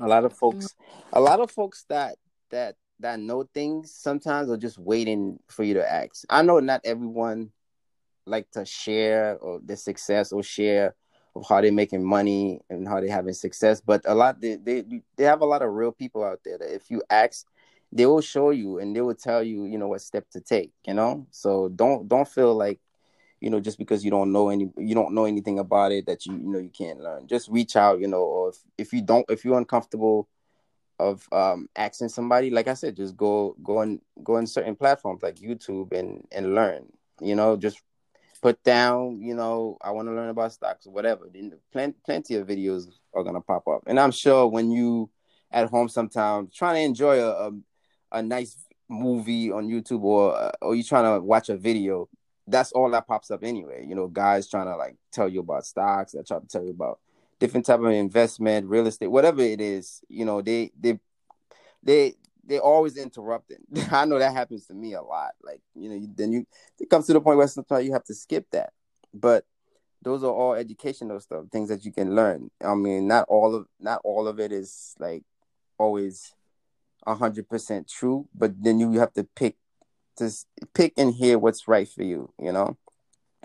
A 0.00 0.06
lot 0.06 0.24
of 0.24 0.32
folks 0.32 0.74
a 1.12 1.20
lot 1.20 1.40
of 1.40 1.50
folks 1.50 1.84
that 1.88 2.16
that 2.50 2.76
that 3.00 3.18
know 3.18 3.44
things 3.54 3.92
sometimes 3.94 4.50
are 4.50 4.56
just 4.56 4.78
waiting 4.78 5.38
for 5.48 5.64
you 5.64 5.74
to 5.74 5.92
ask. 5.92 6.24
I 6.30 6.42
know 6.42 6.60
not 6.60 6.80
everyone 6.84 7.50
like 8.26 8.50
to 8.52 8.64
share 8.64 9.36
or 9.38 9.60
their 9.62 9.76
success 9.76 10.32
or 10.32 10.42
share 10.42 10.94
of 11.36 11.44
how 11.48 11.60
they're 11.60 11.72
making 11.72 12.04
money 12.04 12.60
and 12.70 12.86
how 12.86 13.00
they're 13.00 13.10
having 13.10 13.34
success. 13.34 13.80
But 13.80 14.02
a 14.04 14.14
lot 14.14 14.40
they, 14.40 14.54
they 14.54 14.84
they 15.16 15.24
have 15.24 15.40
a 15.40 15.46
lot 15.46 15.62
of 15.62 15.72
real 15.72 15.92
people 15.92 16.24
out 16.24 16.40
there 16.44 16.58
that 16.58 16.74
if 16.74 16.90
you 16.90 17.02
ask, 17.10 17.46
they 17.94 18.06
will 18.06 18.20
show 18.20 18.50
you 18.50 18.78
and 18.80 18.94
they 18.94 19.00
will 19.00 19.14
tell 19.14 19.42
you, 19.42 19.64
you 19.66 19.78
know, 19.78 19.88
what 19.88 20.00
step 20.02 20.28
to 20.30 20.40
take, 20.40 20.72
you 20.86 20.94
know? 20.94 21.26
So 21.30 21.68
don't 21.68 22.08
don't 22.08 22.28
feel 22.28 22.54
like, 22.54 22.80
you 23.40 23.48
know, 23.48 23.60
just 23.60 23.78
because 23.78 24.04
you 24.04 24.10
don't 24.10 24.32
know 24.32 24.48
any 24.50 24.68
you 24.76 24.94
don't 24.94 25.14
know 25.14 25.24
anything 25.24 25.60
about 25.60 25.92
it 25.92 26.06
that 26.06 26.26
you 26.26 26.34
you 26.34 26.50
know 26.50 26.58
you 26.58 26.70
can't 26.76 27.00
learn. 27.00 27.28
Just 27.28 27.48
reach 27.48 27.76
out, 27.76 28.00
you 28.00 28.08
know, 28.08 28.22
or 28.22 28.48
if, 28.50 28.58
if 28.76 28.92
you 28.92 29.00
don't 29.00 29.24
if 29.30 29.44
you're 29.44 29.56
uncomfortable 29.56 30.28
of 30.98 31.26
um 31.32 31.68
asking 31.76 32.08
somebody, 32.08 32.50
like 32.50 32.66
I 32.66 32.74
said, 32.74 32.96
just 32.96 33.16
go 33.16 33.56
go 33.62 33.80
and 33.80 34.00
go 34.24 34.36
on 34.36 34.46
certain 34.48 34.74
platforms 34.74 35.22
like 35.22 35.36
YouTube 35.36 35.92
and 35.92 36.26
and 36.32 36.54
learn. 36.54 36.86
You 37.20 37.36
know, 37.36 37.56
just 37.56 37.80
put 38.42 38.62
down, 38.64 39.22
you 39.22 39.34
know, 39.34 39.78
I 39.80 39.92
want 39.92 40.08
to 40.08 40.12
learn 40.12 40.28
about 40.30 40.52
stocks 40.52 40.86
or 40.86 40.92
whatever. 40.92 41.30
Then 41.32 41.52
plenty, 41.72 41.94
plenty 42.04 42.34
of 42.34 42.48
videos 42.48 42.88
are 43.14 43.22
gonna 43.22 43.40
pop 43.40 43.68
up, 43.68 43.84
and 43.86 44.00
I'm 44.00 44.10
sure 44.10 44.48
when 44.48 44.72
you 44.72 45.10
at 45.52 45.70
home 45.70 45.88
sometime 45.88 46.48
trying 46.52 46.74
to 46.74 46.80
enjoy 46.80 47.20
a 47.20 47.48
a, 47.48 47.52
a 48.14 48.22
nice 48.22 48.56
movie 48.88 49.50
on 49.50 49.68
YouTube 49.68 50.02
or 50.02 50.36
uh, 50.36 50.52
or 50.62 50.74
you 50.74 50.82
trying 50.82 51.14
to 51.14 51.24
watch 51.24 51.48
a 51.48 51.56
video, 51.56 52.08
that's 52.46 52.72
all 52.72 52.90
that 52.90 53.06
pops 53.06 53.30
up 53.30 53.42
anyway. 53.42 53.84
You 53.86 53.94
know, 53.94 54.06
guys 54.06 54.48
trying 54.48 54.66
to 54.66 54.76
like 54.76 54.96
tell 55.12 55.28
you 55.28 55.40
about 55.40 55.66
stocks, 55.66 56.12
they 56.12 56.22
try 56.22 56.38
to 56.38 56.46
tell 56.46 56.64
you 56.64 56.70
about 56.70 57.00
different 57.40 57.66
type 57.66 57.80
of 57.80 57.86
investment, 57.86 58.68
real 58.68 58.86
estate, 58.86 59.08
whatever 59.08 59.42
it 59.42 59.60
is. 59.60 60.00
You 60.08 60.24
know, 60.24 60.40
they 60.40 60.70
they 60.78 60.98
they 61.82 62.14
they're 62.44 62.60
always 62.60 62.96
interrupting. 62.96 63.58
I 63.90 64.04
know 64.04 64.18
that 64.18 64.32
happens 64.32 64.66
to 64.66 64.74
me 64.74 64.94
a 64.94 65.02
lot. 65.02 65.32
Like 65.42 65.60
you 65.74 65.88
know, 65.88 66.06
then 66.14 66.32
you 66.32 66.46
it 66.78 66.90
comes 66.90 67.06
to 67.06 67.12
the 67.12 67.20
point 67.20 67.38
where 67.38 67.48
sometimes 67.48 67.86
you 67.86 67.92
have 67.92 68.04
to 68.04 68.14
skip 68.14 68.46
that. 68.52 68.72
But 69.12 69.44
those 70.02 70.22
are 70.22 70.32
all 70.32 70.54
educational 70.54 71.18
stuff, 71.20 71.46
things 71.50 71.70
that 71.70 71.84
you 71.84 71.92
can 71.92 72.14
learn. 72.14 72.50
I 72.62 72.74
mean, 72.74 73.08
not 73.08 73.26
all 73.28 73.54
of 73.54 73.66
not 73.80 74.00
all 74.04 74.28
of 74.28 74.38
it 74.38 74.52
is 74.52 74.94
like 74.98 75.22
always 75.78 76.34
hundred 77.06 77.48
percent 77.48 77.88
true, 77.88 78.28
but 78.34 78.62
then 78.62 78.80
you 78.80 78.92
have 78.98 79.12
to 79.14 79.24
pick 79.24 79.56
just 80.18 80.46
pick 80.74 80.94
and 80.96 81.14
hear 81.14 81.38
what's 81.38 81.68
right 81.68 81.88
for 81.88 82.02
you. 82.02 82.32
You 82.40 82.52
know, 82.52 82.76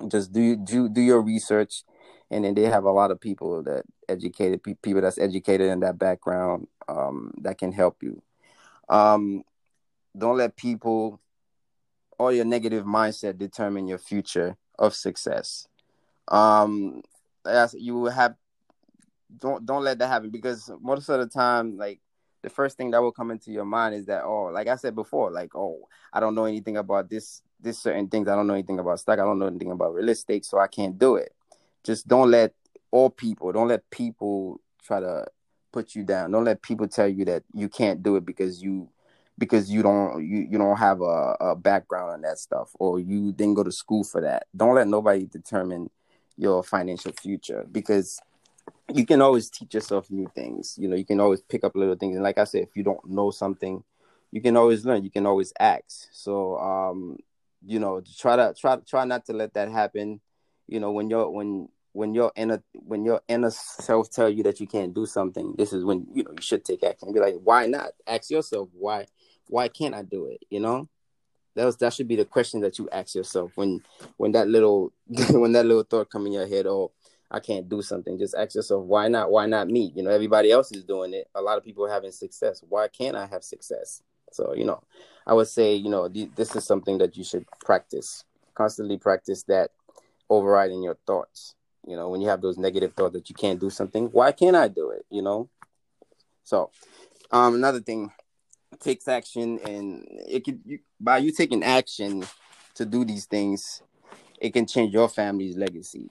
just 0.08 0.32
do 0.32 0.56
do 0.56 0.89
do 0.89 1.02
your 1.02 1.22
research, 1.22 1.84
and 2.32 2.45
then 2.45 2.54
they 2.56 2.63
have 2.63 2.84
a 2.84 2.91
lot 2.91 3.12
of 3.12 3.19
people 3.19 3.63
that 3.63 3.84
educated 4.08 4.63
people 4.63 5.02
that's 5.02 5.19
educated 5.19 5.69
in 5.69 5.82
that 5.82 5.98
background 6.00 6.67
um, 6.88 7.34
that 7.41 7.58
can 7.58 7.72
help 7.72 8.02
you 8.02 8.22
um, 8.89 9.43
don't 10.17 10.38
let 10.38 10.58
people 10.58 11.22
or 12.17 12.34
your 12.34 12.45
negative 12.45 12.84
mindset 12.86 13.38
determine 13.38 13.88
your 13.88 13.98
future 13.98 14.58
of 14.78 14.93
success. 14.93 15.67
Um, 16.28 17.02
you 17.74 18.06
have, 18.06 18.36
don't 19.38 19.65
don't 19.65 19.84
let 19.84 20.00
that 20.00 20.08
happen 20.08 20.32
because 20.32 20.69
most 20.82 21.08
of 21.10 21.19
the 21.19 21.28
time, 21.28 21.78
like 21.78 22.00
the 22.41 22.49
first 22.49 22.78
thing 22.78 22.91
that 22.91 23.02
will 23.02 23.12
come 23.12 23.32
into 23.32 23.52
your 23.52 23.65
mind 23.65 23.95
is 23.95 24.06
that 24.06 24.23
oh, 24.23 24.45
like 24.45 24.67
I 24.67 24.75
said 24.75 24.95
before, 24.95 25.32
like 25.32 25.56
oh, 25.56 25.88
I 26.13 26.19
don't 26.19 26.36
know 26.36 26.45
anything 26.45 26.78
about 26.78 27.10
this 27.10 27.41
this 27.60 27.80
certain 27.80 28.08
things. 28.08 28.28
I 28.28 28.36
don't 28.36 28.47
know 28.47 28.54
anything 28.54 28.80
about 28.80 28.99
stock. 28.99 29.19
I 29.19 29.23
don't 29.23 29.39
know 29.39 29.47
anything 29.47 29.71
about 29.71 29.93
real 29.93 30.10
estate, 30.10 30.45
so 30.45 30.60
I 30.60 30.67
can't 30.67 30.97
do 30.97 31.15
it. 31.15 31.34
Just 31.84 32.08
don't 32.08 32.32
let 32.32 32.54
all 32.91 33.10
people, 33.10 33.52
don't 33.52 33.67
let 33.67 33.89
people 33.89 34.60
try 34.84 34.99
to 34.99 35.25
put 35.71 35.95
you 35.95 36.04
down. 36.04 36.32
Don't 36.32 36.45
let 36.45 36.62
people 36.62 36.88
tell 36.88 37.08
you 37.08 37.25
that 37.25 37.43
you 37.54 37.69
can't 37.69 38.02
do 38.02 38.15
it 38.15 38.25
because 38.25 38.62
you 38.62 38.89
because 39.38 39.71
you 39.71 39.82
don't 39.82 40.25
you, 40.25 40.47
you 40.49 40.58
don't 40.58 40.78
have 40.78 41.02
a, 41.02 41.36
a 41.39 41.56
background 41.56 42.12
on 42.12 42.21
that 42.21 42.38
stuff 42.38 42.71
or 42.80 42.99
you 42.99 43.32
didn't 43.32 43.54
go 43.56 43.63
to 43.63 43.71
school 43.71 44.04
for 44.04 44.21
that. 44.21 44.47
Don't 44.56 44.75
let 44.75 44.88
nobody 44.88 45.25
determine 45.25 45.89
your 46.38 46.63
financial 46.63 47.12
future 47.12 47.65
because 47.71 48.19
you 48.93 49.06
can 49.06 49.21
always 49.21 49.49
teach 49.49 49.73
yourself 49.73 50.10
new 50.10 50.28
things. 50.36 50.75
You 50.78 50.88
know, 50.88 50.95
you 50.95 51.06
can 51.06 51.19
always 51.19 51.41
pick 51.41 51.63
up 51.63 51.75
little 51.75 51.95
things. 51.95 52.15
And 52.15 52.23
like 52.23 52.38
I 52.38 52.43
said, 52.43 52.63
if 52.63 52.75
you 52.75 52.84
don't 52.84 53.04
know 53.10 53.32
something, 53.32 53.84
you 54.32 54.41
can 54.41 54.58
always 54.58 54.86
learn. 54.86 55.04
You 55.04 55.12
can 55.12 55.25
always 55.25 55.54
ask. 55.60 56.08
So 56.12 56.58
um, 56.60 57.17
you 57.65 57.80
know, 57.80 58.02
try 58.17 58.36
to 58.36 58.54
try 58.60 58.78
try 58.78 59.06
not 59.06 59.25
to 59.25 59.34
let 59.34 59.54
that 59.54 59.71
happen. 59.71 60.21
You 60.67 60.80
know, 60.80 60.91
when 60.91 61.10
you're 61.10 61.30
when 61.30 61.69
when 61.93 62.13
your 62.13 62.32
inner 62.36 62.63
when 62.73 63.04
your 63.06 63.21
inner 63.28 63.52
self 63.52 64.10
tell 64.12 64.30
you 64.30 64.43
that 64.43 64.60
you 64.60 64.67
can't 64.67 64.93
do 64.93 65.06
something, 65.06 65.56
this 65.58 65.73
is 65.73 65.84
when 65.84 66.08
you 66.13 66.23
know 66.23 66.32
you 66.32 66.41
should 66.41 66.63
take 66.63 66.84
action. 66.84 67.13
Be 67.13 67.19
like, 67.19 67.36
why 67.43 67.65
not? 67.65 67.91
Ask 68.08 68.30
yourself 68.30 68.69
why 68.73 69.08
why 69.47 69.67
can't 69.67 69.95
I 69.95 70.04
do 70.04 70.28
it? 70.28 70.43
You 70.49 70.60
know, 70.60 70.88
that 71.56 71.65
was 71.65 71.78
that 71.78 71.93
should 71.93 72.08
be 72.08 72.15
the 72.15 72.25
question 72.25 72.62
that 72.62 72.78
you 72.78 72.88
ask 72.91 73.15
yourself 73.15 73.52
when 73.56 73.82
when 74.17 74.32
that 74.34 74.47
little 74.47 74.93
when 75.32 75.54
that 75.54 75.65
little 75.65 75.84
thought 75.84 76.10
come 76.10 76.28
in 76.28 76.34
your 76.34 76.47
head. 76.47 76.67
Oh, 76.67 76.91
I 77.32 77.39
can't 77.39 77.70
do 77.70 77.82
something. 77.82 78.18
Just 78.18 78.36
ask 78.36 78.56
yourself, 78.56 78.84
why 78.86 79.08
not? 79.08 79.32
Why 79.32 79.46
not 79.46 79.68
me? 79.68 79.92
You 79.96 80.04
know, 80.04 80.10
everybody 80.10 80.52
else 80.52 80.72
is 80.72 80.84
doing 80.84 81.13
it. 81.13 81.28
A 81.36 81.42
lot 81.42 81.58
of 81.58 81.63
people 81.63 81.86
are 81.86 81.92
having 81.92 82.12
success. 82.12 82.63
Why 82.68 82.88
can't 82.88 83.15
I 83.15 83.28
have 83.28 83.44
success? 83.44 84.02
So 84.32 84.54
you 84.54 84.65
know, 84.65 84.82
I 85.26 85.34
would 85.34 85.48
say 85.48 85.76
you 85.76 85.89
know 85.89 86.08
th- 86.08 86.32
this 86.36 86.56
is 86.56 86.63
something 86.65 86.98
that 87.00 87.18
you 87.18 87.24
should 87.24 87.46
practice 87.63 88.26
constantly. 88.56 88.98
Practice 88.98 89.44
that 89.44 89.72
overriding 90.30 90.84
your 90.84 90.98
thoughts 91.08 91.56
you 91.89 91.96
know, 91.96 92.10
when 92.10 92.22
you 92.22 92.28
have 92.28 92.42
those 92.42 92.58
negative 92.58 92.94
thoughts 92.94 93.13
that 93.13 93.30
you 93.30 93.36
can't 93.36 93.60
do 93.60 93.70
something, 93.70 94.06
why 94.08 94.32
can't 94.32 94.56
I 94.56 94.68
do 94.68 94.92
it? 94.92 95.06
You 95.10 95.22
know. 95.22 95.50
So, 96.44 96.72
um, 97.32 97.56
another 97.56 97.80
thing, 97.80 98.12
takes 98.80 99.08
action, 99.08 99.60
and 99.65 100.06
it 100.08 100.44
could 100.44 100.62
you, 100.65 100.80
by 101.00 101.18
you 101.20 101.32
taking 101.32 101.63
action 101.63 102.24
to 102.76 102.86
do 102.86 103.06
these 103.06 103.26
things, 103.26 103.82
it 104.39 104.52
can 104.52 104.65
change 104.65 104.94
your 104.94 105.10
family's 105.10 105.58
legacy. 105.58 106.10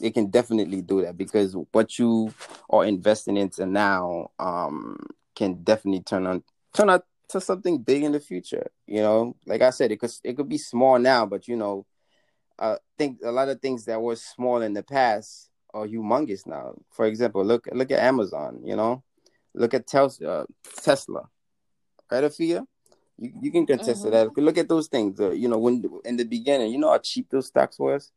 It 0.00 0.14
can 0.14 0.30
definitely 0.30 0.82
do 0.82 1.02
that 1.02 1.16
because 1.16 1.56
what 1.72 1.98
you 1.98 2.32
are 2.68 2.84
investing 2.84 3.36
into 3.36 3.66
now 3.66 4.30
um, 4.38 4.98
can 5.34 5.62
definitely 5.62 6.02
turn 6.02 6.26
on 6.26 6.42
turn 6.74 6.90
out 6.90 7.04
to 7.30 7.40
something 7.40 7.78
big 7.78 8.02
in 8.02 8.12
the 8.12 8.20
future. 8.20 8.70
You 8.86 9.02
know, 9.02 9.36
like 9.46 9.62
I 9.62 9.70
said, 9.70 9.92
it 9.92 10.00
could 10.00 10.12
it 10.24 10.36
could 10.36 10.48
be 10.48 10.58
small 10.58 10.98
now, 10.98 11.26
but 11.26 11.48
you 11.48 11.56
know, 11.56 11.86
I 12.58 12.76
think 12.98 13.20
a 13.24 13.32
lot 13.32 13.48
of 13.48 13.60
things 13.60 13.84
that 13.86 14.00
were 14.00 14.16
small 14.16 14.62
in 14.62 14.74
the 14.74 14.82
past 14.82 15.48
are 15.72 15.86
humongous 15.86 16.46
now. 16.46 16.74
For 16.90 17.06
example, 17.06 17.44
look 17.44 17.68
look 17.72 17.90
at 17.90 18.00
Amazon. 18.00 18.60
You 18.64 18.76
know, 18.76 19.02
look 19.54 19.74
at 19.74 19.86
Tesla. 19.86 20.28
Uh, 20.28 20.44
Tesla, 20.76 21.28
right, 22.10 22.24
Afia? 22.24 22.64
You 23.18 23.32
you 23.40 23.52
can 23.52 23.66
contest 23.66 24.02
mm-hmm. 24.02 24.12
to 24.12 24.32
that. 24.32 24.36
Look 24.36 24.58
at 24.58 24.68
those 24.68 24.88
things. 24.88 25.20
Uh, 25.20 25.30
you 25.30 25.48
know, 25.48 25.58
when 25.58 25.84
in 26.04 26.16
the 26.16 26.24
beginning, 26.24 26.72
you 26.72 26.78
know 26.78 26.90
how 26.90 26.98
cheap 26.98 27.28
those 27.30 27.46
stocks 27.46 27.78
was. 27.78 28.12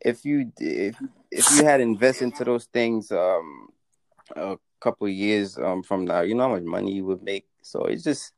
If 0.00 0.24
you 0.24 0.52
if 0.58 0.96
if 1.30 1.50
you 1.56 1.64
had 1.64 1.80
invested 1.80 2.24
into 2.24 2.44
those 2.44 2.64
things 2.66 3.10
um 3.12 3.68
a 4.36 4.56
couple 4.80 5.08
years 5.08 5.58
um 5.58 5.82
from 5.82 6.04
now, 6.04 6.20
you 6.22 6.34
know 6.34 6.44
how 6.48 6.54
much 6.54 6.62
money 6.62 6.92
you 6.92 7.04
would 7.06 7.22
make. 7.22 7.46
So 7.62 7.84
it's 7.84 8.04
just 8.04 8.32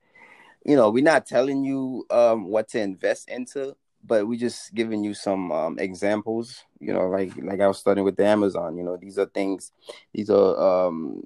you 0.64 0.77
know, 0.77 0.90
we're 0.90 1.05
not 1.05 1.27
telling 1.27 1.64
you 1.64 2.07
um 2.11 2.46
what 2.48 2.68
to 2.70 2.81
invest 2.81 3.29
into, 3.29 3.77
but 4.05 4.27
we're 4.27 4.38
just 4.38 4.75
giving 4.75 5.05
you 5.05 5.14
some 5.14 5.53
um 5.53 5.79
examples, 5.79 6.64
you 6.81 6.92
know, 6.92 7.09
like 7.09 7.33
like 7.42 7.61
I 7.61 7.68
was 7.68 7.79
studying 7.79 8.05
with 8.05 8.16
the 8.16 8.27
Amazon, 8.27 8.77
you 8.77 8.85
know, 8.85 8.96
these 8.96 9.18
are 9.18 9.27
things 9.27 9.72
these 10.12 10.31
are 10.31 10.87
um 10.88 11.25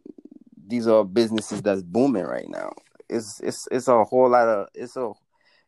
these 0.67 0.87
are 0.87 1.05
businesses 1.05 1.63
that's 1.63 1.83
booming 1.83 2.25
right 2.25 2.49
now. 2.49 2.73
It's 3.09 3.41
it's 3.41 3.69
it's 3.71 3.89
a 3.89 4.05
whole 4.05 4.29
lot 4.31 4.49
of 4.49 4.69
it's 4.75 4.97
a 4.97 5.13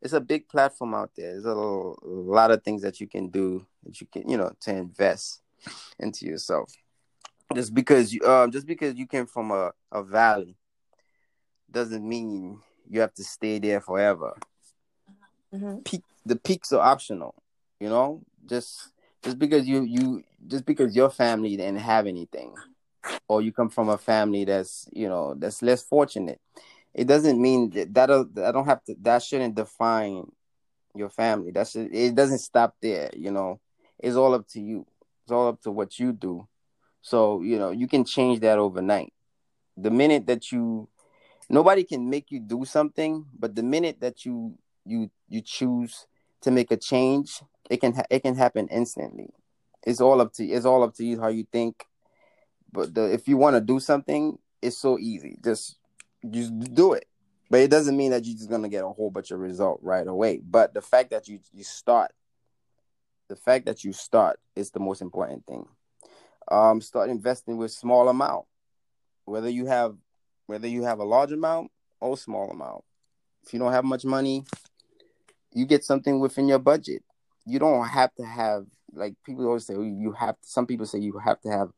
it's 0.01 0.13
a 0.13 0.21
big 0.21 0.49
platform 0.49 0.95
out 0.95 1.11
there. 1.17 1.33
There's 1.33 1.45
a, 1.45 1.55
lot 1.55 2.51
of 2.51 2.63
things 2.63 2.83
that 2.83 3.01
you 3.01 3.07
can 3.07 3.29
do 3.29 3.67
that 3.85 4.01
you 4.01 4.07
can 4.07 4.29
you 4.29 4.37
know 4.37 4.53
to 4.61 4.71
invest 4.75 5.43
into 5.99 6.27
yourself. 6.27 6.73
Just 7.55 7.75
because 7.75 8.13
you 8.13 8.21
um 8.23 8.51
just 8.51 8.67
because 8.67 8.95
you 8.97 9.07
came 9.07 9.27
from 9.27 9.51
a, 9.51 9.73
a 9.91 10.03
valley 10.03 10.57
doesn't 11.71 12.07
mean 12.07 12.61
you 12.89 13.01
have 13.01 13.15
to 13.15 13.25
stay 13.25 13.59
there 13.59 13.81
forever. 13.81 14.35
Mm-hmm. 15.55 15.79
Peak 15.79 16.03
the 16.27 16.37
peaks 16.37 16.73
are 16.73 16.81
optional, 16.81 17.35
you 17.81 17.89
know. 17.89 18.23
Just 18.47 18.93
just 19.23 19.39
because 19.39 19.67
you 19.67 19.83
you 19.83 20.23
just 20.47 20.65
because 20.65 20.95
your 20.95 21.11
family 21.11 21.57
didn't 21.57 21.81
have 21.81 22.07
anything, 22.07 22.55
or 23.29 23.43
you 23.43 23.53
come 23.53 23.71
from 23.71 23.89
a 23.89 23.99
family 23.99 24.45
that's 24.45 24.89
you 24.93 25.09
know 25.09 25.35
that's 25.35 25.63
less 25.63 25.83
fortunate, 25.83 26.41
it 26.99 27.07
doesn't 27.07 27.41
mean 27.41 27.71
that 27.71 27.95
that 27.95 28.11
I 28.11 28.51
don't 28.51 28.65
have 28.65 28.83
to 28.85 28.97
that 29.03 29.23
shouldn't 29.23 29.55
define 29.55 30.25
your 30.97 31.09
family. 31.09 31.53
That's 31.53 31.77
it 31.77 32.17
doesn't 32.17 32.41
stop 32.41 32.75
there. 32.83 33.11
You 33.17 33.31
know, 33.31 33.61
it's 34.01 34.17
all 34.17 34.35
up 34.35 34.49
to 34.49 34.61
you. 34.61 34.85
It's 35.23 35.31
all 35.31 35.47
up 35.47 35.61
to 35.63 35.71
what 35.71 36.01
you 36.01 36.13
do. 36.13 36.49
So 37.01 37.41
you 37.43 37.57
know 37.57 37.71
you 37.71 37.87
can 37.87 38.05
change 38.05 38.41
that 38.41 38.59
overnight. 38.59 39.13
The 39.77 39.93
minute 39.93 40.27
that 40.27 40.51
you 40.51 40.89
nobody 41.49 41.85
can 41.85 42.11
make 42.11 42.33
you 42.33 42.41
do 42.41 42.65
something, 42.65 43.27
but 43.39 43.55
the 43.55 43.63
minute 43.63 44.01
that 44.01 44.25
you 44.25 44.59
you 44.85 45.09
you 45.29 45.41
choose 45.41 46.09
to 46.41 46.51
make 46.51 46.73
a 46.73 46.77
change, 46.77 47.41
it 47.71 47.77
can 47.81 47.95
ha- 47.95 48.11
it 48.11 48.25
can 48.25 48.35
happen 48.35 48.67
instantly. 48.73 49.31
It's 49.87 50.01
all 50.01 50.21
up 50.21 50.33
to 50.33 50.45
it's 50.45 50.67
all 50.67 50.83
up 50.83 50.95
to 50.95 51.05
you 51.05 51.21
how 51.21 51.29
you 51.29 51.47
think. 51.53 51.85
But 52.73 52.93
the, 52.93 53.13
if 53.13 53.29
you 53.29 53.37
want 53.37 53.55
to 53.55 53.61
do 53.61 53.79
something, 53.79 54.37
it's 54.61 54.79
so 54.79 54.99
easy. 54.99 55.39
Just 55.45 55.79
just 56.31 56.59
do 56.75 56.93
it. 56.93 57.07
But 57.51 57.61
it 57.61 57.71
doesn't 57.71 57.97
mean 57.97 58.11
that 58.11 58.25
you're 58.25 58.37
just 58.37 58.51
gonna 58.51 58.69
get 58.69 58.85
a 58.85 58.89
whole 58.89 59.11
bunch 59.11 59.31
of 59.31 59.41
result 59.41 59.81
right 59.83 60.07
away. 60.07 60.41
But 60.43 60.75
the 60.75 60.83
fact 60.83 61.11
that 61.11 61.29
you 61.29 61.41
you 61.53 61.65
start, 61.65 62.13
the 63.29 63.37
fact 63.37 63.67
that 63.67 63.85
you 63.85 63.93
start 63.93 64.39
is 64.55 64.71
the 64.71 64.81
most 64.81 65.01
important 65.01 65.47
thing. 65.47 65.67
Um, 66.51 66.81
start 66.81 67.11
investing 67.11 67.57
with 67.57 67.71
small 67.71 68.09
amount, 68.09 68.47
whether 69.25 69.49
you 69.49 69.67
have 69.67 69.97
whether 70.47 70.67
you 70.67 70.83
have 70.83 70.99
a 70.99 71.05
large 71.05 71.33
amount 71.33 71.71
or 72.01 72.17
small 72.17 72.51
amount. 72.51 72.85
If 73.47 73.53
you 73.53 73.59
don't 73.59 73.73
have 73.73 73.85
much 73.85 74.05
money, 74.05 74.45
you 75.53 75.67
get 75.67 75.85
something 75.85 76.21
within 76.21 76.49
your 76.49 76.59
budget. 76.59 77.03
You 77.47 77.59
don't 77.59 77.87
have 77.87 78.15
to 78.17 78.25
have 78.25 78.67
like 78.93 79.15
people 79.25 79.47
always 79.47 79.67
say 79.67 79.75
you 79.75 80.13
have. 80.19 80.37
Some 80.43 80.67
people 80.67 80.87
say 80.87 80.99
you 80.99 81.19
have 81.19 81.41
to 81.43 81.51
have 81.51 81.71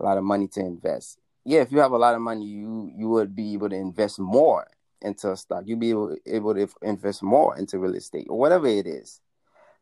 a 0.00 0.04
lot 0.04 0.18
of 0.18 0.24
money 0.24 0.48
to 0.48 0.60
invest. 0.60 1.18
Yeah, 1.48 1.62
if 1.62 1.72
you 1.72 1.78
have 1.78 1.92
a 1.92 1.96
lot 1.96 2.14
of 2.14 2.20
money, 2.20 2.44
you 2.44 2.92
you 2.94 3.08
would 3.08 3.34
be 3.34 3.54
able 3.54 3.70
to 3.70 3.74
invest 3.74 4.18
more 4.18 4.66
into 5.00 5.32
a 5.32 5.36
stock. 5.36 5.62
You'd 5.64 5.80
be 5.80 5.88
able, 5.88 6.14
able 6.26 6.54
to 6.54 6.68
invest 6.82 7.22
more 7.22 7.56
into 7.56 7.78
real 7.78 7.94
estate 7.94 8.26
or 8.28 8.38
whatever 8.38 8.66
it 8.66 8.86
is. 8.86 9.22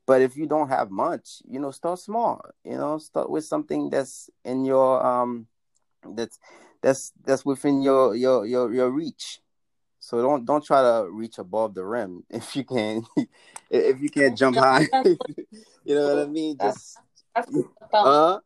But 0.07 0.22
if 0.22 0.37
you 0.37 0.46
don't 0.46 0.68
have 0.68 0.92
much, 0.92 1.42
you 1.44 1.59
know, 1.59 1.72
start 1.72 1.98
small. 1.98 2.40
You 2.62 2.76
know, 2.76 2.98
start 2.98 3.31
with 3.31 3.44
something 3.44 3.90
that's 3.90 4.31
in 4.44 4.64
your 4.64 5.05
um 5.05 5.48
that's 6.14 6.38
that's 6.83 7.12
that's 7.24 7.44
within 7.44 7.83
your 7.83 8.14
your 8.14 8.46
your 8.46 8.72
your 8.72 8.90
reach. 8.90 9.40
So 9.98 10.22
don't 10.22 10.44
don't 10.44 10.64
try 10.64 10.83
to 10.83 11.11
reach 11.11 11.38
above 11.38 11.74
the 11.74 11.85
rim 11.85 12.22
if 12.31 12.55
you 12.55 12.62
can 12.62 13.05
if 13.70 14.00
you 14.00 14.09
can't 14.09 14.38
jump 14.38 14.57
high. 14.57 14.87
you 15.05 15.96
know 15.96 16.14
what 16.14 16.22
I 16.22 16.26
mean? 16.26 16.57
Just 16.57 16.98
uh 17.92 18.38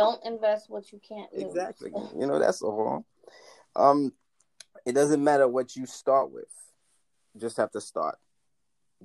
don't 0.00 0.24
invest 0.24 0.70
what 0.70 0.90
you 0.92 1.00
can't 1.06 1.32
lose. 1.32 1.42
exactly. 1.42 1.92
You 2.18 2.26
know 2.26 2.38
that's 2.38 2.62
all. 2.62 3.04
Um, 3.76 4.12
it 4.86 4.92
doesn't 4.94 5.22
matter 5.22 5.46
what 5.46 5.76
you 5.76 5.86
start 5.86 6.32
with. 6.32 6.48
Just 7.36 7.58
have 7.58 7.70
to 7.72 7.80
start. 7.80 8.16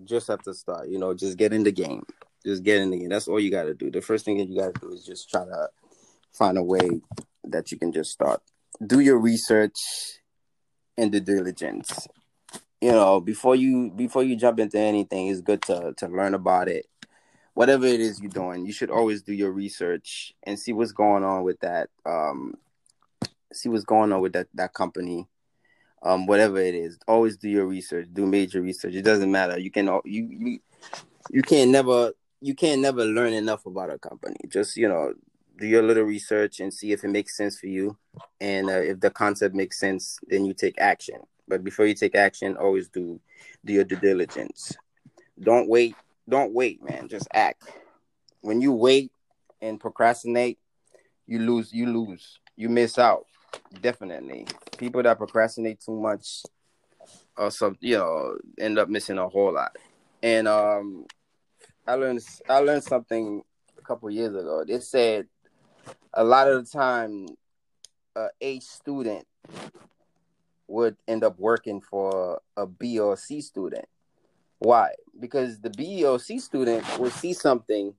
Just 0.04 0.28
have 0.28 0.42
to 0.44 0.54
start. 0.54 0.88
You 0.88 0.98
know, 0.98 1.14
just 1.14 1.38
get 1.38 1.54
in 1.54 1.64
the 1.64 1.72
game. 1.72 2.04
Just 2.46 2.64
get 2.64 2.82
in 2.82 2.92
the 2.92 3.00
game. 3.00 3.10
That's 3.10 3.28
all 3.28 3.40
you 3.40 3.52
got 3.52 3.64
to 3.64 3.74
do. 3.74 3.92
The 3.92 4.02
first 4.02 4.24
thing 4.24 4.38
that 4.38 4.48
you 4.48 4.60
got 4.60 4.74
to 4.74 4.82
do 4.82 4.94
is 4.94 5.06
just 5.06 5.30
try 5.30 5.44
to 5.46 5.70
find 6.34 6.58
a 6.58 6.64
way 6.64 7.02
that 7.44 7.72
you 7.72 7.78
can 7.78 7.92
just 7.92 8.12
start. 8.12 8.42
Do 8.86 9.00
your 9.00 9.20
research 9.20 9.78
and 10.98 11.12
the 11.12 11.20
diligence. 11.20 12.08
You 12.82 12.92
know, 12.92 13.20
before 13.20 13.56
you 13.56 13.92
before 13.92 14.24
you 14.24 14.36
jump 14.36 14.60
into 14.60 14.80
anything, 14.80 15.28
it's 15.28 15.42
good 15.42 15.62
to 15.64 15.94
to 15.98 16.08
learn 16.08 16.34
about 16.34 16.68
it. 16.68 16.86
Whatever 17.56 17.86
it 17.88 18.00
is 18.00 18.22
you're 18.22 18.30
doing, 18.30 18.66
you 18.66 18.72
should 18.72 18.92
always 18.92 19.24
do 19.24 19.34
your 19.34 19.52
research 19.52 20.34
and 20.44 20.60
see 20.60 20.74
what's 20.74 20.92
going 20.92 21.24
on 21.24 21.44
with 21.44 21.60
that. 21.62 21.90
Um, 22.06 22.56
see 23.52 23.70
what's 23.70 23.84
going 23.84 24.14
on 24.14 24.22
with 24.22 24.34
that 24.34 24.48
that 24.54 24.74
company. 24.74 25.28
Um, 26.04 26.28
whatever 26.28 26.60
it 26.60 26.76
is, 26.76 27.00
always 27.08 27.36
do 27.38 27.50
your 27.50 27.66
research. 27.66 28.08
Do 28.14 28.28
major 28.28 28.62
research. 28.62 28.94
It 28.94 29.02
doesn't 29.02 29.32
matter. 29.32 29.58
You 29.58 29.72
can 29.72 29.88
you 30.06 30.28
you 30.30 30.60
you 31.32 31.42
can't 31.42 31.72
never 31.72 32.14
you 32.42 32.54
can't 32.54 32.82
never 32.82 33.04
learn 33.04 33.34
enough 33.34 33.66
about 33.66 33.90
a 33.90 33.98
company. 33.98 34.38
Just 34.50 34.78
you 34.78 34.88
know, 34.88 35.14
do 35.58 35.68
your 35.68 35.84
little 35.84 36.04
research 36.04 36.60
and 36.60 36.74
see 36.74 36.92
if 36.92 37.04
it 37.04 37.10
makes 37.10 37.36
sense 37.36 37.60
for 37.60 37.68
you 37.68 37.98
and 38.42 38.70
uh, 38.70 38.74
if 38.74 39.00
the 39.00 39.10
concept 39.10 39.56
makes 39.56 39.80
sense 39.80 40.20
then 40.28 40.46
you 40.46 40.54
take 40.54 40.80
action 40.80 41.20
but 41.48 41.64
before 41.64 41.86
you 41.86 41.94
take 41.94 42.16
action 42.16 42.58
always 42.58 42.90
do 42.90 43.20
do 43.64 43.74
your 43.74 43.84
due 43.84 43.96
diligence 43.98 44.76
don't 45.42 45.70
wait 45.70 45.96
don't 46.28 46.54
wait 46.54 46.84
man. 46.84 47.08
Just 47.08 47.28
act. 47.34 47.64
When 48.42 48.62
you 48.62 48.72
wait 48.72 49.12
and 49.62 49.80
procrastinate 49.80 50.60
you 51.28 51.40
lose 51.40 51.74
you 51.74 51.88
lose. 51.88 52.40
You 52.56 52.70
miss 52.70 52.98
out. 52.98 53.26
Definitely. 53.82 54.48
People 54.78 55.04
that 55.04 55.18
procrastinate 55.18 55.82
too 55.82 56.00
much 56.00 56.44
or 57.38 57.52
some 57.52 57.78
you 57.80 57.98
know 57.98 58.38
end 58.60 58.80
up 58.80 58.90
missing 58.90 59.18
a 59.18 59.28
whole 59.28 59.54
lot. 59.54 59.76
And 60.24 60.48
um 60.48 61.06
i 61.88 61.94
learned 61.94 62.22
i 62.50 62.60
learned 62.60 62.84
something 62.84 63.44
a 63.78 63.82
couple 63.82 64.10
years 64.10 64.36
ago. 64.36 64.64
They 64.68 64.80
said 64.80 65.28
a 66.14 66.24
lot 66.24 66.50
of 66.50 66.66
the 66.66 66.72
time 66.72 67.28
a 68.16 68.28
A 68.42 68.60
student 68.60 69.28
would 70.68 70.98
end 71.08 71.24
up 71.24 71.38
working 71.38 71.82
for 71.82 72.42
a 72.58 72.66
B 72.66 73.00
or 73.00 73.18
C 73.18 73.42
student. 73.42 73.86
Why? 74.66 74.92
Because 75.20 75.60
the 75.60 75.70
B 75.70 76.04
or 76.06 76.20
C 76.20 76.40
student 76.40 76.84
will 77.00 77.12
see 77.12 77.34
something 77.34 77.94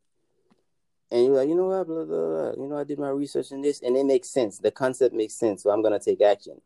and 1.11 1.24
you're 1.24 1.37
like, 1.37 1.48
you 1.48 1.55
know 1.55 1.66
what, 1.66 1.87
blah, 1.87 2.05
blah, 2.05 2.26
blah. 2.26 2.62
you 2.62 2.68
know, 2.68 2.79
I 2.79 2.85
did 2.85 2.98
my 2.98 3.11
research 3.11 3.52
in 3.52 3.62
this 3.62 3.81
and 3.83 3.96
it 3.96 4.05
makes 4.05 4.29
sense. 4.29 4.59
The 4.59 4.72
concept 4.72 5.14
makes 5.14 5.35
sense, 5.35 5.62
so 5.62 5.70
I'm 5.70 5.83
gonna 5.83 6.00
take 6.00 6.20
action. 6.20 6.61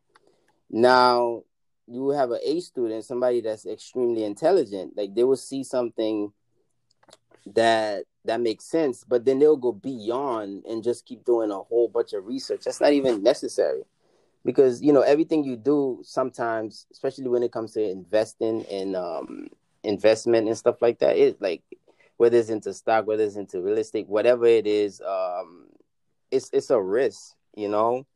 Now 0.71 1.43
you 1.87 2.11
have 2.11 2.31
an 2.31 2.41
A 2.43 2.61
student, 2.61 3.05
somebody 3.05 3.41
that's 3.41 3.67
extremely 3.67 4.25
intelligent, 4.25 4.97
like 4.97 5.15
they 5.15 5.25
will 5.25 5.37
see 5.37 5.63
something 5.63 6.33
that 7.55 8.05
that 8.25 8.41
makes 8.41 8.65
sense, 8.65 9.05
but 9.05 9.25
then 9.25 9.39
they'll 9.39 9.57
go 9.57 9.73
beyond 9.73 10.65
and 10.67 10.83
just 10.85 11.07
keep 11.07 11.25
doing 11.25 11.51
a 11.51 11.59
whole 11.59 11.89
bunch 11.89 12.13
of 12.13 12.27
research. 12.27 12.63
That's 12.65 12.81
not 12.81 12.93
even 12.93 13.23
necessary. 13.23 13.83
Because 14.45 14.83
you 14.83 14.93
know, 14.93 15.03
everything 15.03 15.45
you 15.45 15.57
do 15.57 16.01
sometimes, 16.03 16.87
especially 16.93 17.29
when 17.29 17.43
it 17.43 17.53
comes 17.53 17.73
to 17.73 17.83
investing 17.83 18.65
and 18.71 18.97
um 18.97 19.49
investment 19.85 20.49
and 20.49 20.57
stuff 20.57 20.83
like 20.83 20.99
that, 21.01 21.37
like 21.41 21.63
whether 22.17 22.37
it's 22.37 22.51
into 22.51 22.73
stock, 22.75 23.07
whether 23.07 23.25
it's 23.25 23.37
into 23.37 23.63
real 23.63 23.79
estate, 23.79 24.09
whatever 24.09 24.47
it 24.47 24.67
is, 24.67 25.01
um 25.01 25.67
it's 26.31 26.51
it's 26.53 26.71
a 26.71 26.81
risk, 26.81 27.35
you 27.55 27.69
know. 27.69 28.07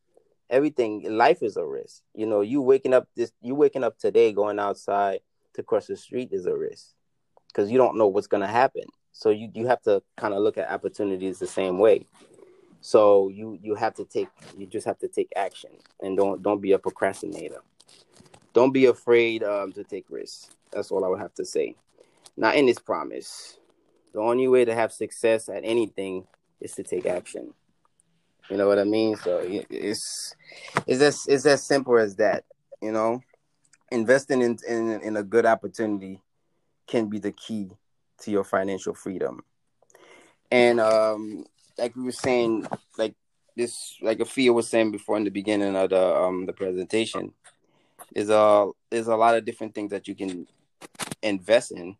Everything 0.47 1.17
life 1.17 1.41
is 1.41 1.57
a 1.57 1.65
risk. 1.65 2.03
You 2.13 2.27
know, 2.27 2.41
you 2.41 2.61
waking 2.61 2.93
up 2.93 3.07
this 3.15 3.31
you 3.41 3.55
waking 3.55 3.83
up 3.83 3.97
today 3.97 4.31
going 4.31 4.59
outside 4.59 5.21
to 5.55 5.63
cross 5.63 5.87
the 5.87 5.97
street 5.97 6.29
is 6.31 6.45
a 6.45 6.55
risk. 6.55 6.89
Because 7.47 7.71
you 7.71 7.77
don't 7.77 7.97
know 7.97 8.07
what's 8.07 8.27
gonna 8.27 8.47
happen 8.47 8.83
so 9.17 9.29
you, 9.29 9.49
you 9.53 9.65
have 9.67 9.81
to 9.83 10.03
kind 10.17 10.33
of 10.33 10.41
look 10.41 10.57
at 10.57 10.69
opportunities 10.69 11.39
the 11.39 11.47
same 11.47 11.79
way. 11.79 12.05
So 12.81 13.29
you 13.29 13.57
you 13.63 13.73
have 13.73 13.95
to 13.95 14.03
take 14.03 14.27
you 14.57 14.67
just 14.67 14.85
have 14.85 14.99
to 14.99 15.07
take 15.07 15.31
action 15.37 15.71
and 16.01 16.17
don't 16.17 16.43
don't 16.43 16.61
be 16.61 16.73
a 16.73 16.77
procrastinator. 16.77 17.61
Don't 18.55 18.71
be 18.71 18.85
afraid 18.85 19.43
um, 19.43 19.73
to 19.73 19.83
take 19.83 20.05
risks. 20.09 20.49
That's 20.71 20.89
all 20.89 21.03
I 21.03 21.09
would 21.09 21.19
have 21.19 21.33
to 21.35 21.45
say. 21.45 21.75
Now 22.37 22.53
in 22.53 22.65
this 22.65 22.79
promise, 22.79 23.59
the 24.13 24.21
only 24.21 24.47
way 24.47 24.63
to 24.63 24.73
have 24.73 24.93
success 24.93 25.49
at 25.49 25.65
anything 25.65 26.25
is 26.61 26.71
to 26.75 26.83
take 26.83 27.05
action. 27.05 27.53
You 28.49 28.55
know 28.55 28.67
what 28.67 28.79
I 28.79 28.85
mean? 28.85 29.17
So 29.17 29.41
it's 29.43 30.35
it's 30.87 31.01
as 31.01 31.25
it's 31.27 31.45
as 31.45 31.63
simple 31.63 31.97
as 31.97 32.15
that. 32.15 32.45
You 32.81 32.93
know, 32.93 33.21
investing 33.91 34.41
in 34.41 34.57
in, 34.67 35.01
in 35.01 35.17
a 35.17 35.23
good 35.23 35.45
opportunity 35.45 36.21
can 36.87 37.09
be 37.09 37.19
the 37.19 37.33
key 37.33 37.71
to 38.21 38.31
your 38.31 38.45
financial 38.45 38.93
freedom. 38.93 39.43
And 40.49 40.79
um, 40.79 41.45
like 41.77 41.93
we 41.95 42.03
were 42.03 42.11
saying, 42.13 42.67
like 42.97 43.15
this, 43.57 43.97
like 44.01 44.19
Afia 44.19 44.53
was 44.53 44.69
saying 44.69 44.91
before 44.91 45.17
in 45.17 45.25
the 45.25 45.29
beginning 45.29 45.75
of 45.75 45.89
the 45.89 46.15
um 46.15 46.45
the 46.45 46.53
presentation, 46.53 47.33
is 48.15 48.29
a 48.29 48.69
there's 48.89 49.07
a 49.07 49.15
lot 49.15 49.35
of 49.35 49.45
different 49.45 49.75
things 49.75 49.91
that 49.91 50.07
you 50.07 50.15
can 50.15 50.47
invest 51.21 51.71
in, 51.71 51.95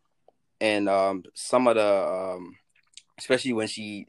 and 0.60 0.88
um 0.88 1.22
some 1.34 1.68
of 1.68 1.76
the 1.76 2.06
um 2.08 2.56
especially 3.18 3.52
when 3.52 3.68
she 3.68 4.06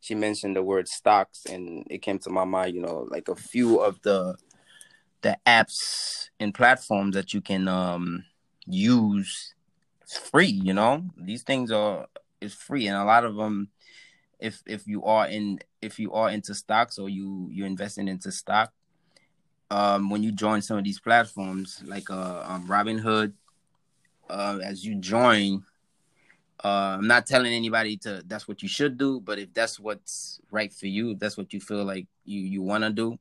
she 0.00 0.14
mentioned 0.14 0.56
the 0.56 0.62
word 0.62 0.88
stocks 0.88 1.44
and 1.46 1.86
it 1.90 1.98
came 1.98 2.18
to 2.18 2.30
my 2.30 2.44
mind 2.44 2.74
you 2.74 2.80
know 2.80 3.06
like 3.10 3.28
a 3.28 3.34
few 3.34 3.78
of 3.80 4.00
the 4.02 4.34
the 5.22 5.36
apps 5.46 6.30
and 6.38 6.54
platforms 6.54 7.14
that 7.14 7.34
you 7.34 7.40
can 7.40 7.68
um 7.68 8.24
use 8.66 9.54
it's 10.02 10.16
free 10.16 10.46
you 10.46 10.72
know? 10.72 11.04
These 11.16 11.42
things 11.42 11.70
are 11.70 12.06
is 12.40 12.54
free 12.54 12.86
and 12.86 12.96
a 12.96 13.04
lot 13.04 13.24
of 13.24 13.36
them 13.36 13.68
if 14.38 14.62
if 14.66 14.86
you 14.86 15.04
are 15.04 15.26
in 15.26 15.58
if 15.82 15.98
you 15.98 16.12
are 16.14 16.30
into 16.30 16.54
stocks 16.54 16.98
or 16.98 17.08
you 17.08 17.48
you're 17.52 17.66
investing 17.66 18.08
into 18.08 18.32
stock 18.32 18.72
um 19.70 20.10
when 20.10 20.22
you 20.22 20.32
join 20.32 20.60
some 20.62 20.78
of 20.78 20.84
these 20.84 21.00
platforms 21.00 21.82
like 21.86 22.10
uh 22.10 22.42
um, 22.46 22.66
Robinhood 22.66 23.32
uh 24.28 24.58
as 24.62 24.84
you 24.84 24.96
join 24.96 25.64
uh, 26.62 26.96
I'm 26.98 27.06
not 27.06 27.26
telling 27.26 27.52
anybody 27.52 27.96
to 27.98 28.22
that's 28.26 28.46
what 28.46 28.62
you 28.62 28.68
should 28.68 28.98
do, 28.98 29.20
but 29.20 29.38
if 29.38 29.52
that's 29.54 29.80
what's 29.80 30.40
right 30.50 30.72
for 30.72 30.86
you, 30.86 31.12
if 31.12 31.18
that's 31.18 31.36
what 31.36 31.52
you 31.52 31.60
feel 31.60 31.84
like 31.84 32.06
you 32.24 32.40
you 32.40 32.62
want 32.62 32.84
to 32.84 32.90
do, 32.90 33.18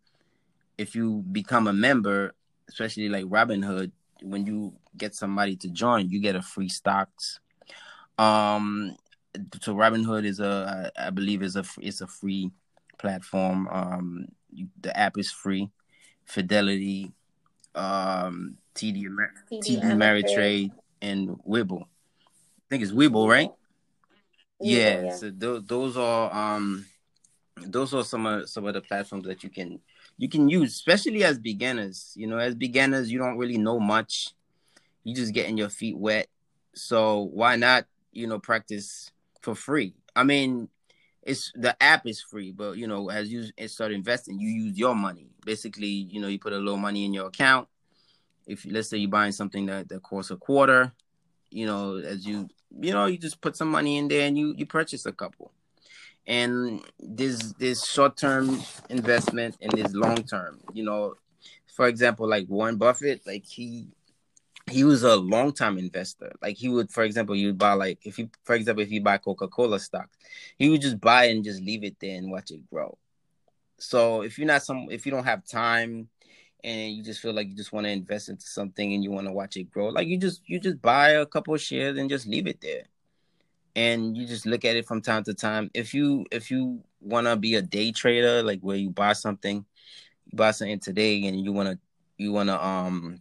if 0.77 0.95
you 0.95 1.23
become 1.31 1.67
a 1.67 1.73
member, 1.73 2.33
especially 2.67 3.07
like 3.07 3.25
Robinhood, 3.25 3.91
when 4.21 4.45
you 4.45 4.73
get 4.97 5.15
somebody 5.15 5.55
to 5.57 5.69
join, 5.69 6.09
you 6.09 6.19
get 6.19 6.35
a 6.35 6.41
free 6.41 6.67
stocks. 6.67 7.39
Um, 8.17 8.97
so 9.62 9.73
Robinhood 9.73 10.25
is 10.25 10.41
a 10.41 10.91
I 10.97 11.09
believe 11.09 11.41
is 11.41 11.55
a 11.55 11.63
it's 11.79 12.01
a 12.01 12.07
free 12.07 12.51
platform. 12.97 13.69
Um, 13.71 14.25
the 14.81 14.97
app 14.97 15.17
is 15.17 15.31
free. 15.31 15.69
Fidelity, 16.30 17.12
um, 17.74 18.58
TD, 18.76 19.06
Amer- 19.06 19.34
TD, 19.52 19.82
TD 19.82 19.84
Ameritrade, 19.84 20.72
and 21.02 21.30
Webull 21.48 21.82
I 21.84 22.65
think 22.70 22.84
it's 22.84 22.92
Webull, 22.92 23.28
right? 23.28 23.50
Yeah, 24.60 25.02
yeah. 25.06 25.10
So 25.15 25.32
those 25.32 25.63
those 25.65 25.98
are 25.98 26.32
um 26.34 26.86
those 27.65 27.94
are 27.94 28.04
some 28.04 28.26
of 28.28 28.48
some 28.48 28.65
of 28.68 28.74
the 28.76 28.82
platforms 28.82 29.26
that 29.26 29.44
you 29.44 29.50
can 29.50 29.80
you 30.18 30.30
can 30.30 30.50
use, 30.50 30.72
especially 30.74 31.24
as 31.24 31.39
beginners. 31.39 32.13
You 32.15 32.28
know, 32.28 32.38
as 32.38 32.54
beginners, 32.54 33.12
you 33.12 33.18
don't 33.18 33.38
really 33.38 33.58
know 33.58 33.80
much. 33.80 34.30
You 35.04 35.15
just 35.15 35.34
getting 35.34 35.58
your 35.58 35.70
feet 35.70 35.98
wet. 35.98 36.28
So 36.76 37.30
why 37.34 37.56
not, 37.56 37.86
you 38.12 38.28
know, 38.28 38.38
practice 38.38 39.12
for 39.42 39.56
free? 39.56 39.96
I 40.15 40.24
mean, 40.24 40.70
it's 41.23 41.51
the 41.55 41.82
app 41.82 42.08
is 42.08 42.21
free, 42.21 42.51
but 42.51 42.77
you 42.77 42.88
know, 42.88 43.10
as 43.10 43.32
you 43.32 43.45
start 43.67 43.91
investing, 43.91 44.39
you 44.39 44.49
use 44.49 44.77
your 44.77 44.95
money. 44.95 45.27
Basically, 45.45 45.88
you 45.88 46.21
know, 46.21 46.27
you 46.27 46.39
put 46.39 46.53
a 46.53 46.58
little 46.58 46.77
money 46.77 47.05
in 47.05 47.13
your 47.13 47.27
account. 47.27 47.67
If 48.47 48.65
let's 48.65 48.89
say 48.89 48.97
you're 48.97 49.10
buying 49.10 49.32
something 49.32 49.65
that, 49.67 49.89
that 49.89 50.01
costs 50.01 50.32
a 50.32 50.38
quarter, 50.38 50.91
you 51.51 51.65
know, 51.65 51.97
as 51.97 52.25
you 52.25 52.47
you 52.79 52.93
know, 52.93 53.05
you 53.05 53.17
just 53.17 53.41
put 53.41 53.55
some 53.55 53.69
money 53.69 53.97
in 53.97 54.08
there 54.08 54.27
and 54.27 54.38
you 54.38 54.53
you 54.58 54.65
purchase 54.65 55.05
a 55.05 55.12
couple. 55.12 55.51
And 56.25 56.82
this 56.99 57.53
this 57.60 57.86
short 57.86 58.17
term 58.17 58.62
investment 58.89 59.58
and 59.62 59.71
this 59.71 59.93
long 59.93 60.23
term, 60.23 60.60
you 60.73 60.84
know, 60.84 61.15
for 61.67 61.88
example, 61.88 62.27
like 62.27 62.47
Warren 62.47 62.77
Buffett, 62.77 63.25
like 63.25 63.45
he 63.45 63.88
he 64.69 64.84
was 64.84 65.03
a 65.03 65.15
long 65.15 65.53
time 65.53 65.77
investor. 65.77 66.32
Like 66.41 66.58
he 66.58 66.69
would, 66.69 66.91
for 66.91 67.03
example, 67.03 67.36
you 67.36 67.47
would 67.47 67.58
buy 67.58 67.73
like 67.73 67.99
if 68.05 68.17
you, 68.19 68.29
for 68.43 68.55
example, 68.55 68.84
if 68.84 68.91
you 68.91 69.01
buy 69.01 69.17
Coca 69.17 69.47
Cola 69.47 69.79
stock, 69.79 70.10
he 70.58 70.69
would 70.69 70.82
just 70.82 70.99
buy 70.99 71.25
and 71.25 71.43
just 71.43 71.62
leave 71.62 71.84
it 71.84 71.97
there 71.99 72.17
and 72.17 72.32
watch 72.32 72.51
it 72.51 72.69
grow. 72.69 72.97
So 73.79 74.21
if 74.23 74.38
you're 74.38 74.47
not 74.47 74.63
some, 74.63 74.88
if 74.91 75.05
you 75.05 75.12
don't 75.12 75.25
have 75.25 75.45
time 75.45 76.10
and 76.63 76.93
you 76.93 77.03
just 77.03 77.21
feel 77.21 77.34
like 77.34 77.47
you 77.47 77.55
just 77.55 77.71
want 77.73 77.86
to 77.86 77.91
invest 77.91 78.29
into 78.29 78.45
something 78.45 78.93
and 78.93 79.03
you 79.03 79.12
want 79.12 79.27
to 79.27 79.34
watch 79.34 79.55
it 79.58 79.71
grow 79.71 79.88
like 79.88 80.08
you 80.08 80.17
just 80.17 80.41
you 80.45 80.60
just 80.60 80.82
buy 80.82 81.12
a 81.12 81.25
couple 81.25 81.55
shares 81.58 81.97
and 81.97 82.10
just 82.10 82.27
leave 82.27 82.47
it 82.47 82.60
there 82.62 82.84
and 83.75 84.17
you 84.17 84.25
just 84.25 84.45
look 84.45 84.65
at 84.65 84.75
it 84.75 84.86
from 84.86 85.01
time 85.01 85.23
to 85.23 85.34
time 85.34 85.69
if 85.73 85.93
you 85.93 86.25
if 86.32 86.51
you 86.51 86.82
want 87.01 87.27
to 87.27 87.36
be 87.36 87.55
a 87.55 87.62
day 87.62 87.91
trader 87.91 88.43
like 88.43 88.60
where 88.62 88.77
you 88.77 88.89
buy 88.89 89.13
something 89.13 89.65
you 90.25 90.36
buy 90.38 90.51
something 90.51 90.79
today 90.79 91.25
and 91.27 91.43
you 91.43 91.51
want 91.51 91.69
to 91.69 91.79
you 92.17 92.32
want 92.32 92.49
to 92.49 92.65
um 92.65 93.19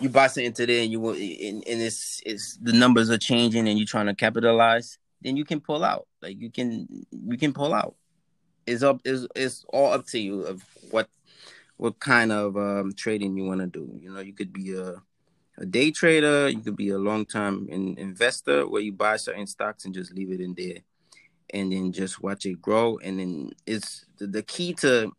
you 0.00 0.08
buy 0.08 0.26
something 0.26 0.52
today 0.52 0.82
and 0.82 0.92
you 0.92 1.00
will 1.00 1.14
and, 1.14 1.66
and 1.66 1.82
it's 1.82 2.20
it's 2.26 2.56
the 2.58 2.72
numbers 2.72 3.10
are 3.10 3.18
changing 3.18 3.68
and 3.68 3.78
you're 3.78 3.86
trying 3.86 4.06
to 4.06 4.14
capitalize 4.14 4.98
then 5.22 5.36
you 5.36 5.44
can 5.44 5.60
pull 5.60 5.84
out 5.84 6.06
like 6.22 6.40
you 6.40 6.50
can 6.50 6.86
you 7.10 7.38
can 7.38 7.52
pull 7.52 7.72
out 7.72 7.94
it's 8.66 8.82
up 8.82 9.00
is 9.04 9.26
it's 9.34 9.64
all 9.68 9.92
up 9.92 10.06
to 10.06 10.18
you 10.18 10.42
of 10.42 10.62
what 10.90 11.08
what 11.76 12.00
kind 12.00 12.32
of 12.32 12.56
um, 12.56 12.92
trading 12.94 13.36
you 13.36 13.44
want 13.44 13.60
to 13.60 13.66
do. 13.66 13.90
You 14.00 14.12
know, 14.12 14.20
you 14.20 14.32
could 14.32 14.52
be 14.52 14.74
a 14.74 14.96
a 15.58 15.64
day 15.64 15.90
trader, 15.90 16.50
you 16.50 16.60
could 16.60 16.76
be 16.76 16.90
a 16.90 16.98
long 16.98 17.24
term 17.24 17.66
in, 17.70 17.96
investor 17.96 18.68
where 18.68 18.82
you 18.82 18.92
buy 18.92 19.16
certain 19.16 19.46
stocks 19.46 19.86
and 19.86 19.94
just 19.94 20.12
leave 20.12 20.30
it 20.30 20.40
in 20.40 20.54
there, 20.54 20.80
and 21.50 21.72
then 21.72 21.92
just 21.92 22.22
watch 22.22 22.44
it 22.44 22.60
grow. 22.60 22.98
And 22.98 23.18
then 23.18 23.50
it's 23.66 24.04
the, 24.18 24.26
the 24.26 24.42
key 24.42 24.74
to 24.74 25.12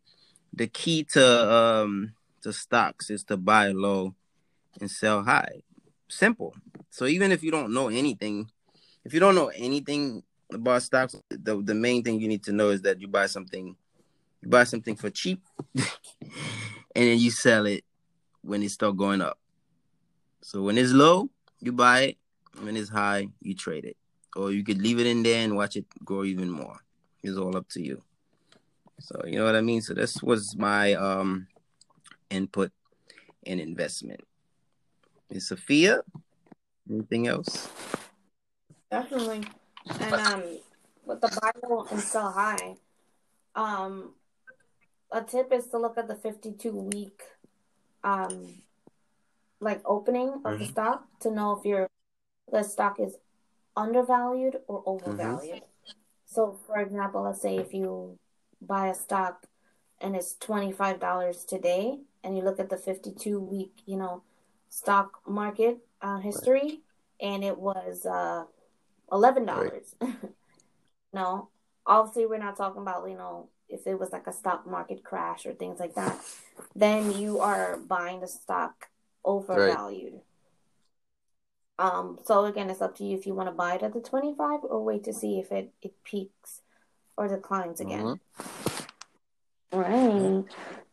the 0.52 0.68
key 0.68 1.04
to 1.04 1.52
um 1.52 2.12
to 2.42 2.52
stocks 2.52 3.10
is 3.10 3.24
to 3.24 3.36
buy 3.36 3.68
low 3.68 4.14
and 4.80 4.90
sell 4.90 5.22
high. 5.22 5.62
Simple. 6.08 6.54
So 6.90 7.06
even 7.06 7.32
if 7.32 7.42
you 7.42 7.50
don't 7.50 7.72
know 7.72 7.88
anything, 7.88 8.50
if 9.04 9.12
you 9.12 9.20
don't 9.20 9.34
know 9.34 9.48
anything 9.48 10.22
about 10.52 10.82
stocks, 10.82 11.14
the 11.28 11.62
the 11.62 11.74
main 11.74 12.02
thing 12.02 12.20
you 12.20 12.28
need 12.28 12.42
to 12.44 12.52
know 12.52 12.70
is 12.70 12.82
that 12.82 13.00
you 13.00 13.08
buy 13.08 13.26
something 13.26 13.76
you 14.42 14.48
buy 14.48 14.64
something 14.64 14.94
for 14.94 15.10
cheap 15.10 15.42
and 15.74 15.84
then 16.94 17.18
you 17.18 17.30
sell 17.30 17.66
it 17.66 17.84
when 18.42 18.62
it 18.62 18.70
start 18.70 18.96
going 18.96 19.20
up. 19.20 19.38
So 20.42 20.62
when 20.62 20.78
it's 20.78 20.92
low, 20.92 21.28
you 21.60 21.72
buy 21.72 22.00
it. 22.00 22.16
When 22.60 22.76
it's 22.76 22.88
high, 22.88 23.28
you 23.40 23.54
trade 23.54 23.84
it. 23.84 23.96
Or 24.36 24.50
you 24.50 24.64
could 24.64 24.80
leave 24.80 24.98
it 24.98 25.06
in 25.06 25.22
there 25.22 25.44
and 25.44 25.56
watch 25.56 25.76
it 25.76 25.86
grow 26.04 26.24
even 26.24 26.50
more. 26.50 26.78
It's 27.22 27.36
all 27.36 27.56
up 27.56 27.68
to 27.70 27.82
you. 27.82 28.02
So 29.00 29.22
you 29.26 29.38
know 29.38 29.44
what 29.44 29.56
I 29.56 29.60
mean? 29.60 29.80
So 29.80 29.94
this 29.94 30.22
was 30.22 30.56
my 30.56 30.94
um 30.94 31.48
input 32.30 32.72
in 33.44 33.60
investment. 33.60 34.20
Is 35.30 35.50
Afia? 35.50 36.02
Anything 36.90 37.26
else? 37.26 37.68
Definitely. 38.90 39.44
And 40.00 40.14
um 40.14 40.42
with 41.04 41.20
the 41.20 41.32
Bible 41.40 41.86
and 41.90 42.00
sell 42.00 42.32
high, 42.32 42.76
um 43.54 44.14
a 45.12 45.22
tip 45.22 45.52
is 45.52 45.66
to 45.68 45.78
look 45.78 45.98
at 45.98 46.08
the 46.08 46.14
52 46.14 46.72
week 46.72 47.22
um 48.04 48.62
like 49.60 49.80
opening 49.84 50.28
of 50.28 50.42
mm-hmm. 50.42 50.58
the 50.58 50.64
stock 50.66 51.04
to 51.20 51.30
know 51.30 51.58
if 51.58 51.64
your 51.64 51.88
the 52.50 52.62
stock 52.62 52.98
is 52.98 53.16
undervalued 53.76 54.56
or 54.66 54.82
overvalued. 54.86 55.56
Mm-hmm. 55.56 55.92
So 56.26 56.58
for 56.66 56.80
example, 56.80 57.22
let's 57.22 57.42
say 57.42 57.56
if 57.56 57.74
you 57.74 58.18
buy 58.60 58.88
a 58.88 58.94
stock 58.94 59.46
and 60.00 60.16
it's 60.16 60.34
$25 60.40 61.46
today 61.46 61.98
and 62.24 62.36
you 62.36 62.42
look 62.42 62.60
at 62.60 62.70
the 62.70 62.76
52 62.76 63.40
week, 63.40 63.82
you 63.86 63.96
know, 63.96 64.22
stock 64.70 65.20
market 65.26 65.78
uh, 66.02 66.18
history 66.18 66.60
right. 66.60 66.80
and 67.20 67.44
it 67.44 67.58
was 67.58 68.06
uh 68.06 68.44
$11. 69.10 69.46
Right. 69.46 70.14
no, 71.12 71.48
obviously 71.86 72.26
we're 72.26 72.38
not 72.38 72.56
talking 72.56 72.82
about, 72.82 73.08
you 73.08 73.16
know, 73.16 73.48
if 73.68 73.86
it 73.86 73.98
was 73.98 74.12
like 74.12 74.26
a 74.26 74.32
stock 74.32 74.66
market 74.66 75.04
crash 75.04 75.46
or 75.46 75.52
things 75.52 75.80
like 75.80 75.94
that, 75.94 76.18
then 76.74 77.12
you 77.12 77.40
are 77.40 77.78
buying 77.78 78.20
the 78.20 78.28
stock 78.28 78.88
overvalued. 79.24 80.14
Right. 80.14 80.22
Um, 81.80 82.18
so 82.24 82.44
again, 82.44 82.70
it's 82.70 82.82
up 82.82 82.96
to 82.96 83.04
you 83.04 83.16
if 83.16 83.26
you 83.26 83.34
want 83.34 83.48
to 83.48 83.54
buy 83.54 83.74
it 83.74 83.82
at 83.82 83.92
the 83.92 84.00
25 84.00 84.60
or 84.64 84.84
wait 84.84 85.04
to 85.04 85.12
see 85.12 85.38
if 85.38 85.52
it, 85.52 85.72
it 85.80 85.92
peaks 86.02 86.62
or 87.16 87.28
declines 87.28 87.80
again. 87.80 88.18
Mm-hmm. 89.70 89.78
Right. 89.78 90.44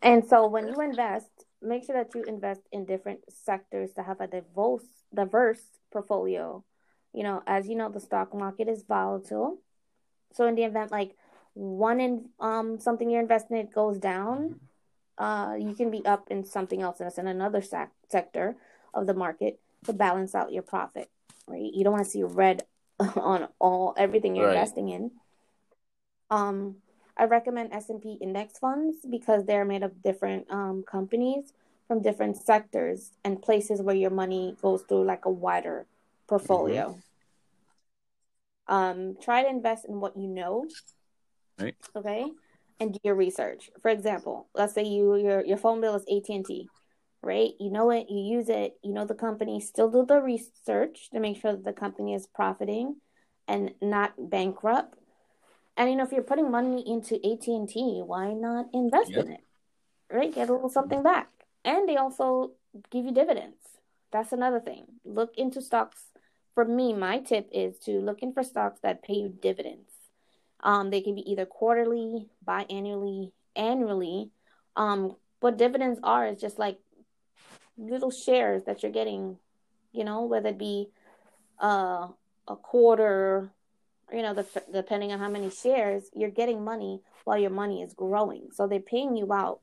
And 0.02 0.26
so 0.26 0.48
when 0.48 0.68
you 0.68 0.80
invest, 0.82 1.30
make 1.66 1.84
sure 1.84 1.96
that 1.96 2.14
you 2.16 2.24
invest 2.24 2.62
in 2.72 2.86
different 2.86 3.22
sectors 3.30 3.94
to 3.94 4.04
have 4.04 4.22
a 4.22 4.28
diverse 4.28 4.86
diverse 5.14 5.62
portfolio. 5.92 6.64
You 7.14 7.24
know, 7.24 7.44
as 7.48 7.68
you 7.68 7.76
know, 7.76 7.90
the 7.90 8.00
stock 8.00 8.34
market 8.34 8.68
is 8.68 8.84
volatile. 8.84 9.60
So 10.34 10.48
in 10.48 10.56
the 10.56 10.64
event 10.64 10.92
like 10.92 11.16
one 11.54 12.00
in 12.02 12.30
um 12.40 12.80
something 12.80 13.10
you're 13.10 13.22
investing 13.22 13.58
in 13.58 13.68
goes 13.68 13.98
down, 13.98 14.60
uh, 15.18 15.56
you 15.58 15.74
can 15.74 15.92
be 15.92 16.06
up 16.06 16.30
in 16.30 16.44
something 16.44 16.82
else 16.82 16.98
that's 16.98 17.18
in 17.18 17.28
another 17.28 17.62
sec- 17.62 17.94
sector 18.10 18.56
of 18.94 19.08
the 19.08 19.14
market 19.14 19.60
to 19.86 19.94
balance 19.94 20.36
out 20.36 20.52
your 20.52 20.64
profit. 20.64 21.10
Right? 21.48 21.72
You 21.74 21.84
don't 21.84 21.94
want 21.94 22.06
to 22.06 22.12
see 22.12 22.24
red 22.24 22.64
on 23.00 23.48
all 23.60 23.94
everything 23.98 24.36
you're 24.36 24.48
right. 24.48 24.58
investing 24.58 24.90
in. 24.90 25.12
Um, 26.30 26.78
I 27.18 27.26
recommend 27.26 27.74
S 27.74 27.90
and 27.90 28.02
P 28.02 28.18
index 28.22 28.60
funds 28.60 28.98
because 29.10 29.46
they're 29.46 29.66
made 29.66 29.84
of 29.84 30.04
different 30.04 30.48
um, 30.50 30.84
companies 30.90 31.54
from 31.88 32.02
different 32.02 32.38
sectors 32.38 33.12
and 33.24 33.42
places 33.42 33.82
where 33.82 33.96
your 33.96 34.10
money 34.10 34.56
goes 34.62 34.82
through 34.84 35.06
like 35.06 35.26
a 35.26 35.30
wider 35.30 35.86
portfolio. 36.28 36.90
Mm-hmm. 36.90 38.74
Um, 38.74 39.18
try 39.22 39.44
to 39.44 39.50
invest 39.50 39.86
in 39.86 40.00
what 40.00 40.18
you 40.18 40.28
know. 40.28 40.66
Right. 41.60 41.76
Okay. 41.96 42.26
And 42.80 42.94
do 42.94 43.00
your 43.04 43.16
research. 43.16 43.70
For 43.82 43.90
example, 43.90 44.48
let's 44.54 44.74
say 44.74 44.84
you 44.84 45.16
your 45.16 45.46
your 45.46 45.58
phone 45.58 45.80
bill 45.80 45.96
is 45.96 46.04
AT 46.12 46.28
and 46.30 46.46
T, 46.46 46.68
right? 47.22 47.52
You 47.60 47.72
know 47.72 47.92
it, 47.92 48.08
you 48.10 48.20
use 48.20 48.50
it, 48.50 48.74
you 48.84 48.92
know 48.92 49.06
the 49.06 49.14
company. 49.14 49.62
Still 49.62 49.90
do 49.90 50.06
the 50.06 50.20
research 50.20 51.10
to 51.14 51.20
make 51.22 51.40
sure 51.40 51.54
that 51.54 51.64
the 51.64 51.72
company 51.72 52.14
is 52.14 52.28
profiting 52.28 52.98
and 53.48 53.72
not 53.82 54.14
bankrupt. 54.18 54.96
And 55.78 55.90
you 55.90 55.96
know, 55.96 56.04
if 56.04 56.12
you're 56.12 56.24
putting 56.24 56.50
money 56.52 56.84
into 56.88 57.16
AT 57.16 57.48
and 57.48 57.68
T, 57.68 58.02
why 58.06 58.34
not 58.34 58.68
invest 58.74 59.12
Yep. 59.12 59.26
in 59.26 59.32
it? 59.34 59.42
Right, 60.12 60.34
get 60.34 60.50
a 60.50 60.54
little 60.54 60.70
something 60.70 61.02
back, 61.04 61.30
and 61.64 61.90
they 61.90 61.98
also 61.98 62.52
give 62.92 63.06
you 63.06 63.12
dividends. 63.12 63.58
That's 64.12 64.32
another 64.32 64.60
thing. 64.60 64.86
Look 65.04 65.36
into 65.38 65.62
stocks. 65.62 66.12
For 66.54 66.64
me, 66.64 66.94
my 66.94 67.20
tip 67.20 67.50
is 67.52 67.78
to 67.80 68.00
look 68.00 68.22
in 68.22 68.32
for 68.32 68.44
stocks 68.44 68.80
that 68.82 69.04
pay 69.04 69.16
you 69.16 69.30
dividends. 69.30 69.92
Um, 70.62 70.90
they 70.90 71.02
can 71.02 71.16
be 71.16 71.30
either 71.30 71.46
quarterly, 71.46 72.30
biannually, 72.48 73.32
annually. 73.56 74.30
Um, 74.76 75.16
what 75.42 75.58
dividends 75.58 76.00
are 76.02 76.28
is 76.28 76.40
just 76.40 76.58
like 76.58 76.80
little 77.78 78.12
shares 78.12 78.64
that 78.64 78.84
you're 78.84 78.92
getting, 78.92 79.38
you 79.92 80.04
know, 80.06 80.24
whether 80.24 80.50
it 80.50 80.58
be 80.58 80.90
uh, 81.62 82.08
a 82.48 82.56
quarter, 82.56 83.50
you 84.12 84.22
know, 84.22 84.34
the, 84.34 84.46
depending 84.72 85.12
on 85.12 85.20
how 85.20 85.30
many 85.30 85.50
shares, 85.50 86.10
you're 86.14 86.30
getting 86.30 86.64
money 86.64 87.02
while 87.24 87.38
your 87.38 87.50
money 87.50 87.82
is 87.82 87.94
growing. 87.94 88.50
So 88.54 88.68
they're 88.68 88.80
paying 88.80 89.16
you 89.18 89.32
out. 89.34 89.60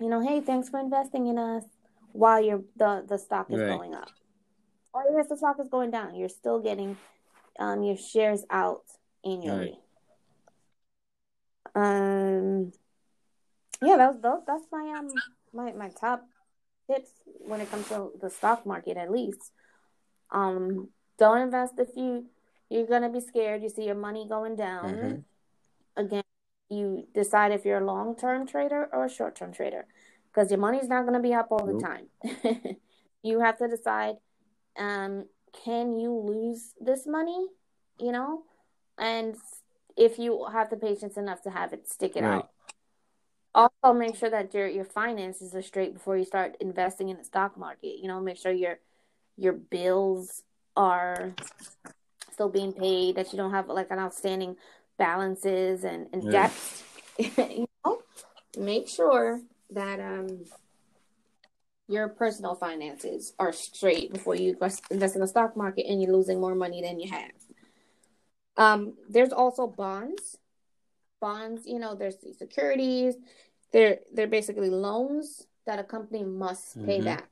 You 0.00 0.08
know, 0.08 0.20
hey, 0.20 0.40
thanks 0.40 0.68
for 0.68 0.80
investing 0.80 1.26
in 1.28 1.38
us 1.38 1.64
while 2.12 2.42
your 2.42 2.62
the 2.76 3.04
the 3.06 3.18
stock 3.18 3.46
is 3.50 3.60
Right. 3.60 3.68
going 3.68 3.94
up. 3.94 4.10
Or 4.92 5.04
if 5.20 5.28
the 5.28 5.36
stock 5.36 5.56
is 5.60 5.68
going 5.68 5.90
down, 5.90 6.14
you're 6.16 6.28
still 6.28 6.60
getting 6.60 6.96
um 7.58 7.82
your 7.82 7.96
shares 7.96 8.44
out 8.50 8.82
annually. 9.24 9.78
Um, 11.74 12.72
yeah, 13.80 13.96
that's 13.96 14.18
those, 14.20 14.42
that's 14.46 14.64
my 14.70 14.94
um 14.98 15.08
my 15.52 15.72
my 15.72 15.88
top 15.88 16.24
tips 16.90 17.10
when 17.46 17.60
it 17.60 17.70
comes 17.70 17.88
to 17.88 18.10
the 18.20 18.30
stock 18.30 18.66
market, 18.66 18.96
at 18.96 19.10
least. 19.10 19.52
Um, 20.30 20.88
don't 21.18 21.40
invest 21.42 21.74
if 21.78 21.88
you 21.96 22.26
you're 22.72 22.86
gonna 22.86 23.10
be 23.10 23.20
scared. 23.20 23.62
You 23.62 23.68
see 23.68 23.84
your 23.84 23.94
money 23.94 24.26
going 24.28 24.56
down. 24.56 24.98
Mhm. 24.98 25.24
Again, 25.96 26.22
you 26.70 27.06
decide 27.14 27.52
if 27.52 27.64
you're 27.64 27.78
a 27.78 27.84
long 27.84 28.16
term 28.16 28.46
trader 28.46 28.88
or 28.92 29.04
a 29.04 29.10
short 29.10 29.36
term 29.36 29.52
trader, 29.52 29.86
because 30.28 30.50
your 30.50 30.60
money's 30.60 30.88
not 30.88 31.04
gonna 31.04 31.20
be 31.20 31.34
up 31.34 31.48
all 31.52 31.66
the 31.66 31.74
time. 31.74 32.08
you 33.22 33.40
have 33.40 33.58
to 33.58 33.68
decide, 33.68 34.16
um, 34.78 35.26
can 35.64 35.98
you 35.98 36.12
lose 36.14 36.74
this 36.80 37.06
money? 37.06 37.48
You 37.98 38.12
know, 38.12 38.44
and 38.98 39.36
if 39.96 40.18
you 40.18 40.46
have 40.52 40.70
the 40.70 40.76
patience 40.76 41.16
enough 41.16 41.42
to 41.42 41.50
have 41.50 41.72
it 41.72 41.88
stick 41.88 42.16
it 42.16 42.24
Right. 42.24 42.44
out. 42.44 42.50
Also, 43.54 43.92
make 43.92 44.16
sure 44.16 44.30
that 44.30 44.54
your 44.54 44.66
your 44.66 44.84
finances 44.84 45.54
are 45.54 45.62
straight 45.62 45.92
before 45.92 46.16
you 46.16 46.24
start 46.24 46.56
investing 46.60 47.10
in 47.10 47.18
the 47.18 47.24
stock 47.24 47.58
market. 47.58 47.98
You 48.00 48.08
know, 48.08 48.20
make 48.20 48.38
sure 48.38 48.52
your 48.52 48.78
your 49.36 49.52
bills 49.52 50.42
are 50.76 51.34
still 52.32 52.48
being 52.48 52.72
paid, 52.72 53.16
that 53.16 53.32
you 53.32 53.36
don't 53.36 53.50
have 53.52 53.68
like 53.68 53.90
an 53.90 53.98
outstanding 53.98 54.56
balances 54.98 55.84
and, 55.84 56.08
and 56.12 56.22
Right. 56.24 56.32
debts. 56.32 56.82
you 57.18 57.66
know, 57.84 58.02
make 58.58 58.88
sure 58.88 59.40
that 59.70 60.00
um 60.00 60.44
your 61.88 62.08
personal 62.08 62.54
finances 62.54 63.34
are 63.38 63.52
straight 63.52 64.12
before 64.12 64.34
you 64.34 64.56
invest 64.90 65.14
in 65.16 65.20
the 65.20 65.26
stock 65.28 65.56
market 65.56 65.84
and 65.86 66.00
you're 66.00 66.12
losing 66.12 66.40
more 66.40 66.54
money 66.54 66.80
than 66.80 66.98
you 67.00 67.10
have. 67.10 67.30
Um, 68.56 68.94
there's 69.08 69.32
also 69.32 69.66
bonds. 69.66 70.38
Bonds, 71.20 71.66
you 71.66 71.78
know, 71.78 71.94
there's 71.94 72.16
the 72.18 72.32
securities. 72.32 73.14
They're 73.72 73.98
they're 74.12 74.26
basically 74.26 74.70
loans 74.70 75.46
that 75.66 75.78
a 75.78 75.84
company 75.84 76.24
must 76.24 76.76
pay 76.84 77.00
Mhm. 77.00 77.04
back. 77.04 77.28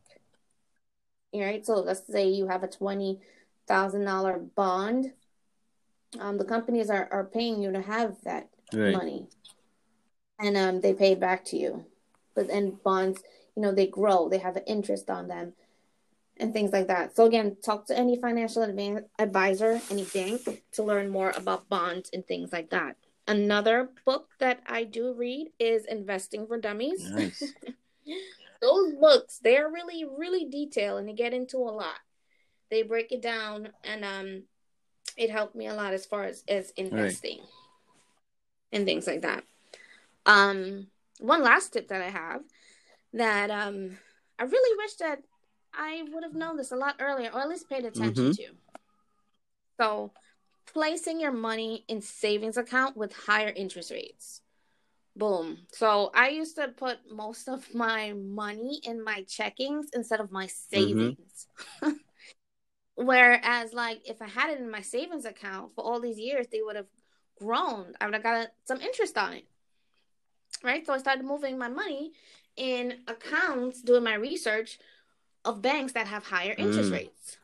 All 1.33 1.41
right. 1.41 1.65
So 1.65 1.75
let's 1.75 2.07
say 2.07 2.29
you 2.29 2.49
have 2.49 2.63
a 2.63 2.69
twenty 2.69 3.21
thousand 3.71 4.05
dollar 4.05 4.37
bond. 4.39 5.13
Um, 6.19 6.39
the 6.39 6.45
companies 6.45 6.91
are, 6.91 7.09
are 7.13 7.25
paying 7.25 7.63
you 7.63 7.71
to 7.73 7.81
have 7.81 8.17
that 8.25 8.49
Right. 8.73 8.93
money. 8.93 9.29
And 10.41 10.57
um 10.57 10.81
they 10.81 10.93
pay 10.95 11.13
it 11.13 11.21
back 11.21 11.45
to 11.47 11.57
you. 11.57 11.85
But 12.35 12.49
then 12.49 12.79
bonds, 12.85 13.23
you 13.55 13.63
know, 13.63 13.73
they 13.73 13.87
grow, 13.87 14.29
they 14.29 14.39
have 14.39 14.57
an 14.57 14.65
interest 14.67 15.09
on 15.09 15.29
them 15.29 15.53
and 16.37 16.53
things 16.53 16.73
like 16.73 16.89
that. 16.89 17.15
So 17.15 17.27
again, 17.27 17.57
talk 17.65 17.87
to 17.87 17.97
any 17.99 18.17
financial 18.21 18.67
advan- 18.67 19.05
advisor, 19.19 19.81
any 19.91 20.05
bank 20.05 20.63
to 20.73 20.83
learn 20.83 21.09
more 21.11 21.31
about 21.37 21.69
bonds 21.69 22.11
and 22.13 22.27
things 22.27 22.53
like 22.53 22.71
that. 22.71 22.97
Another 23.29 23.91
book 24.05 24.29
that 24.41 24.61
I 24.67 24.85
do 24.85 25.13
read 25.13 25.49
is 25.61 25.85
Investing 25.85 26.47
for 26.47 26.59
Dummies. 26.59 27.09
Nice. 27.11 27.55
Those 28.61 28.95
books, 28.95 29.39
they're 29.43 29.71
really, 29.71 30.05
really 30.05 30.47
detailed 30.47 30.99
and 31.01 31.09
they 31.09 31.13
get 31.13 31.33
into 31.35 31.59
a 31.59 31.71
lot. 31.83 32.01
They 32.71 32.83
break 32.83 33.13
it 33.13 33.21
down 33.23 33.69
and 33.85 34.05
um 34.05 34.43
it 35.17 35.31
helped 35.31 35.55
me 35.57 35.67
a 35.67 35.75
lot 35.75 35.93
as 35.93 36.07
far 36.07 36.25
as, 36.25 36.45
as 36.49 36.71
investing 36.77 37.41
and 38.73 38.85
things 38.85 39.07
like 39.07 39.23
that. 39.23 39.45
Um 40.27 40.87
one 41.19 41.43
last 41.43 41.73
tip 41.73 41.89
that 41.89 42.01
I 42.01 42.09
have 42.11 42.43
that 43.13 43.51
um 43.51 43.99
I 44.39 44.45
really 44.45 44.77
wish 44.79 44.95
that 44.97 45.19
I 45.75 46.05
would 46.13 46.23
have 46.25 46.35
known 46.35 46.57
this 46.57 46.73
a 46.73 46.77
lot 46.77 46.97
earlier 47.01 47.31
or 47.33 47.41
at 47.41 47.49
least 47.49 47.69
paid 47.69 47.85
attention 47.85 48.31
Mhm. 48.31 48.37
to. 48.37 48.47
So 49.81 50.13
placing 50.67 51.21
your 51.21 51.33
money 51.33 51.85
in 51.89 52.01
savings 52.01 52.57
account 52.57 52.97
with 52.97 53.13
higher 53.13 53.53
interest 53.55 53.91
rates. 53.91 54.43
Boom. 55.17 55.67
So 55.73 56.11
I 56.15 56.29
used 56.29 56.57
to 56.57 56.69
put 56.69 56.99
most 57.11 57.49
of 57.49 57.75
my 57.75 58.13
money 58.13 58.81
in 58.85 59.03
my 59.03 59.25
checkings 59.25 59.87
instead 59.93 60.21
of 60.21 60.31
my 60.31 60.47
savings. 60.47 61.49
Whereas, 63.01 63.73
like, 63.73 64.03
if 64.07 64.21
I 64.21 64.29
had 64.29 64.51
it 64.51 64.61
in 64.61 64.71
my 64.71 64.83
savings 64.83 65.25
account 65.25 65.75
for 65.75 65.83
all 65.83 66.01
these 66.01 66.19
years, 66.19 66.47
they 66.53 66.61
would 66.61 66.77
have 66.77 66.89
grown. 67.39 67.95
I 67.99 68.05
would 68.05 68.13
have 68.13 68.23
got 68.23 68.49
some 68.65 68.81
interest 68.83 69.17
on 69.17 69.33
it. 69.33 69.45
Right? 70.63 70.85
So 70.85 70.93
I 70.93 70.99
started 70.99 71.25
moving 71.25 71.57
my 71.57 71.69
money 71.69 72.13
in 72.57 72.99
accounts, 73.09 73.81
doing 73.81 74.05
my 74.05 74.15
research 74.15 74.79
of 75.47 75.63
banks 75.63 75.95
that 75.95 76.09
have 76.09 76.27
higher 76.27 76.55
interest 76.59 76.91
Mm. 76.91 76.97
rates. 76.97 77.39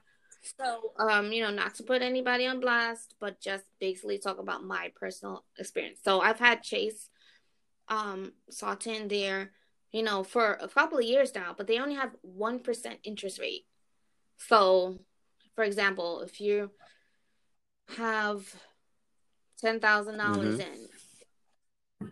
So, 0.58 0.92
um, 0.98 1.32
you 1.32 1.42
know, 1.42 1.50
not 1.50 1.74
to 1.76 1.82
put 1.82 2.02
anybody 2.02 2.46
on 2.46 2.60
blast, 2.60 3.14
but 3.18 3.40
just 3.40 3.64
basically 3.80 4.18
talk 4.18 4.38
about 4.38 4.62
my 4.62 4.92
personal 4.94 5.46
experience. 5.58 6.00
So 6.04 6.20
I've 6.20 6.38
had 6.38 6.62
Chase, 6.62 7.08
um, 7.88 8.34
there 9.08 9.52
you 9.92 10.02
know, 10.02 10.22
for 10.22 10.58
a 10.60 10.68
couple 10.68 10.98
of 10.98 11.04
years 11.04 11.34
now, 11.34 11.54
but 11.56 11.66
they 11.66 11.78
only 11.78 11.94
have 11.94 12.14
one 12.20 12.58
percent 12.58 12.98
interest 13.02 13.38
rate. 13.38 13.64
So, 14.36 14.98
for 15.56 15.64
example, 15.64 16.20
if 16.20 16.40
you 16.40 16.70
have 17.96 18.44
ten 19.58 19.80
thousand 19.80 20.18
dollars 20.18 20.60
in, 20.60 20.88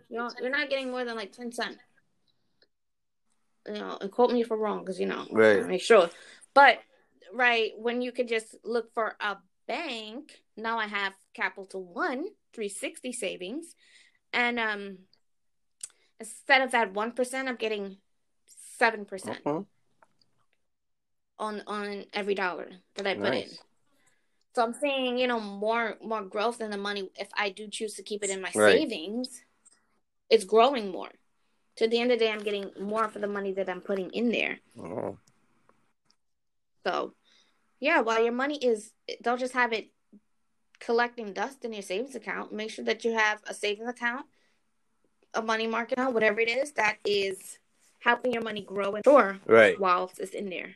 you 0.09 0.17
know, 0.17 0.29
you're 0.41 0.49
not 0.49 0.69
getting 0.69 0.91
more 0.91 1.05
than 1.05 1.15
like 1.15 1.31
ten 1.31 1.51
cent. 1.51 1.77
You 3.67 3.73
know, 3.73 3.97
and 4.01 4.11
quote 4.11 4.31
me 4.31 4.41
if 4.41 4.51
I'm 4.51 4.59
wrong, 4.59 4.79
because 4.79 4.99
you 4.99 5.05
know, 5.05 5.25
Right. 5.31 5.65
make 5.65 5.81
sure. 5.81 6.09
But 6.53 6.79
right 7.33 7.71
when 7.77 8.01
you 8.01 8.11
could 8.11 8.27
just 8.27 8.55
look 8.63 8.93
for 8.93 9.15
a 9.19 9.37
bank, 9.67 10.41
now 10.57 10.77
I 10.77 10.87
have 10.87 11.13
Capital 11.33 11.83
One 11.83 12.25
360 12.53 13.11
savings, 13.11 13.75
and 14.33 14.59
um, 14.59 14.97
instead 16.19 16.61
of 16.61 16.71
that 16.71 16.93
one 16.93 17.11
percent, 17.11 17.47
I'm 17.47 17.55
getting 17.57 17.97
seven 18.77 19.05
percent 19.05 19.43
Mhm. 19.43 19.65
On 21.39 21.63
on 21.67 22.05
every 22.13 22.35
dollar 22.35 22.69
that 22.95 23.07
I 23.07 23.15
put 23.15 23.33
in. 23.33 23.49
So 24.55 24.63
I'm 24.63 24.73
saying, 24.73 25.17
you 25.17 25.27
know, 25.27 25.39
more 25.39 25.97
more 26.01 26.23
growth 26.23 26.61
in 26.61 26.71
the 26.71 26.77
money 26.77 27.09
if 27.17 27.27
I 27.37 27.49
do 27.49 27.67
choose 27.67 27.95
to 27.95 28.03
keep 28.03 28.23
it 28.23 28.29
in 28.29 28.41
my 28.41 28.51
Right. 28.55 28.79
savings. 28.79 29.41
It's 30.29 30.45
growing 30.45 30.91
more. 30.91 31.11
To 31.77 31.87
the 31.87 31.99
end 31.99 32.11
of 32.11 32.19
the 32.19 32.25
day, 32.25 32.31
I'm 32.31 32.43
getting 32.43 32.71
more 32.79 33.09
for 33.09 33.19
the 33.19 33.27
money 33.27 33.51
that 33.53 33.69
I'm 33.69 33.81
putting 33.81 34.09
in 34.11 34.31
there. 34.31 34.59
Oh. 34.79 35.17
So, 36.85 37.13
yeah, 37.79 37.99
while 38.01 38.23
your 38.23 38.31
money 38.31 38.57
is, 38.57 38.93
don't 39.21 39.39
just 39.39 39.53
have 39.53 39.73
it 39.73 39.89
collecting 40.79 41.33
dust 41.33 41.65
in 41.65 41.73
your 41.73 41.81
savings 41.81 42.15
account. 42.15 42.53
Make 42.53 42.71
sure 42.71 42.85
that 42.85 43.03
you 43.03 43.13
have 43.13 43.41
a 43.45 43.53
savings 43.53 43.89
account, 43.89 44.25
a 45.33 45.41
money 45.41 45.67
market 45.67 45.97
account, 45.97 46.13
whatever 46.13 46.39
it 46.39 46.49
is 46.49 46.71
that 46.73 46.97
is 47.05 47.59
helping 47.99 48.33
your 48.33 48.43
money 48.43 48.61
grow 48.61 48.93
and 48.93 49.03
store 49.03 49.39
Right. 49.45 49.79
whilst 49.79 50.19
it's 50.19 50.31
in 50.31 50.49
there. 50.49 50.75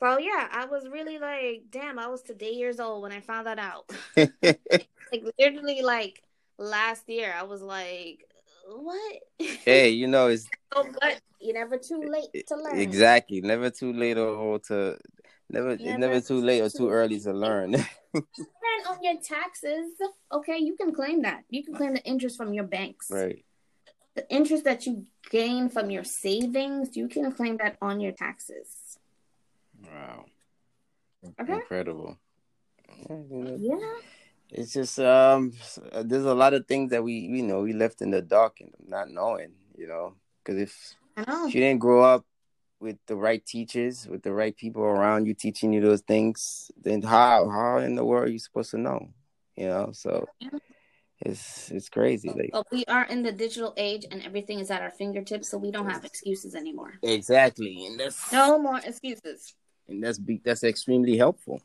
So 0.00 0.18
yeah, 0.18 0.48
I 0.50 0.66
was 0.66 0.88
really 0.88 1.18
like, 1.18 1.64
damn, 1.70 1.98
I 1.98 2.06
was 2.06 2.22
today 2.22 2.52
years 2.52 2.80
old 2.80 3.02
when 3.02 3.12
I 3.12 3.20
found 3.20 3.46
that 3.46 3.58
out. 3.58 3.90
like 4.16 5.24
literally, 5.38 5.82
like 5.82 6.22
last 6.58 7.08
year, 7.08 7.34
I 7.36 7.42
was 7.42 7.62
like, 7.62 8.24
what? 8.68 9.18
hey, 9.38 9.88
you 10.00 10.06
know 10.06 10.28
it's 10.28 10.48
so, 10.74 10.86
but 11.00 11.20
you're 11.40 11.54
never 11.54 11.78
too 11.78 12.02
late 12.02 12.46
to 12.46 12.56
learn. 12.56 12.78
exactly 12.78 13.40
never 13.40 13.70
too 13.70 13.92
late 13.92 14.18
or, 14.18 14.58
to 14.58 14.98
never 15.50 15.70
it's 15.70 15.82
Never 15.82 15.98
never 15.98 16.20
too 16.20 16.40
late 16.40 16.60
or 16.60 16.68
too 16.68 16.90
early 16.90 17.20
to 17.20 17.32
learn. 17.32 17.74
And 18.14 18.86
on 18.88 19.02
your 19.02 19.20
taxes, 19.20 19.92
okay, 20.32 20.58
you 20.58 20.76
can 20.76 20.92
claim 20.94 21.22
that. 21.22 21.44
You 21.48 21.64
can 21.64 21.74
claim 21.74 21.94
the 21.94 22.04
interest 22.04 22.36
from 22.36 22.52
your 22.52 22.64
banks. 22.64 23.10
Right. 23.10 23.44
The 24.14 24.28
interest 24.30 24.64
that 24.64 24.86
you 24.86 25.06
gain 25.30 25.68
from 25.68 25.90
your 25.90 26.04
savings, 26.04 26.96
you 26.96 27.08
can 27.08 27.32
claim 27.32 27.56
that 27.58 27.76
on 27.80 28.00
your 28.00 28.12
taxes. 28.12 28.77
Wow. 29.90 30.24
Okay. 31.40 31.52
Incredible. 31.52 32.18
Yeah. 33.08 33.94
It's 34.50 34.72
just 34.72 34.98
um, 34.98 35.52
there's 36.04 36.24
a 36.24 36.34
lot 36.34 36.54
of 36.54 36.66
things 36.66 36.90
that 36.90 37.02
we 37.02 37.14
you 37.14 37.42
know 37.42 37.60
we 37.60 37.72
left 37.72 38.00
in 38.00 38.10
the 38.10 38.22
dark 38.22 38.60
and 38.60 38.72
not 38.86 39.10
knowing, 39.10 39.52
you 39.76 39.86
know, 39.86 40.14
because 40.42 40.60
if 40.60 40.94
I 41.16 41.24
know. 41.26 41.46
if 41.46 41.54
you 41.54 41.60
didn't 41.60 41.80
grow 41.80 42.02
up 42.02 42.24
with 42.80 42.96
the 43.06 43.16
right 43.16 43.44
teachers, 43.44 44.06
with 44.06 44.22
the 44.22 44.32
right 44.32 44.56
people 44.56 44.82
around 44.82 45.26
you 45.26 45.34
teaching 45.34 45.72
you 45.72 45.80
those 45.80 46.00
things, 46.00 46.70
then 46.80 47.02
how 47.02 47.48
how 47.50 47.78
in 47.78 47.94
the 47.94 48.04
world 48.04 48.28
are 48.28 48.32
you 48.32 48.38
supposed 48.38 48.70
to 48.70 48.78
know? 48.78 49.08
You 49.56 49.68
know, 49.68 49.90
so 49.92 50.26
it's 51.20 51.70
it's 51.70 51.88
crazy. 51.90 52.28
Like 52.28 52.50
But 52.52 52.66
we 52.72 52.84
are 52.86 53.04
in 53.04 53.22
the 53.22 53.32
digital 53.32 53.74
age 53.76 54.06
and 54.10 54.22
everything 54.22 54.60
is 54.60 54.70
at 54.70 54.80
our 54.80 54.90
fingertips, 54.90 55.48
so 55.48 55.58
we 55.58 55.70
don't 55.70 55.90
have 55.90 56.04
excuses 56.04 56.54
anymore. 56.54 56.94
exactly, 57.02 57.84
and 57.86 58.00
that's 58.00 58.32
No 58.32 58.58
more 58.58 58.78
excuses. 58.78 59.54
And 59.88 60.02
that's 60.02 60.18
be, 60.18 60.40
that's 60.44 60.64
extremely 60.64 61.16
helpful. 61.16 61.60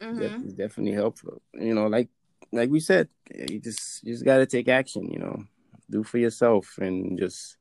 hmm 0.00 0.18
Def- 0.18 0.42
It's 0.42 0.54
definitely 0.54 0.92
helpful. 0.94 1.42
You 1.54 1.74
know, 1.74 1.86
like 1.86 2.08
like 2.52 2.70
we 2.70 2.80
said, 2.80 3.08
you 3.34 3.60
just 3.60 4.04
you 4.04 4.12
just 4.12 4.24
got 4.24 4.38
to 4.38 4.46
take 4.46 4.68
action. 4.68 5.10
You 5.10 5.18
know, 5.20 5.44
do 5.90 6.02
for 6.04 6.18
yourself 6.18 6.78
and 6.78 7.18
just 7.18 7.56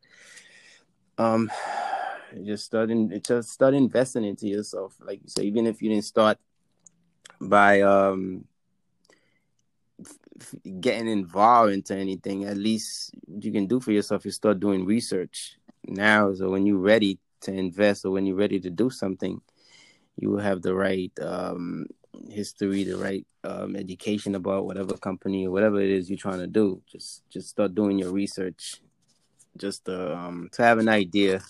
um 1.18 1.50
just 2.46 2.66
start 2.66 2.90
in, 2.92 3.20
just 3.26 3.50
start 3.52 3.74
investing 3.74 4.24
into 4.26 4.48
yourself. 4.48 4.98
Like 5.02 5.22
you 5.24 5.30
say, 5.30 5.44
even 5.44 5.66
if 5.68 5.82
you 5.82 5.90
didn't 5.90 6.06
start 6.06 6.38
by 7.40 7.82
um 7.82 8.46
f- 10.00 10.18
f- 10.40 10.56
getting 10.80 11.08
involved 11.10 11.74
into 11.74 11.96
anything, 11.96 12.46
at 12.46 12.58
least 12.58 13.12
what 13.26 13.44
you 13.44 13.52
can 13.52 13.68
do 13.68 13.80
for 13.80 13.92
yourself 13.92 14.26
is 14.26 14.36
start 14.36 14.60
doing 14.60 14.86
research 14.86 15.58
now. 15.86 16.34
So 16.34 16.50
when 16.50 16.66
you're 16.66 16.78
ready 16.78 17.20
to 17.42 17.54
invest 17.54 18.06
or 18.06 18.12
when 18.12 18.26
you're 18.26 18.36
ready 18.36 18.60
to 18.60 18.70
do 18.70 18.90
something, 18.90 19.42
you 20.20 20.30
will 20.30 20.40
have 20.40 20.62
the 20.62 20.76
right 20.76 21.12
um 21.22 21.88
history, 22.30 22.84
the 22.84 22.98
right 22.98 23.26
um, 23.44 23.76
education 23.76 24.36
about 24.36 24.66
whatever 24.66 24.98
company 24.98 25.48
or 25.48 25.52
whatever 25.52 25.80
it 25.80 25.90
is 25.90 26.10
you're 26.10 26.18
trying 26.18 26.40
to 26.40 26.48
do. 26.48 26.82
Just 26.92 27.24
just 27.30 27.50
start 27.50 27.74
doing 27.74 27.98
your 27.98 28.12
research, 28.12 28.82
just 29.58 29.86
to, 29.86 30.16
um, 30.16 30.50
to 30.54 30.64
have 30.64 30.80
an 30.80 30.90
idea 30.90 31.42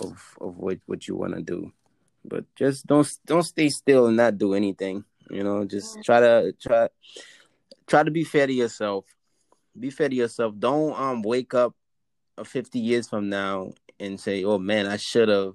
of 0.00 0.36
of 0.40 0.56
what 0.58 0.78
what 0.86 1.08
you 1.08 1.16
want 1.16 1.34
to 1.34 1.42
do. 1.42 1.72
But 2.24 2.44
just 2.54 2.86
don't 2.86 3.10
don't 3.26 3.42
stay 3.42 3.68
still 3.68 4.06
and 4.06 4.16
not 4.16 4.38
do 4.38 4.54
anything. 4.54 5.04
You 5.30 5.42
know, 5.42 5.64
just 5.64 6.02
try 6.04 6.20
to 6.20 6.54
try 6.60 6.88
try 7.86 8.02
to 8.02 8.10
be 8.10 8.24
fair 8.24 8.46
to 8.46 8.52
yourself. 8.52 9.04
Be 9.78 9.90
fair 9.90 10.08
to 10.08 10.14
yourself. 10.14 10.54
Don't 10.58 10.98
um 10.98 11.22
wake 11.22 11.54
up 11.54 11.74
uh, 12.38 12.44
50 12.44 12.78
years 12.78 13.08
from 13.08 13.28
now 13.28 13.72
and 13.98 14.18
say, 14.20 14.44
"Oh 14.44 14.58
man, 14.58 14.86
I 14.86 14.96
should 14.96 15.28
have 15.28 15.54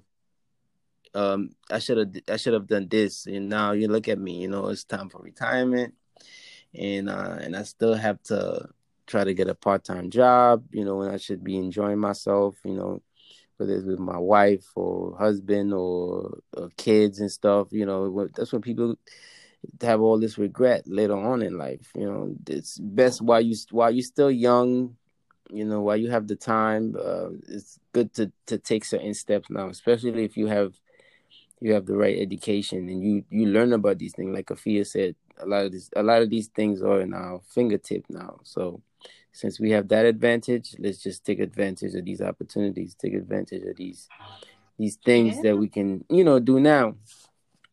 um 1.14 1.50
I 1.70 1.78
should 1.78 1.98
have 1.98 2.22
I 2.28 2.36
should 2.36 2.54
have 2.54 2.66
done 2.66 2.88
this. 2.88 3.26
And 3.26 3.48
now 3.48 3.72
you 3.72 3.88
look 3.88 4.08
at 4.08 4.18
me 4.18 4.40
you 4.42 4.48
know 4.48 4.68
it's 4.68 4.84
time 4.84 5.08
for 5.08 5.20
retirement. 5.22 5.94
And 6.74 7.08
uh 7.10 7.38
and 7.40 7.56
I 7.56 7.62
still 7.64 7.94
have 7.94 8.22
to 8.24 8.68
try 9.06 9.24
to 9.24 9.34
get 9.34 9.48
a 9.48 9.54
part-time 9.54 10.10
job 10.10 10.64
you 10.70 10.84
know 10.84 10.96
when 10.96 11.10
I 11.10 11.16
should 11.18 11.42
be 11.44 11.56
enjoying 11.56 11.98
myself 11.98 12.56
you 12.64 12.74
know 12.74 13.02
whether 13.56 13.74
it's 13.74 13.84
with 13.84 13.98
my 13.98 14.18
wife 14.18 14.66
or 14.74 15.16
husband 15.18 15.72
or, 15.74 16.38
or 16.56 16.70
kids 16.76 17.20
and 17.20 17.30
stuff 17.30 17.68
you 17.72 17.84
know 17.84 18.28
that's 18.34 18.52
when 18.52 18.62
people 18.62 18.96
have 19.80 20.00
all 20.00 20.18
this 20.18 20.38
regret 20.38 20.82
later 20.86 21.16
on 21.16 21.42
in 21.42 21.58
life 21.58 21.90
you 21.94 22.06
know. 22.06 22.34
It's 22.48 22.78
best 22.78 23.22
while 23.22 23.40
you 23.40 23.56
while 23.70 23.90
you're 23.90 24.02
still 24.02 24.30
young 24.30 24.96
you 25.50 25.64
know 25.64 25.80
while 25.82 25.96
you 25.96 26.10
have 26.10 26.26
the 26.28 26.36
time 26.36 26.96
uh, 26.98 27.28
it's 27.48 27.78
good 27.92 28.12
to 28.14 28.32
to 28.46 28.58
take 28.58 28.84
certain 28.84 29.14
steps 29.14 29.50
now 29.50 29.68
especially 29.68 30.24
if 30.24 30.36
you 30.36 30.46
have 30.46 30.74
you 31.62 31.72
have 31.74 31.86
the 31.86 31.96
right 31.96 32.18
education 32.18 32.88
and 32.88 33.02
you 33.04 33.24
you 33.30 33.46
learn 33.46 33.72
about 33.72 33.98
these 33.98 34.12
things. 34.14 34.34
Like 34.34 34.46
Afia 34.46 34.86
said 34.86 35.14
a 35.38 35.46
lot 35.46 35.64
of 35.66 35.72
this 35.72 35.90
a 35.96 36.02
lot 36.02 36.22
of 36.22 36.28
these 36.30 36.48
things 36.48 36.82
are 36.82 37.00
in 37.00 37.14
our 37.14 37.40
fingertip 37.54 38.04
now. 38.10 38.40
So 38.42 38.82
since 39.32 39.58
we 39.60 39.70
have 39.70 39.88
that 39.88 40.04
advantage 40.04 40.74
let's 40.78 40.98
just 41.02 41.24
take 41.24 41.40
advantage 41.40 41.94
of 41.94 42.04
these 42.04 42.20
opportunities 42.20 42.94
take 42.94 43.14
advantage 43.14 43.62
of 43.62 43.76
these 43.76 44.08
these 44.78 44.96
things 44.96 45.36
Yeah. 45.36 45.42
that 45.52 45.56
we 45.56 45.68
can 45.68 46.04
you 46.10 46.22
know 46.24 46.38
do 46.38 46.60
now 46.60 46.96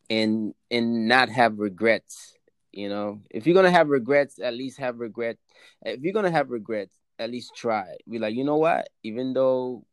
and 0.08 0.54
and 0.70 1.06
not 1.08 1.28
have 1.28 1.58
regrets 1.58 2.34
you 2.72 2.88
know. 2.88 3.20
If 3.30 3.46
you're 3.46 3.54
gonna 3.54 3.70
have 3.70 3.88
regrets 3.88 4.38
at 4.38 4.54
least 4.54 4.78
have 4.78 5.00
regret 5.00 5.36
if 5.84 6.00
you're 6.02 6.12
gonna 6.12 6.30
have 6.30 6.50
regrets 6.50 6.96
at 7.18 7.28
least 7.30 7.54
try 7.56 7.96
be 8.08 8.18
like 8.18 8.34
you 8.34 8.44
know 8.44 8.56
what? 8.56 8.88
Even 9.02 9.32
though 9.34 9.84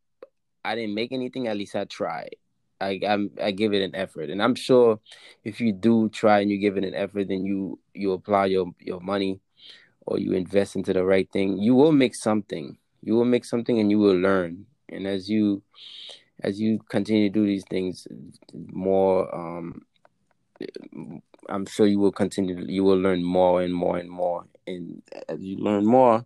i 0.63 0.75
didn't 0.75 0.93
make 0.95 1.11
anything 1.11 1.47
at 1.47 1.57
least 1.57 1.75
i 1.75 1.85
tried 1.85 2.35
I 2.79 2.99
I'm, 3.07 3.31
I 3.41 3.51
give 3.51 3.73
it 3.73 3.81
an 3.81 3.95
effort, 3.95 4.29
and 4.29 4.41
I'm 4.41 4.55
sure 4.55 4.99
if 5.43 5.59
you 5.59 5.73
do 5.73 6.09
try 6.09 6.39
and 6.41 6.51
you 6.51 6.57
give 6.57 6.77
it 6.77 6.83
an 6.85 6.95
effort, 6.95 7.27
then 7.27 7.45
you 7.45 7.79
you 7.93 8.11
apply 8.13 8.47
your 8.47 8.67
your 8.79 8.99
money 9.01 9.39
or 10.07 10.17
you 10.17 10.33
invest 10.33 10.75
into 10.75 10.93
the 10.93 11.05
right 11.05 11.29
thing, 11.31 11.59
you 11.59 11.75
will 11.75 11.91
make 11.91 12.15
something. 12.15 12.77
You 13.03 13.15
will 13.15 13.25
make 13.25 13.45
something, 13.45 13.79
and 13.79 13.91
you 13.91 13.99
will 13.99 14.17
learn. 14.17 14.65
And 14.89 15.05
as 15.05 15.29
you 15.29 15.63
as 16.41 16.59
you 16.59 16.79
continue 16.89 17.29
to 17.29 17.33
do 17.33 17.45
these 17.45 17.65
things, 17.69 18.07
more 18.53 19.33
um, 19.35 19.81
I'm 21.49 21.65
sure 21.65 21.85
you 21.87 21.99
will 21.99 22.11
continue. 22.11 22.65
You 22.67 22.83
will 22.83 22.97
learn 22.97 23.23
more 23.23 23.61
and 23.61 23.73
more 23.73 23.97
and 23.97 24.09
more, 24.09 24.45
and 24.65 25.01
as 25.27 25.41
you 25.41 25.57
learn 25.57 25.85
more, 25.85 26.25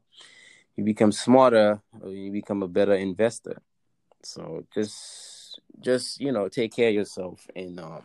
you 0.75 0.83
become 0.83 1.11
smarter, 1.11 1.81
you 2.05 2.31
become 2.31 2.61
a 2.63 2.67
better 2.67 2.93
investor. 2.93 3.61
So 4.23 4.65
just 4.73 5.30
just 5.79 6.19
you 6.19 6.31
know 6.31 6.47
take 6.47 6.73
care 6.75 6.89
of 6.89 6.95
yourself 6.95 7.47
and 7.55 7.79
um 7.79 8.03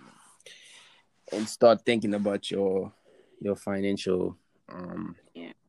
and 1.32 1.48
start 1.48 1.84
thinking 1.84 2.14
about 2.14 2.50
your 2.50 2.92
your 3.40 3.56
financial 3.56 4.36
um 4.68 5.16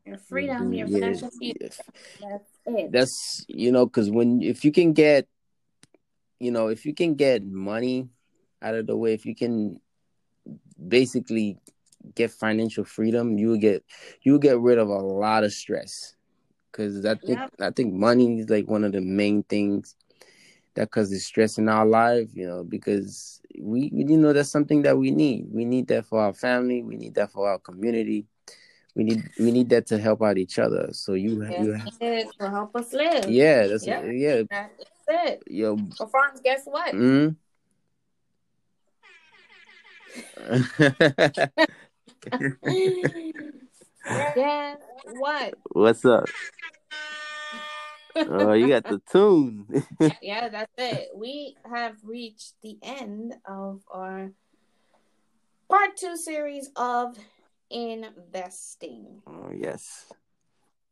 Your 0.05 0.17
freedom, 0.17 0.73
your 0.73 0.87
yeah, 0.87 0.99
financial 0.99 1.29
future. 1.31 1.69
That's 2.21 2.51
it. 2.65 2.91
that's 2.91 3.45
you 3.47 3.71
know 3.71 3.85
because 3.85 4.09
when 4.09 4.41
if 4.41 4.63
you 4.63 4.71
can 4.71 4.93
get 4.93 5.27
you 6.39 6.51
know 6.51 6.67
if 6.67 6.85
you 6.85 6.93
can 6.93 7.15
get 7.15 7.43
money 7.43 8.07
out 8.61 8.75
of 8.75 8.87
the 8.87 8.95
way 8.95 9.13
if 9.13 9.25
you 9.25 9.35
can 9.35 9.79
basically 10.87 11.57
get 12.15 12.31
financial 12.31 12.85
freedom 12.85 13.37
you 13.37 13.49
will 13.49 13.57
get 13.57 13.83
you 14.21 14.31
will 14.31 14.39
get 14.39 14.57
rid 14.59 14.77
of 14.77 14.87
a 14.87 14.93
lot 14.93 15.43
of 15.43 15.51
stress 15.51 16.15
because 16.71 17.05
i 17.05 17.15
think 17.15 17.39
Yep. 17.39 17.51
i 17.59 17.69
think 17.71 17.93
money 17.93 18.39
is 18.39 18.49
like 18.49 18.67
one 18.67 18.83
of 18.83 18.91
the 18.93 19.01
main 19.01 19.43
things 19.43 19.95
that 20.77 20.91
causes 20.91 21.25
stress 21.25 21.57
in 21.57 21.67
our 21.67 21.85
life 21.85 22.29
you 22.33 22.47
know 22.47 22.63
because 22.63 23.41
we 23.59 23.89
you 23.93 24.17
know 24.17 24.31
that's 24.31 24.49
something 24.49 24.83
that 24.83 24.97
we 24.97 25.09
need 25.09 25.47
we 25.51 25.65
need 25.65 25.87
that 25.87 26.05
for 26.05 26.21
our 26.21 26.33
family 26.33 26.83
we 26.83 26.95
need 26.95 27.15
that 27.15 27.31
for 27.31 27.49
our 27.49 27.57
community 27.59 28.25
we 28.95 29.03
need 29.03 29.23
we 29.39 29.51
need 29.51 29.69
that 29.69 29.87
to 29.87 29.97
help 29.97 30.21
out 30.21 30.37
each 30.37 30.59
other 30.59 30.89
so 30.91 31.13
you 31.13 31.43
you 31.57 31.73
Yes, 31.73 31.97
it 31.99 32.27
will 32.39 32.49
help 32.49 32.75
us 32.75 32.93
live. 32.93 33.27
yeah 33.27 33.67
that's 33.67 33.87
Yeah. 33.87 34.05
yeah 34.05 34.43
That's 34.49 34.83
it. 35.07 35.43
yo 35.47 35.75
Well, 35.99 36.09
Franz, 36.09 36.39
guess 36.41 36.65
what? 36.65 36.93
mm. 36.93 37.35
guess 44.35 44.77
what? 45.05 45.53
What's 45.71 46.05
up? 46.05 46.29
Oh, 48.29 48.53
you 48.53 48.67
got 48.67 48.83
the 48.83 49.01
tune. 49.11 49.67
yeah, 50.21 50.49
that's 50.49 50.73
it. 50.77 51.09
We 51.15 51.55
have 51.69 51.95
reached 52.03 52.53
the 52.63 52.77
end 52.81 53.35
of 53.45 53.81
our 53.91 54.31
part 55.69 55.97
two 55.97 56.17
series 56.17 56.69
of 56.75 57.17
investing. 57.69 59.21
oh 59.27 59.51
yes. 59.55 60.11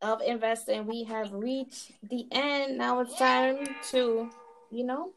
Of 0.02 0.20
investing, 0.22 0.86
we 0.86 1.04
have 1.04 1.32
reached 1.32 1.92
the 2.02 2.26
end. 2.30 2.78
Now 2.78 3.00
it's 3.00 3.16
time 3.16 3.66
to, 3.90 4.30
you 4.70 4.84
know, 4.84 5.12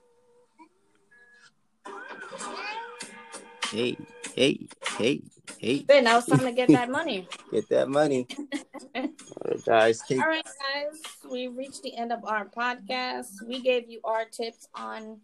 Hey, 3.71 3.97
hey, 4.35 4.67
hey, 4.97 5.21
hey. 5.59 5.83
then 5.87 6.05
now 6.05 6.17
it's 6.17 6.25
time 6.25 6.39
to 6.39 6.51
get 6.51 6.69
that 6.69 6.89
money. 6.89 7.27
Get 7.51 7.69
that 7.69 7.87
money. 7.87 8.25
All 8.95 9.03
right, 9.45 9.65
guys, 9.65 10.01
take 10.07 10.19
All 10.19 10.27
right, 10.27 10.43
guys, 10.43 10.99
we 11.29 11.49
reached 11.49 11.83
the 11.83 11.95
end 11.95 12.11
of 12.11 12.25
our 12.25 12.45
podcast. 12.45 13.27
We 13.47 13.61
gave 13.61 13.87
you 13.87 13.99
our 14.03 14.25
tips 14.25 14.67
on, 14.73 15.19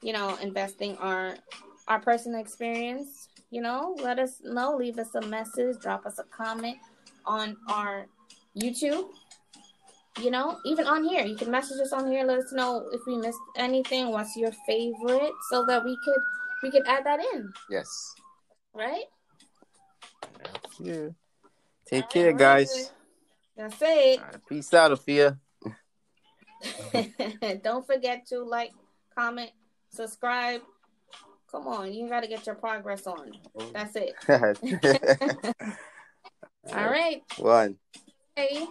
you 0.00 0.12
know, 0.12 0.36
investing 0.40 0.96
our 0.98 1.34
our 1.88 1.98
personal 1.98 2.40
experience. 2.40 3.28
You 3.50 3.62
know, 3.62 3.96
let 4.00 4.20
us 4.20 4.42
know. 4.44 4.76
Leave 4.76 4.98
us 5.00 5.16
a 5.16 5.22
message. 5.22 5.80
Drop 5.80 6.06
us 6.06 6.20
a 6.20 6.24
comment 6.24 6.76
on 7.26 7.56
our 7.68 8.06
YouTube. 8.56 9.08
You 10.20 10.30
know, 10.30 10.58
even 10.64 10.86
on 10.86 11.02
here, 11.02 11.24
you 11.24 11.34
can 11.34 11.50
message 11.50 11.80
us 11.80 11.92
on 11.92 12.08
here. 12.10 12.24
Let 12.24 12.38
us 12.38 12.52
know 12.52 12.88
if 12.92 13.00
we 13.08 13.16
missed 13.16 13.40
anything. 13.56 14.12
What's 14.12 14.36
your 14.36 14.52
favorite, 14.68 15.32
so 15.50 15.64
that 15.66 15.84
we 15.84 15.96
could 16.04 16.22
we 16.62 16.70
can 16.70 16.82
add 16.86 17.04
that 17.04 17.20
in, 17.34 17.52
yes. 17.70 18.14
right? 18.74 19.04
Yeah. 20.80 21.08
Take 21.86 22.04
All 22.04 22.10
care, 22.10 22.28
right, 22.28 22.38
guys. 22.38 22.92
That's 23.56 23.76
it. 23.80 24.20
Right, 24.20 24.36
peace 24.48 24.72
out, 24.74 24.92
Afia. 24.92 25.38
Don't 27.62 27.86
forget 27.86 28.26
to 28.28 28.42
like, 28.42 28.72
comment, 29.16 29.50
subscribe. 29.90 30.62
Come 31.50 31.66
on, 31.66 31.92
you 31.92 32.08
got 32.08 32.20
to 32.20 32.28
get 32.28 32.46
your 32.46 32.56
progress 32.56 33.06
on. 33.06 33.32
That's 33.72 33.96
it. 33.96 34.14
All 36.72 36.90
right. 36.90 37.22
One. 37.38 37.76
Hey. 38.36 38.66